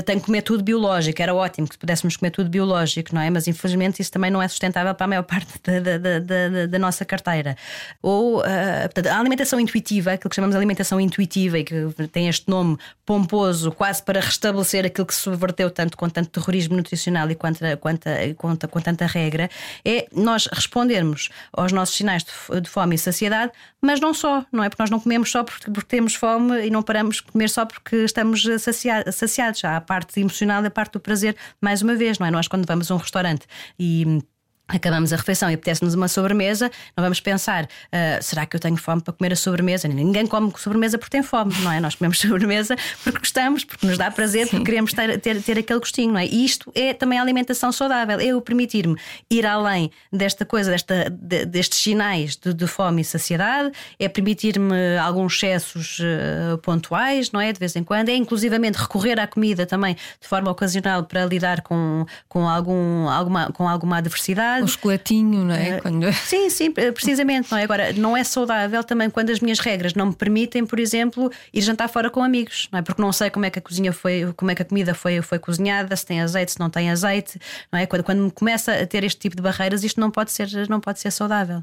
tenho 0.07 0.19
que 0.19 0.27
comer 0.27 0.43
tudo 0.43 0.65
biológico. 0.65 1.21
Era 1.21 1.35
ótimo 1.35 1.69
que 1.69 1.77
pudéssemos 1.77 2.17
comer 2.17 2.31
tudo 2.31 2.49
biológico, 2.49 3.15
não 3.15 3.21
é? 3.21 3.29
Mas 3.29 3.47
infelizmente 3.47 4.01
isso 4.01 4.11
também 4.11 4.31
não 4.31 4.41
é 4.41 4.49
sustentável 4.49 4.95
para 4.95 5.05
a 5.05 5.09
maior 5.09 5.25
parte 5.29 5.61
da, 5.63 5.99
da, 5.99 6.19
da, 6.21 6.67
da 6.67 6.79
nossa 6.79 7.05
carteira. 7.05 7.57
Ou 8.03 8.41
uh, 8.41 8.43
portanto, 8.85 9.09
a 9.09 9.19
alimentação 9.19 9.61
intuitiva, 9.61 10.13
aquilo 10.13 10.31
que 10.31 10.37
chamamos 10.37 10.55
de 10.55 10.59
alimentação 10.59 10.99
intuitiva 10.99 11.59
e 11.59 11.65
que 11.65 12.09
tem 12.11 12.29
este 12.29 12.49
nome 12.49 12.79
pomposo, 13.05 13.71
quase 13.73 14.03
para 14.03 14.21
restabelecer 14.21 14.86
aquilo 14.87 15.07
que 15.07 15.15
se 15.15 15.21
subverteu 15.21 15.71
tanto 15.71 15.97
com 15.97 16.09
tanto 16.09 16.31
terrorismo 16.31 16.77
nutricional 16.77 17.31
e 17.31 17.35
quanto, 17.35 17.61
quanto, 17.81 18.09
quanto, 18.37 18.69
com 18.69 18.81
tanta 18.81 19.07
regra, 19.07 19.51
é 19.85 20.07
nós 20.13 20.47
respondermos 20.53 21.29
aos 21.53 21.73
nossos 21.73 21.97
sinais 21.97 22.25
de, 22.25 22.61
de, 22.61 22.69
fome 22.69 22.95
e 22.95 22.99
saciedade, 22.99 23.53
mas 23.81 24.01
não 24.01 24.15
só, 24.15 24.45
não 24.53 24.65
é? 24.65 24.69
Porque 24.69 24.83
nós 24.83 24.91
não 24.91 25.01
comemos 25.01 25.31
só 25.31 25.45
porque, 25.45 25.71
porque 25.71 25.89
temos 25.97 26.15
fome 26.15 26.67
e 26.67 26.71
não 26.71 26.83
paramos 26.83 27.17
de 27.17 27.25
comer 27.25 27.51
só 27.51 27.65
porque 27.65 27.97
estamos 27.97 28.43
saciados. 28.61 29.15
saciados. 29.15 29.65
Há 29.65 29.77
a 29.77 29.81
parte 29.81 30.19
emocional 30.21 30.63
e 30.63 30.67
a 30.67 30.71
parte 30.71 30.93
do 30.93 31.01
prazer, 31.01 31.37
mais 31.61 31.83
uma 31.83 31.95
vez, 31.95 32.19
não 32.19 32.27
é? 32.27 32.31
Nós, 32.31 32.49
quando 32.49 32.67
vamos 32.67 32.91
a 32.91 32.95
um 32.95 32.99
restaurante 32.99 33.47
e 33.79 34.23
acabamos 34.69 35.13
a 35.13 35.17
refeição 35.17 35.51
e 35.51 35.55
apetece-nos 35.55 35.95
uma 35.95 36.09
sobremesa, 36.09 36.71
não 36.97 37.03
vamos 37.03 37.21
pensar, 37.21 37.65
uh, 37.65 38.23
será 38.23 38.45
que 38.47 38.57
eu 38.57 38.61
tenho 38.61 38.77
fome 38.77 39.01
para 39.01 39.13
comer 39.13 39.33
a 39.33 39.37
sobremesa? 39.37 39.87
Ninguém 39.87 40.27
come 40.27 40.53
sobremesa 40.57 40.99
porque 40.99 41.11
tem 41.11 41.23
fome, 41.23 41.55
não 41.61 41.71
é? 41.71 41.81
Nós 41.81 41.95
comemos 41.95 42.19
sobremesa 42.21 42.77
porque 43.03 43.19
gostamos, 43.19 43.65
porque 43.65 43.87
nos 43.87 43.97
dá 43.97 44.11
prazer, 44.11 44.47
Sim. 44.47 44.51
porque 44.51 44.65
queremos 44.65 44.93
ter, 44.93 45.21
ter, 45.21 45.43
ter, 45.43 45.59
aquele 45.59 45.79
gostinho, 45.79 46.13
não 46.13 46.21
é? 46.21 46.27
E 46.27 46.45
isto 46.45 46.71
é 46.75 46.93
também 46.93 47.19
a 47.19 47.23
alimentação 47.23 47.71
saudável, 47.71 48.19
é 48.19 48.27
eu 48.27 48.41
permitir-me 48.41 48.97
ir 49.31 49.47
além 49.47 49.91
desta 50.13 50.45
coisa, 50.45 50.71
desta, 50.73 51.11
de, 51.11 51.47
destes 51.47 51.79
sinais 51.79 52.37
de, 52.37 52.53
de, 52.53 52.67
fome 52.67 53.03
e 53.03 53.05
saciedade, 53.05 53.71
é 53.99 54.09
permitir-me 54.09 54.99
alguns 54.99 55.35
excessos 55.37 56.01
uh, 56.01 56.59
pontuais, 56.59 57.31
não 57.31 57.41
é? 57.41 57.53
De 57.53 57.59
vez 57.59 57.77
em 57.77 57.85
quando, 57.85 58.09
é 58.09 58.17
inclusivamente 58.17 58.79
recorrer 58.79 59.21
à 59.21 59.27
comida 59.27 59.65
também 59.65 59.95
de 59.95 60.27
forma 60.27 60.51
ocasional 60.51 61.05
para 61.05 61.25
lidar 61.25 61.61
com, 61.61 62.05
com, 62.29 62.49
algum, 62.49 63.09
alguma, 63.09 63.53
com 63.53 63.69
alguma 63.69 63.99
adversidade 63.99 64.56
o 64.65 64.69
chocolatinho, 64.69 65.45
não 65.45 65.55
é? 65.55 65.79
Uh, 65.79 65.83
quando... 65.83 66.13
Sim, 66.27 66.51
sim, 66.51 66.71
precisamente. 66.71 67.51
Não 67.51 67.59
é? 67.59 67.63
Agora, 67.65 67.93
não 67.93 68.17
é 68.17 68.25
saudável 68.25 68.83
também 68.85 69.11
quando 69.11 69.31
as 69.31 69.41
minhas 69.41 69.59
regras 69.59 69.95
não 69.95 70.07
me 70.07 70.15
permitem, 70.15 70.65
por 70.65 70.79
exemplo, 70.79 71.31
ir 71.53 71.61
jantar 71.61 71.89
fora 71.89 72.11
com 72.11 72.23
amigos, 72.23 72.69
não 72.73 72.79
é? 72.79 72.83
Porque 72.83 73.01
não 73.01 73.13
sei 73.13 73.31
como 73.31 73.45
é 73.45 73.51
que 73.51 73.59
a 73.59 73.63
cozinha 73.63 73.93
foi, 73.93 74.33
como 74.37 74.51
é 74.51 74.55
que 74.55 74.63
a 74.63 74.65
comida 74.65 74.95
foi, 74.95 75.21
foi 75.23 75.39
cozinhada, 75.39 75.95
se 75.97 76.07
tem 76.07 76.21
azeite, 76.21 76.53
se 76.53 76.61
não 76.61 76.71
tem 76.71 76.91
azeite, 76.91 77.39
não 77.73 77.79
é? 77.79 77.87
Quando, 77.87 78.05
quando 78.05 78.23
me 78.23 78.31
começa 78.31 78.73
a 78.73 78.87
ter 78.87 79.05
este 79.05 79.21
tipo 79.21 79.37
de 79.37 79.43
barreiras, 79.43 79.85
isto 79.85 80.01
não 80.01 80.11
pode 80.11 80.33
ser, 80.33 80.49
não 80.69 80.81
pode 80.81 81.01
ser 81.01 81.11
saudável. 81.11 81.63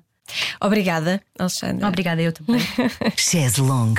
Obrigada, 0.62 1.22
Alexandra. 1.38 1.88
Obrigada, 1.88 2.22
eu 2.22 2.32
também. 2.32 2.62
Chaise 3.18 3.62
Long. 3.62 3.96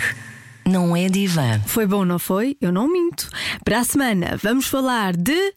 Não 0.66 0.96
é 0.96 1.08
divã. 1.08 1.60
Foi 1.66 1.86
bom, 1.86 2.04
não 2.04 2.18
foi? 2.18 2.56
Eu 2.60 2.72
não 2.72 2.90
minto. 2.90 3.28
Para 3.62 3.80
a 3.80 3.84
semana 3.84 4.38
vamos 4.42 4.66
falar 4.66 5.14
de 5.14 5.52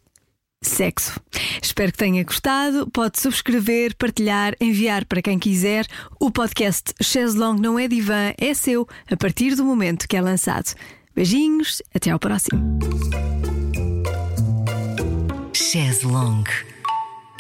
sexo. 0.62 1.20
Espero 1.62 1.92
que 1.92 1.98
tenha 1.98 2.24
gostado. 2.24 2.90
Pode 2.92 3.20
subscrever, 3.20 3.96
partilhar, 3.96 4.56
enviar 4.60 5.06
para 5.06 5.22
quem 5.22 5.40
quiser. 5.40 5.86
O 6.20 6.32
podcast 6.32 6.94
Long 7.36 7.56
Não 7.56 7.80
é 7.80 7.88
Divã 7.88 8.34
é 8.38 8.54
seu 8.54 8.88
a 9.10 9.16
partir 9.16 9.56
do 9.56 9.64
momento 9.64 10.08
que 10.08 10.18
é 10.18 10.22
lançado. 10.22 10.74
Beijinhos, 11.16 11.82
até 11.94 12.12
ao 12.12 12.20
próximo. 12.20 12.80
Long 16.04 16.44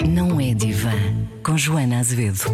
Não 0.07 0.39
é 0.39 0.53
Divã 0.53 0.91
com 1.43 1.57
Joana 1.57 1.99
Azevedo. 1.99 2.45